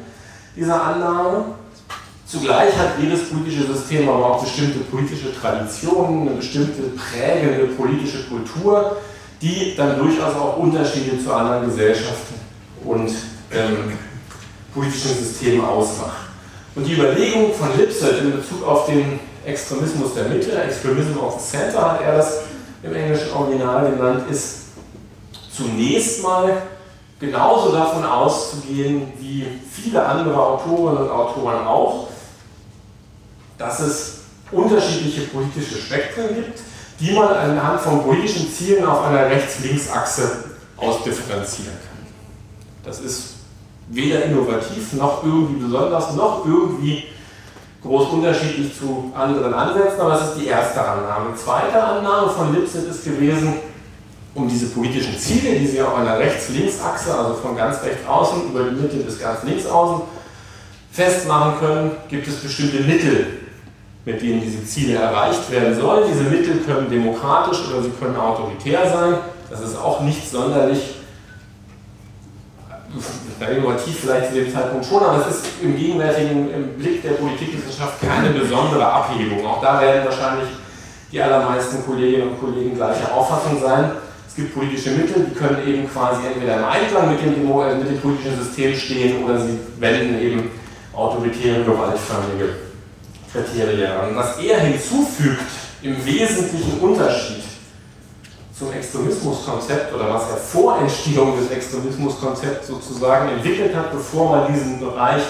dieser 0.57 0.83
Annahme. 0.83 1.45
Zugleich 2.27 2.77
hat 2.79 2.99
jedes 3.01 3.29
politische 3.29 3.67
System 3.67 4.09
aber 4.09 4.27
auch 4.27 4.43
bestimmte 4.43 4.81
politische 4.81 5.39
Traditionen, 5.39 6.29
eine 6.29 6.37
bestimmte 6.37 6.83
prägende 6.97 7.67
politische 7.75 8.25
Kultur, 8.25 8.97
die 9.41 9.75
dann 9.77 9.99
durchaus 9.99 10.35
auch 10.35 10.57
Unterschiede 10.59 11.23
zu 11.23 11.33
anderen 11.33 11.67
Gesellschaften 11.67 12.35
und 12.85 13.11
ähm, 13.53 13.99
politischen 14.73 15.15
Systemen 15.19 15.65
ausmacht. 15.65 16.29
Und 16.75 16.85
die 16.85 16.95
Überlegung 16.95 17.53
von 17.55 17.77
Lipset 17.77 18.21
in 18.21 18.33
Bezug 18.33 18.67
auf 18.67 18.87
den 18.87 19.21
Extremismus 19.45 20.15
der 20.15 20.25
Mitte, 20.25 20.61
Extremism 20.63 21.19
of 21.19 21.41
the 21.41 21.57
Center 21.57 21.93
hat 21.93 22.01
er 22.01 22.17
das 22.17 22.41
im 22.83 22.95
englischen 22.95 23.33
Original 23.33 23.91
genannt, 23.91 24.25
ist 24.31 24.65
zunächst 25.55 26.23
mal 26.23 26.63
genauso 27.21 27.73
davon 27.73 28.05
auszugehen 28.05 29.13
wie 29.21 29.47
viele 29.71 30.05
andere 30.05 30.37
Autorinnen 30.37 31.05
und 31.05 31.11
Autoren 31.11 31.67
auch, 31.67 32.09
dass 33.57 33.81
es 33.81 34.15
unterschiedliche 34.51 35.23
politische 35.23 35.79
Spektren 35.79 36.35
gibt, 36.35 36.61
die 37.01 37.13
man 37.13 37.29
anhand 37.29 37.81
von 37.81 38.03
politischen 38.03 38.53
Zielen 38.53 38.85
auf 38.85 39.05
einer 39.05 39.27
Rechts-Links-Achse 39.27 40.45
ausdifferenzieren 40.77 41.73
kann. 41.73 42.07
Das 42.85 43.01
ist 43.01 43.35
weder 43.89 44.25
innovativ 44.25 44.93
noch 44.95 45.25
irgendwie 45.25 45.65
besonders 45.65 46.15
noch 46.15 46.45
irgendwie 46.47 47.05
groß 47.83 48.09
unterschiedlich 48.11 48.77
zu 48.79 49.13
anderen 49.15 49.53
Ansätzen, 49.53 50.01
aber 50.01 50.11
das 50.11 50.31
ist 50.31 50.41
die 50.41 50.47
erste 50.47 50.81
Annahme. 50.81 51.35
Zweite 51.37 51.83
Annahme 51.83 52.31
von 52.31 52.55
Lipset 52.55 52.89
ist 52.89 53.05
gewesen, 53.05 53.55
um 54.35 54.49
diese 54.49 54.67
politischen 54.67 55.19
Ziele, 55.19 55.59
die 55.59 55.67
Sie 55.67 55.83
auf 55.83 55.95
einer 55.95 56.19
Rechts-Links-Achse, 56.19 57.17
also 57.17 57.35
von 57.35 57.57
ganz 57.57 57.83
rechts 57.83 58.07
außen 58.07 58.51
über 58.51 58.65
die 58.65 58.81
Mitte 58.81 58.97
bis 58.97 59.21
ganz 59.21 59.43
links 59.45 59.67
außen 59.67 60.03
festmachen 60.91 61.59
können, 61.61 61.91
gibt 62.09 62.27
es 62.27 62.37
bestimmte 62.37 62.81
Mittel, 62.81 63.27
mit 64.05 64.21
denen 64.21 64.43
diese 64.43 64.65
Ziele 64.65 64.99
erreicht 64.99 65.51
werden 65.51 65.75
sollen. 65.79 66.05
Diese 66.09 66.25
Mittel 66.25 66.59
können 66.59 66.91
demokratisch 66.91 67.61
oder 67.69 67.83
sie 67.83 67.93
können 67.99 68.17
autoritär 68.17 68.89
sein. 68.91 69.15
Das 69.51 69.61
ist 69.61 69.77
auch 69.77 70.01
nicht 70.01 70.29
sonderlich 70.31 70.97
innovativ 73.41 73.99
vielleicht 74.01 74.29
zu 74.29 74.35
dem 74.35 74.53
Zeitpunkt 74.53 74.87
schon, 74.87 75.03
aber 75.03 75.21
es 75.21 75.37
ist 75.37 75.47
im 75.63 75.77
gegenwärtigen 75.77 76.51
im 76.53 76.69
Blick 76.79 77.03
der 77.03 77.11
Politikwissenschaft 77.11 78.01
keine 78.01 78.31
besondere 78.31 78.87
Abhebung. 78.87 79.45
Auch 79.47 79.61
da 79.61 79.81
werden 79.81 80.05
wahrscheinlich 80.05 80.49
die 81.11 81.21
allermeisten 81.21 81.85
Kolleginnen 81.85 82.29
und 82.29 82.41
Kollegen 82.41 82.75
gleicher 82.75 83.13
Auffassung 83.13 83.61
sein. 83.61 83.93
Es 84.27 84.35
gibt 84.37 84.55
politische 84.55 84.91
Mittel, 84.91 85.27
die 85.31 85.35
können 85.35 85.67
eben 85.67 85.91
quasi 85.91 86.27
entweder 86.27 86.59
im 86.59 86.65
Einklang 86.65 87.11
mit 87.11 87.21
dem, 87.23 87.33
äh, 87.33 87.75
mit 87.75 87.89
dem 87.89 88.01
politischen 88.01 88.43
System 88.43 88.75
stehen 88.75 89.25
oder 89.25 89.39
sie 89.39 89.59
wenden 89.79 90.19
eben 90.21 90.51
autoritäre, 90.93 91.63
gewaltförmige 91.65 92.74
Kriterien 93.35 93.91
an. 93.91 94.15
Was 94.15 94.39
er 94.39 94.61
hinzufügt, 94.61 95.43
im 95.83 96.05
wesentlichen 96.07 96.79
Unterschied 96.81 97.43
zum 98.57 98.73
Extremismuskonzept 98.73 99.93
oder 99.93 100.15
was 100.15 100.31
er 100.31 100.37
vor 100.37 100.79
Entstehung 100.79 101.37
des 101.39 101.51
Extremismuskonzepts 101.51 102.69
sozusagen 102.69 103.29
entwickelt 103.31 103.75
hat, 103.75 103.93
bevor 103.93 104.31
man 104.31 104.53
diesen 104.53 104.79
Bereich 104.79 105.23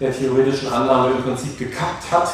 der 0.00 0.12
theoretischen 0.12 0.70
Annahme 0.72 1.12
im 1.12 1.22
Prinzip 1.22 1.56
gekappt 1.56 2.10
hat 2.10 2.28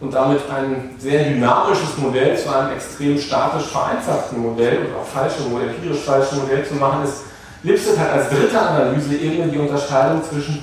und 0.00 0.12
damit 0.12 0.40
ein 0.50 0.94
sehr 0.98 1.24
dynamisches 1.24 1.96
Modell 1.96 2.36
zu 2.36 2.54
einem 2.54 2.74
extrem 2.74 3.18
statisch 3.18 3.68
vereinfachten 3.68 4.38
Modell 4.38 4.86
und 4.86 4.94
auch 4.94 5.06
falsche 5.06 5.48
Modell, 5.48 5.70
empirisch 5.70 6.04
falschen 6.04 6.40
Modell 6.40 6.66
zu 6.66 6.74
machen 6.74 7.04
ist. 7.04 7.22
Lipset 7.62 7.98
hat 7.98 8.12
als 8.12 8.28
dritte 8.28 8.60
Analyseebene 8.60 9.50
die 9.50 9.58
Unterscheidung 9.58 10.22
zwischen 10.22 10.62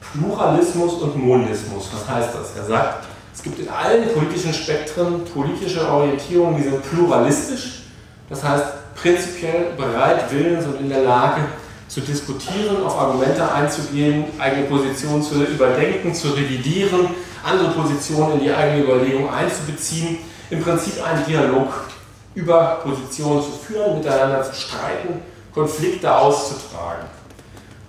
Pluralismus 0.00 0.94
und 1.02 1.16
Monismus. 1.16 1.90
Was 1.92 2.14
heißt 2.14 2.30
das? 2.32 2.56
Er 2.56 2.64
sagt, 2.64 3.07
es 3.38 3.44
gibt 3.44 3.60
in 3.60 3.68
allen 3.68 4.08
politischen 4.08 4.52
Spektren 4.52 5.24
politische 5.26 5.88
Orientierungen, 5.88 6.56
die 6.56 6.68
sind 6.68 6.82
pluralistisch, 6.90 7.82
das 8.28 8.42
heißt 8.42 8.64
prinzipiell 8.96 9.74
bereit, 9.76 10.24
willens 10.32 10.66
und 10.66 10.80
in 10.80 10.88
der 10.88 11.04
Lage 11.04 11.42
zu 11.86 12.00
diskutieren, 12.00 12.82
auf 12.84 12.98
Argumente 12.98 13.48
einzugehen, 13.52 14.24
eigene 14.40 14.64
Positionen 14.64 15.22
zu 15.22 15.40
überdenken, 15.44 16.12
zu 16.12 16.30
revidieren, 16.30 17.10
andere 17.44 17.70
Positionen 17.70 18.40
in 18.40 18.40
die 18.40 18.52
eigene 18.52 18.82
Überlegung 18.82 19.32
einzubeziehen, 19.32 20.18
im 20.50 20.60
Prinzip 20.60 20.94
einen 21.06 21.24
Dialog 21.24 21.68
über 22.34 22.80
Positionen 22.82 23.40
zu 23.40 23.52
führen, 23.52 23.98
miteinander 23.98 24.42
zu 24.42 24.54
streiten, 24.56 25.22
Konflikte 25.54 26.12
auszutragen. 26.12 27.06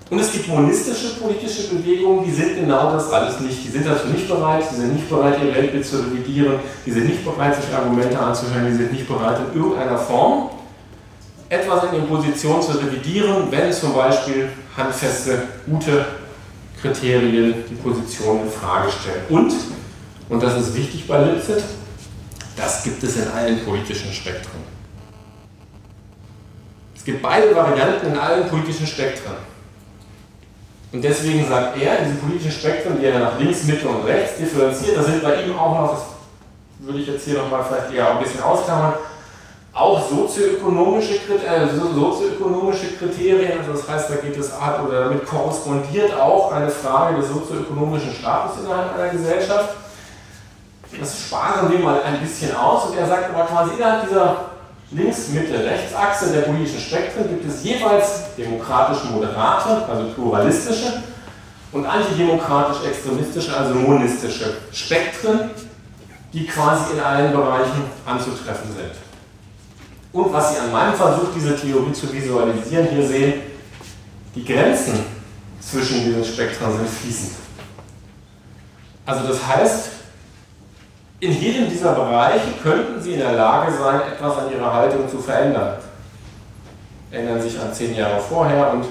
Und 0.09 0.17
es 0.17 0.31
gibt 0.31 0.47
monistische 0.47 1.19
politische 1.19 1.67
Bewegungen, 1.67 2.25
die 2.25 2.31
sind 2.31 2.55
genau 2.55 2.91
das 2.91 3.11
alles 3.11 3.39
nicht. 3.41 3.63
Die 3.63 3.69
sind 3.69 3.85
dazu 3.85 4.07
nicht 4.07 4.27
bereit, 4.27 4.63
die 4.71 4.75
sind 4.75 4.95
nicht 4.95 5.07
bereit, 5.07 5.37
ihr 5.43 5.53
Weltbild 5.53 5.85
zu 5.85 5.97
revidieren, 5.97 6.59
die 6.83 6.91
sind 6.91 7.05
nicht 7.05 7.23
bereit, 7.23 7.55
sich 7.55 7.71
Argumente 7.73 8.17
anzuhören, 8.17 8.71
die 8.71 8.75
sind 8.75 8.91
nicht 8.91 9.07
bereit, 9.07 9.39
in 9.39 9.61
irgendeiner 9.61 9.97
Form 9.97 10.49
etwas 11.49 11.83
in 11.85 11.99
den 11.99 12.07
Positionen 12.07 12.61
zu 12.61 12.71
revidieren, 12.71 13.51
wenn 13.51 13.71
zum 13.71 13.93
Beispiel 13.93 14.49
handfeste, 14.75 15.43
gute 15.65 16.05
Kriterien 16.81 17.55
die 17.69 17.75
Position 17.75 18.41
in 18.43 18.49
Frage 18.49 18.89
stellen. 18.91 19.23
Und, 19.29 19.53
und 20.29 20.43
das 20.43 20.59
ist 20.59 20.75
wichtig 20.75 21.07
bei 21.07 21.23
Lipset, 21.23 21.63
das 22.55 22.83
gibt 22.83 23.03
es 23.03 23.15
in 23.17 23.27
allen 23.29 23.59
politischen 23.63 24.11
Spektren. 24.11 24.59
Es 26.95 27.03
gibt 27.03 27.21
beide 27.21 27.55
Varianten 27.55 28.07
in 28.07 28.17
allen 28.17 28.47
politischen 28.47 28.85
Spektren. 28.85 29.48
Und 30.91 31.03
deswegen 31.03 31.47
sagt 31.47 31.79
er, 31.79 31.97
diese 32.03 32.15
politischen 32.15 32.51
Spektren, 32.51 32.99
die 32.99 33.05
er 33.05 33.19
nach 33.19 33.39
links, 33.39 33.63
Mitte 33.65 33.87
und 33.87 34.05
rechts 34.05 34.37
differenziert, 34.37 34.97
da 34.97 35.03
sind 35.03 35.21
bei 35.21 35.43
ihm 35.43 35.57
auch 35.57 35.79
noch, 35.79 35.91
das 35.91 36.01
würde 36.79 36.99
ich 36.99 37.07
jetzt 37.07 37.25
hier 37.25 37.37
nochmal 37.37 37.63
vielleicht 37.67 37.93
eher 37.93 38.11
ein 38.11 38.23
bisschen 38.23 38.41
ausklammern, 38.41 38.93
auch 39.71 40.09
sozioökonomische, 40.09 41.13
äh, 41.13 41.67
sozioökonomische 41.69 42.97
Kriterien, 42.97 43.59
also 43.59 43.73
das 43.73 43.87
heißt, 43.87 44.09
da 44.09 44.15
geht 44.15 44.35
es 44.37 44.51
ab 44.51 44.83
oder 44.87 45.05
damit 45.05 45.27
korrespondiert 45.27 46.11
auch 46.19 46.51
eine 46.51 46.69
Frage 46.69 47.17
des 47.17 47.29
sozioökonomischen 47.29 48.11
Status 48.11 48.63
innerhalb 48.63 48.95
einer 48.95 49.09
Gesellschaft. 49.09 49.75
Das 50.99 51.19
sparen 51.21 51.71
wir 51.71 51.79
mal 51.79 52.01
ein 52.01 52.19
bisschen 52.19 52.55
aus 52.55 52.85
und 52.85 52.97
er 52.97 53.05
sagt 53.05 53.29
aber 53.29 53.45
quasi 53.45 53.75
innerhalb 53.75 54.09
dieser 54.09 54.37
Links-Mitte-Rechtsachse 54.91 56.31
der 56.31 56.41
politischen 56.41 56.79
Spektren 56.79 57.29
gibt 57.29 57.47
es 57.47 57.63
jeweils 57.63 58.35
demokratisch 58.37 59.03
moderate, 59.11 59.85
also 59.87 60.13
pluralistische 60.13 61.03
und 61.71 61.85
antidemokratisch-extremistische, 61.85 63.55
also 63.55 63.75
monistische 63.75 64.57
Spektren, 64.71 65.51
die 66.33 66.47
quasi 66.47 66.93
in 66.93 66.99
allen 66.99 67.31
Bereichen 67.31 67.83
anzutreffen 68.05 68.71
sind. 68.75 68.91
Und 70.11 70.33
was 70.33 70.53
Sie 70.53 70.59
an 70.59 70.71
meinem 70.71 70.95
Versuch, 70.95 71.27
diese 71.35 71.55
Theorie 71.55 71.93
zu 71.93 72.11
visualisieren, 72.11 72.87
hier 72.87 73.07
sehen, 73.07 73.33
die 74.33 74.43
Grenzen 74.43 75.05
zwischen 75.59 76.03
diesen 76.05 76.25
Spektren 76.25 76.77
sind 76.77 76.89
fließend. 76.89 77.33
Also 79.05 79.27
das 79.27 79.45
heißt, 79.45 79.89
in 81.19 81.31
jedem 81.33 81.69
dieser 81.69 81.93
Bereiche 81.93 82.51
könnten 82.63 83.01
Sie 83.01 83.13
in 83.13 83.19
der 83.19 83.33
Lage 83.33 83.71
sein, 83.73 84.01
etwas 84.13 84.37
an 84.37 84.51
Ihrer 84.51 84.73
Haltung 84.73 85.09
zu 85.09 85.17
verändern. 85.19 85.73
Erinnern 87.11 87.41
sich 87.41 87.59
an 87.59 87.73
zehn 87.73 87.95
Jahre 87.95 88.19
vorher 88.19 88.71
und 88.71 88.85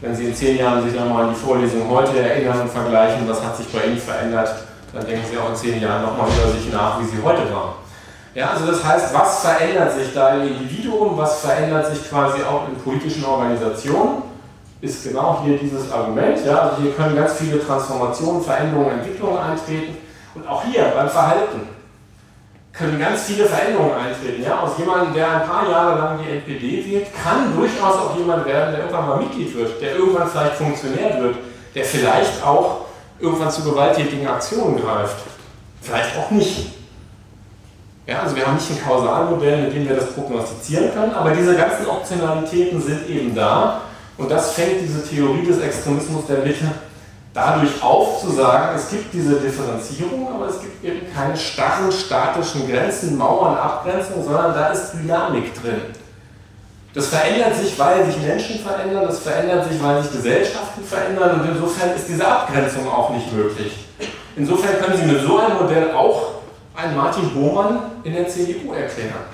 wenn 0.00 0.16
Sie 0.16 0.26
in 0.26 0.34
zehn 0.34 0.58
Jahren 0.58 0.82
sich 0.82 0.98
nochmal 0.98 1.24
an 1.24 1.30
die 1.30 1.40
Vorlesung 1.40 1.88
heute 1.88 2.18
erinnern 2.18 2.62
und 2.62 2.70
vergleichen, 2.70 3.28
was 3.28 3.44
hat 3.44 3.56
sich 3.56 3.68
bei 3.68 3.84
Ihnen 3.84 3.98
verändert, 3.98 4.52
dann 4.92 5.06
denken 5.06 5.24
Sie 5.30 5.38
auch 5.38 5.50
in 5.50 5.56
zehn 5.56 5.80
Jahren 5.80 6.02
nochmal 6.02 6.28
über 6.28 6.52
sich 6.52 6.72
nach, 6.72 7.00
wie 7.00 7.04
Sie 7.04 7.22
heute 7.22 7.52
waren. 7.52 7.74
Ja, 8.34 8.50
also 8.50 8.66
das 8.66 8.82
heißt, 8.82 9.14
was 9.14 9.40
verändert 9.42 9.92
sich 9.92 10.12
da 10.14 10.34
im 10.34 10.48
Individuum, 10.48 11.16
was 11.16 11.40
verändert 11.40 11.94
sich 11.94 12.08
quasi 12.08 12.42
auch 12.42 12.66
in 12.66 12.74
politischen 12.76 13.24
Organisationen, 13.24 14.22
ist 14.80 15.04
genau 15.04 15.42
hier 15.44 15.58
dieses 15.58 15.92
Argument. 15.92 16.44
Ja, 16.44 16.62
also 16.62 16.82
hier 16.82 16.92
können 16.92 17.14
ganz 17.14 17.34
viele 17.34 17.64
Transformationen, 17.64 18.42
Veränderungen, 18.42 18.98
Entwicklungen 18.98 19.38
eintreten. 19.38 20.01
Und 20.34 20.46
auch 20.48 20.64
hier 20.64 20.84
beim 20.94 21.08
Verhalten 21.08 21.68
können 22.72 22.98
ganz 22.98 23.22
viele 23.24 23.46
Veränderungen 23.46 23.94
eintreten. 23.94 24.42
Ja? 24.42 24.60
Aus 24.60 24.78
jemandem, 24.78 25.14
der 25.14 25.30
ein 25.30 25.48
paar 25.48 25.68
Jahre 25.68 25.98
lang 25.98 26.18
die 26.22 26.30
NPD 26.30 26.90
wählt, 26.90 27.06
kann 27.22 27.54
durchaus 27.54 27.96
auch 27.96 28.16
jemand 28.16 28.46
werden, 28.46 28.72
der 28.72 28.80
irgendwann 28.84 29.08
mal 29.08 29.18
Mitglied 29.18 29.54
wird, 29.54 29.80
der 29.80 29.96
irgendwann 29.96 30.28
vielleicht 30.28 30.54
Funktionär 30.54 31.22
wird, 31.22 31.36
der 31.74 31.84
vielleicht 31.84 32.42
auch 32.44 32.86
irgendwann 33.20 33.50
zu 33.50 33.62
gewalttätigen 33.62 34.26
Aktionen 34.26 34.80
greift. 34.80 35.16
Vielleicht 35.82 36.16
auch 36.16 36.30
nicht. 36.30 36.72
Ja, 38.06 38.20
also 38.22 38.34
wir 38.34 38.46
haben 38.46 38.54
nicht 38.54 38.70
ein 38.70 38.82
Kausalmodell, 38.82 39.62
mit 39.62 39.74
dem 39.74 39.88
wir 39.88 39.94
das 39.94 40.12
prognostizieren 40.12 40.92
können, 40.92 41.12
aber 41.14 41.30
diese 41.30 41.54
ganzen 41.56 41.86
Optionalitäten 41.86 42.82
sind 42.82 43.08
eben 43.08 43.34
da 43.34 43.82
und 44.18 44.30
das 44.30 44.52
fängt 44.52 44.80
diese 44.80 45.06
Theorie 45.06 45.46
des 45.46 45.60
Extremismus 45.60 46.26
der 46.26 46.38
Mitte 46.38 46.66
dadurch 47.34 47.82
auf 47.82 48.20
zu 48.20 48.30
sagen, 48.30 48.76
es 48.76 48.90
gibt 48.90 49.12
diese 49.12 49.36
Differenzierung, 49.36 50.28
aber 50.34 50.48
es 50.48 50.60
gibt 50.60 50.84
eben 50.84 51.12
keine 51.14 51.36
starren, 51.36 51.90
statischen 51.90 52.70
Grenzen, 52.70 53.16
Mauern, 53.16 53.56
Abgrenzungen, 53.56 54.24
sondern 54.24 54.54
da 54.54 54.68
ist 54.68 54.92
Dynamik 54.92 55.54
drin. 55.60 55.80
Das 56.94 57.06
verändert 57.06 57.56
sich, 57.56 57.78
weil 57.78 58.04
sich 58.04 58.20
Menschen 58.20 58.58
verändern, 58.58 59.04
das 59.06 59.20
verändert 59.20 59.66
sich, 59.70 59.82
weil 59.82 60.02
sich 60.02 60.12
Gesellschaften 60.12 60.84
verändern 60.84 61.40
und 61.40 61.48
insofern 61.48 61.96
ist 61.96 62.06
diese 62.06 62.26
Abgrenzung 62.26 62.86
auch 62.86 63.10
nicht 63.10 63.32
möglich. 63.32 63.86
Insofern 64.36 64.78
können 64.78 64.98
Sie 64.98 65.10
mit 65.10 65.22
so 65.22 65.38
einem 65.38 65.56
Modell 65.56 65.92
auch 65.92 66.32
einen 66.74 66.96
Martin 66.96 67.30
Bohmann 67.30 67.80
in 68.04 68.12
der 68.12 68.28
CDU 68.28 68.72
erklären, 68.72 69.24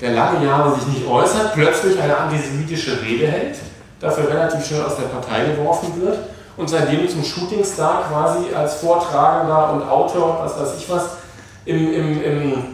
der 0.00 0.12
lange 0.12 0.44
Jahre 0.46 0.72
sich 0.76 0.86
nicht 0.86 1.06
äußert, 1.06 1.54
plötzlich 1.54 2.00
eine 2.00 2.16
antisemitische 2.16 3.02
Rede 3.02 3.26
hält, 3.26 3.58
dafür 3.98 4.28
relativ 4.28 4.64
schnell 4.64 4.82
aus 4.82 4.96
der 4.96 5.06
Partei 5.06 5.46
geworfen 5.46 6.00
wird 6.00 6.18
und 6.58 6.68
seitdem 6.68 7.08
zum 7.08 7.22
Shootingstar 7.22 8.04
quasi 8.10 8.52
als 8.54 8.74
Vortragender 8.74 9.72
und 9.72 9.88
Autor, 9.88 10.40
was 10.42 10.60
weiß 10.60 10.76
ich 10.78 10.90
was, 10.90 11.10
im, 11.64 11.92
im, 11.92 12.22
im, 12.22 12.64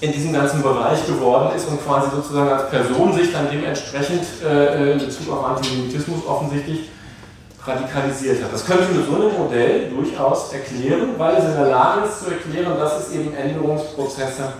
in 0.00 0.12
diesem 0.12 0.32
ganzen 0.32 0.62
Bereich 0.62 1.04
geworden 1.06 1.50
ist 1.56 1.68
und 1.68 1.84
quasi 1.84 2.08
sozusagen 2.14 2.50
als 2.50 2.70
Person 2.70 3.12
sich 3.12 3.32
dann 3.32 3.48
dementsprechend 3.50 4.22
äh, 4.44 4.92
in 4.92 4.98
Bezug 5.00 5.32
auf 5.32 5.44
Antisemitismus 5.44 6.24
offensichtlich 6.26 6.90
radikalisiert 7.64 8.42
hat. 8.42 8.52
Das 8.52 8.64
können 8.64 8.86
Sie 8.88 8.98
mit 8.98 9.06
so 9.06 9.14
einem 9.16 9.36
Modell 9.36 9.90
durchaus 9.90 10.52
erklären, 10.52 11.10
weil 11.18 11.36
es 11.36 11.44
in 11.44 11.54
der 11.54 11.68
Lage 11.68 12.06
ist 12.06 12.24
zu 12.24 12.30
erklären, 12.30 12.78
dass 12.78 13.06
es 13.06 13.14
eben 13.14 13.34
Änderungsprozesse 13.34 14.52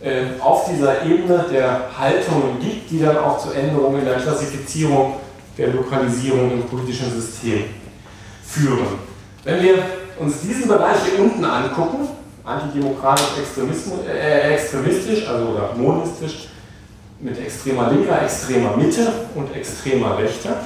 äh, 0.00 0.40
auf 0.40 0.68
dieser 0.68 1.04
Ebene 1.04 1.44
der 1.50 1.90
Haltungen 1.96 2.58
gibt, 2.60 2.90
die 2.90 3.00
dann 3.00 3.18
auch 3.18 3.38
zu 3.38 3.52
Änderungen 3.52 4.00
in 4.00 4.04
der 4.04 4.16
Klassifizierung 4.16 5.14
der 5.56 5.68
Lokalisierung 5.68 6.52
im 6.52 6.62
politischen 6.64 7.10
System 7.12 7.64
führen. 8.46 8.98
Wenn 9.44 9.62
wir 9.62 9.74
uns 10.18 10.40
diesen 10.40 10.68
Bereich 10.68 10.96
hier 11.08 11.24
unten 11.24 11.44
angucken, 11.44 12.08
antidemokratisch 12.44 13.26
äh, 14.08 14.54
extremistisch, 14.54 15.28
also 15.28 15.46
oder 15.48 15.74
monistisch, 15.76 16.48
mit 17.20 17.38
extremer 17.38 17.90
Linker, 17.90 18.22
extremer 18.22 18.76
Mitte 18.76 19.10
und 19.34 19.54
extremer 19.54 20.18
Rechter, 20.18 20.56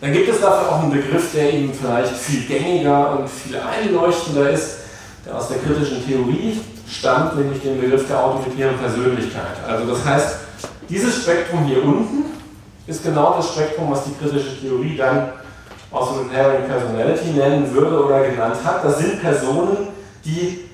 dann 0.00 0.12
gibt 0.12 0.28
es 0.28 0.40
dafür 0.40 0.72
auch 0.72 0.82
einen 0.82 0.92
Begriff, 0.92 1.32
der 1.32 1.52
Ihnen 1.52 1.72
vielleicht 1.72 2.12
viel 2.12 2.46
gängiger 2.46 3.18
und 3.18 3.28
viel 3.28 3.56
einleuchtender 3.58 4.50
ist, 4.50 4.78
der 5.24 5.36
aus 5.36 5.48
der 5.48 5.58
kritischen 5.58 6.06
Theorie 6.06 6.60
stammt, 6.88 7.36
nämlich 7.36 7.62
den 7.62 7.80
Begriff 7.80 8.06
der 8.06 8.22
autoritären 8.22 8.76
Persönlichkeit. 8.76 9.56
Also 9.66 9.86
das 9.86 10.04
heißt, 10.04 10.36
dieses 10.88 11.22
Spektrum 11.22 11.64
hier 11.64 11.82
unten 11.82 12.26
ist 12.86 13.02
genau 13.02 13.34
das 13.36 13.52
Spektrum, 13.52 13.90
was 13.90 14.04
die 14.04 14.14
kritische 14.14 14.60
Theorie 14.60 14.96
dann 14.96 15.32
Authoritarian 15.90 16.68
Personality 16.68 17.30
nennen 17.30 17.72
würde 17.72 18.04
oder 18.04 18.28
genannt 18.28 18.56
hat. 18.64 18.84
Das 18.84 18.98
sind 18.98 19.20
Personen, 19.20 19.88
die 20.24 20.66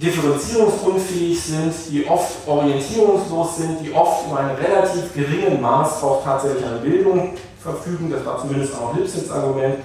differenzierungsunfähig 0.00 1.42
sind, 1.42 1.72
die 1.90 2.06
oft 2.06 2.46
orientierungslos 2.46 3.56
sind, 3.56 3.80
die 3.82 3.92
oft 3.92 4.26
in 4.28 4.36
einem 4.36 4.56
relativ 4.56 5.14
geringen 5.14 5.60
Maß 5.60 6.02
auch 6.02 6.22
tatsächlich 6.22 6.64
an 6.64 6.80
Bildung 6.82 7.32
verfügen, 7.62 8.10
das 8.10 8.24
war 8.24 8.38
zumindest 8.40 8.74
auch 8.74 8.94
Lipsitz 8.94 9.30
Argument, 9.30 9.76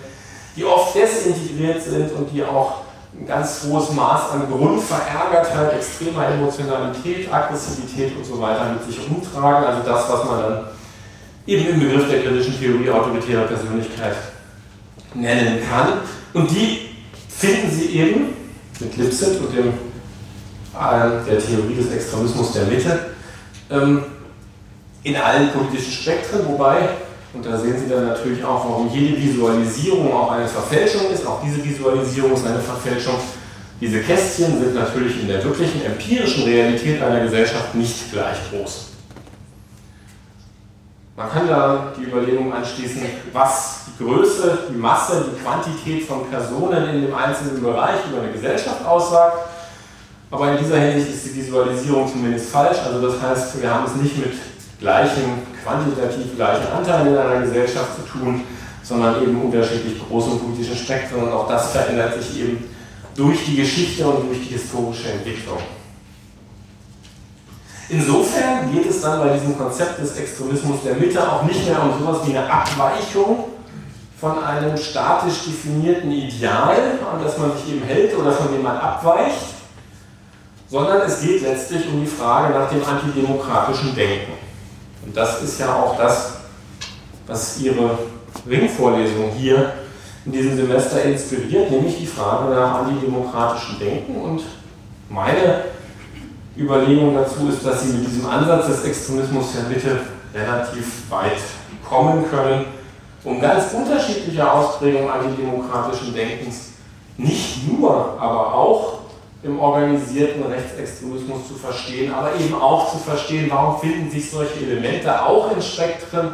die 0.55 0.65
oft 0.65 0.93
desintegriert 0.95 1.81
sind 1.81 2.11
und 2.13 2.29
die 2.31 2.43
auch 2.43 2.81
ein 3.17 3.25
ganz 3.25 3.61
hohes 3.65 3.91
Maß 3.91 4.31
an 4.31 4.47
Grundverärgertheit, 4.51 5.73
extremer 5.73 6.27
Emotionalität, 6.27 7.31
Aggressivität 7.33 8.15
und 8.15 8.25
so 8.25 8.39
weiter 8.39 8.73
mit 8.73 8.83
sich 8.85 8.99
umtragen. 9.09 9.65
Also 9.65 9.81
das, 9.85 10.09
was 10.09 10.25
man 10.25 10.41
dann 10.41 10.63
eben 11.45 11.67
im 11.67 11.79
Begriff 11.79 12.09
der 12.09 12.21
kritischen 12.21 12.59
Theorie 12.59 12.89
autoritärer 12.89 13.43
Persönlichkeit 13.43 14.15
nennen 15.13 15.59
kann. 15.69 15.93
Und 16.33 16.49
die 16.51 16.89
finden 17.29 17.71
Sie 17.71 17.97
eben 17.97 18.27
mit 18.79 18.97
Lipset 18.97 19.39
und 19.39 19.55
dem, 19.55 19.67
äh, 19.67 21.29
der 21.29 21.39
Theorie 21.39 21.75
des 21.75 21.91
Extremismus 21.91 22.53
der 22.53 22.65
Mitte 22.65 22.99
ähm, 23.69 24.03
in 25.03 25.15
allen 25.15 25.49
politischen 25.49 25.91
Spektren, 25.91 26.41
wobei, 26.47 26.89
und 27.33 27.45
da 27.45 27.57
sehen 27.57 27.75
Sie 27.77 27.89
dann 27.89 28.07
natürlich 28.07 28.43
auch, 28.43 28.65
warum 28.69 28.89
jede 28.93 29.17
Visualisierung 29.17 30.13
auch 30.13 30.31
eine 30.31 30.47
Verfälschung 30.47 31.09
ist, 31.11 31.25
auch 31.25 31.41
diese 31.43 31.63
Visualisierung 31.63 32.33
ist 32.33 32.45
eine 32.45 32.59
Verfälschung. 32.59 33.15
Diese 33.79 33.99
Kästchen 34.01 34.59
sind 34.59 34.75
natürlich 34.75 35.21
in 35.21 35.27
der 35.27 35.43
wirklichen 35.43 35.83
empirischen 35.83 36.43
Realität 36.43 37.01
einer 37.01 37.21
Gesellschaft 37.21 37.73
nicht 37.73 38.11
gleich 38.11 38.37
groß. 38.51 38.90
Man 41.15 41.29
kann 41.29 41.47
da 41.47 41.91
die 41.97 42.03
Überlegung 42.03 42.53
anschließen, 42.53 43.01
was 43.33 43.81
die 43.87 44.03
Größe, 44.03 44.69
die 44.69 44.77
Masse, 44.77 45.25
die 45.29 45.43
Quantität 45.43 46.07
von 46.07 46.29
Personen 46.29 46.89
in 46.89 47.01
dem 47.03 47.13
einzelnen 47.13 47.61
Bereich 47.61 47.99
über 48.09 48.21
eine 48.21 48.31
Gesellschaft 48.31 48.85
aussagt. 48.85 49.37
Aber 50.31 50.51
in 50.51 50.57
dieser 50.57 50.77
Hinsicht 50.77 51.13
ist 51.13 51.25
die 51.25 51.35
Visualisierung 51.35 52.09
zumindest 52.09 52.49
falsch. 52.49 52.77
Also 52.85 53.05
das 53.05 53.21
heißt, 53.21 53.61
wir 53.61 53.73
haben 53.73 53.85
es 53.85 53.95
nicht 54.01 54.17
mit 54.17 54.33
gleichen, 54.79 55.43
quantitativ 55.63 56.35
gleichen 56.37 56.67
Anteilen 56.71 57.07
in 57.07 57.17
einer 57.17 57.41
Gesellschaft 57.41 57.97
zu 57.97 58.17
tun, 58.17 58.43
sondern 58.81 59.21
eben 59.21 59.41
unterschiedlich 59.41 60.01
großen 60.07 60.39
politischen 60.39 60.77
Spektren. 60.77 61.23
Und 61.23 61.31
auch 61.33 61.47
das 61.49 61.71
verändert 61.73 62.13
sich 62.21 62.39
eben 62.39 62.69
durch 63.15 63.45
die 63.45 63.57
Geschichte 63.57 64.07
und 64.07 64.27
durch 64.29 64.39
die 64.47 64.53
historische 64.53 65.11
Entwicklung. 65.11 65.57
Insofern 67.91 68.71
geht 68.71 68.89
es 68.89 69.01
dann 69.01 69.19
bei 69.19 69.37
diesem 69.37 69.57
Konzept 69.57 69.99
des 69.99 70.15
Extremismus 70.15 70.77
der 70.85 70.95
Mitte 70.95 71.29
auch 71.29 71.43
nicht 71.43 71.67
mehr 71.67 71.83
um 71.83 71.99
sowas 71.99 72.25
wie 72.25 72.37
eine 72.37 72.49
Abweichung 72.49 73.43
von 74.17 74.41
einem 74.41 74.77
statisch 74.77 75.43
definierten 75.45 76.09
Ideal, 76.09 76.77
an 77.11 77.21
das 77.21 77.37
man 77.37 77.51
sich 77.57 77.73
eben 77.73 77.83
hält 77.83 78.17
oder 78.17 78.31
von 78.31 78.53
dem 78.53 78.63
man 78.63 78.77
abweicht, 78.77 79.55
sondern 80.69 81.01
es 81.01 81.19
geht 81.19 81.41
letztlich 81.41 81.85
um 81.89 81.99
die 81.99 82.07
Frage 82.07 82.53
nach 82.53 82.69
dem 82.69 82.81
antidemokratischen 82.85 83.93
Denken. 83.93 84.31
Und 85.05 85.17
das 85.17 85.41
ist 85.41 85.59
ja 85.59 85.75
auch 85.75 85.97
das, 85.97 86.35
was 87.27 87.59
Ihre 87.59 87.97
Ringvorlesung 88.49 89.31
hier 89.37 89.73
in 90.25 90.31
diesem 90.31 90.55
Semester 90.55 91.03
inspiriert, 91.03 91.69
nämlich 91.69 91.97
die 91.97 92.07
Frage 92.07 92.53
nach 92.53 92.85
antidemokratischem 92.85 93.79
Denken. 93.79 94.15
Und 94.15 94.43
meine 95.09 95.70
Überlegung 96.57 97.15
dazu 97.15 97.47
ist, 97.47 97.65
dass 97.65 97.83
sie 97.83 97.93
mit 97.93 98.07
diesem 98.07 98.25
Ansatz 98.25 98.67
des 98.67 98.83
Extremismus 98.83 99.53
ja 99.55 99.61
bitte 99.69 100.01
relativ 100.33 101.09
weit 101.09 101.39
kommen 101.87 102.25
können, 102.29 102.65
um 103.23 103.39
ganz 103.39 103.73
unterschiedliche 103.73 104.51
Ausprägungen 104.51 105.09
antidemokratischen 105.09 106.13
Denkens 106.13 106.71
nicht 107.17 107.67
nur, 107.71 108.17
aber 108.19 108.53
auch 108.53 108.99
im 109.43 109.59
organisierten 109.59 110.43
Rechtsextremismus 110.43 111.47
zu 111.47 111.55
verstehen, 111.55 112.13
aber 112.13 112.35
eben 112.35 112.53
auch 112.53 112.91
zu 112.91 112.97
verstehen, 112.97 113.47
warum 113.49 113.79
finden 113.79 114.09
sich 114.09 114.29
solche 114.29 114.59
Elemente 114.65 115.23
auch 115.23 115.55
in 115.55 115.61
Spektren, 115.61 116.33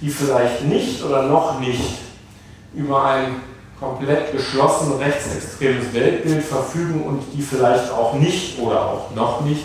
die 0.00 0.10
vielleicht 0.10 0.64
nicht 0.64 1.02
oder 1.02 1.22
noch 1.22 1.58
nicht 1.60 1.98
über 2.74 3.04
ein 3.04 3.36
komplett 3.84 4.32
geschlossen 4.32 4.94
rechtsextremes 4.98 5.92
Weltbild 5.92 6.42
verfügen 6.42 7.04
und 7.04 7.22
die 7.32 7.42
vielleicht 7.42 7.90
auch 7.92 8.14
nicht 8.14 8.58
oder 8.58 8.80
auch 8.80 9.10
noch 9.14 9.42
nicht 9.42 9.64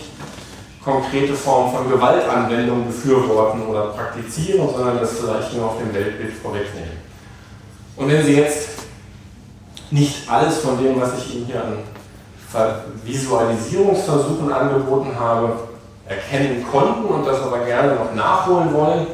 konkrete 0.84 1.34
Formen 1.34 1.74
von 1.74 1.90
Gewaltanwendung 1.90 2.86
befürworten 2.86 3.66
oder 3.66 3.88
praktizieren, 3.88 4.68
sondern 4.74 4.98
das 4.98 5.18
vielleicht 5.18 5.54
nur 5.54 5.66
auf 5.66 5.78
dem 5.78 5.92
Weltbild 5.94 6.32
vorwegnehmen. 6.34 6.98
Und 7.96 8.08
wenn 8.08 8.24
Sie 8.24 8.36
jetzt 8.36 8.70
nicht 9.90 10.30
alles 10.30 10.58
von 10.58 10.82
dem, 10.82 11.00
was 11.00 11.18
ich 11.18 11.34
Ihnen 11.34 11.46
hier 11.46 11.62
an 11.62 11.78
Visualisierungsversuchen 13.04 14.52
angeboten 14.52 15.10
habe, 15.18 15.52
erkennen 16.06 16.64
konnten 16.70 17.04
und 17.04 17.26
das 17.26 17.42
aber 17.42 17.60
gerne 17.60 17.94
noch 17.94 18.14
nachholen 18.14 18.72
wollen, 18.72 19.06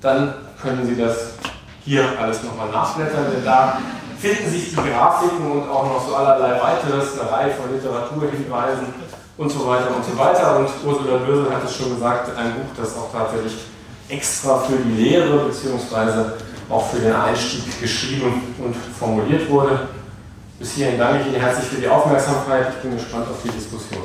dann 0.00 0.34
können 0.60 0.86
Sie 0.86 0.96
das 0.96 1.32
hier 1.84 2.04
alles 2.18 2.42
nochmal 2.44 2.70
nachblättern, 2.70 3.26
denn 3.34 3.44
da 3.44 3.78
finden 4.22 4.48
sich 4.48 4.70
die 4.70 4.76
Grafiken 4.76 5.50
und 5.50 5.68
auch 5.68 5.84
noch 5.84 6.08
so 6.08 6.14
allerlei 6.14 6.52
weiteres, 6.62 7.18
eine 7.18 7.30
Reihe 7.30 7.50
von 7.50 7.74
Literaturhinweisen 7.74 8.86
und 9.36 9.50
so 9.50 9.66
weiter 9.66 9.88
und 9.96 10.04
so 10.04 10.16
weiter. 10.16 10.58
Und 10.58 10.68
Ursula 10.86 11.18
Bösel 11.18 11.52
hat 11.52 11.64
es 11.64 11.76
schon 11.76 11.94
gesagt, 11.94 12.30
ein 12.36 12.54
Buch, 12.54 12.70
das 12.76 12.96
auch 12.96 13.10
tatsächlich 13.12 13.54
extra 14.08 14.58
für 14.60 14.76
die 14.76 15.02
Lehre 15.02 15.46
bzw. 15.46 16.38
auch 16.70 16.88
für 16.88 17.00
den 17.00 17.12
Einstieg 17.12 17.80
geschrieben 17.80 18.54
und 18.64 18.76
formuliert 18.76 19.50
wurde. 19.50 19.88
Bis 20.60 20.72
hierhin 20.72 20.98
danke 20.98 21.22
ich 21.22 21.26
Ihnen 21.26 21.40
herzlich 21.40 21.66
für 21.66 21.80
die 21.80 21.88
Aufmerksamkeit. 21.88 22.68
Ich 22.76 22.82
bin 22.82 22.96
gespannt 22.96 23.26
auf 23.28 23.42
die 23.42 23.50
Diskussion. 23.50 24.04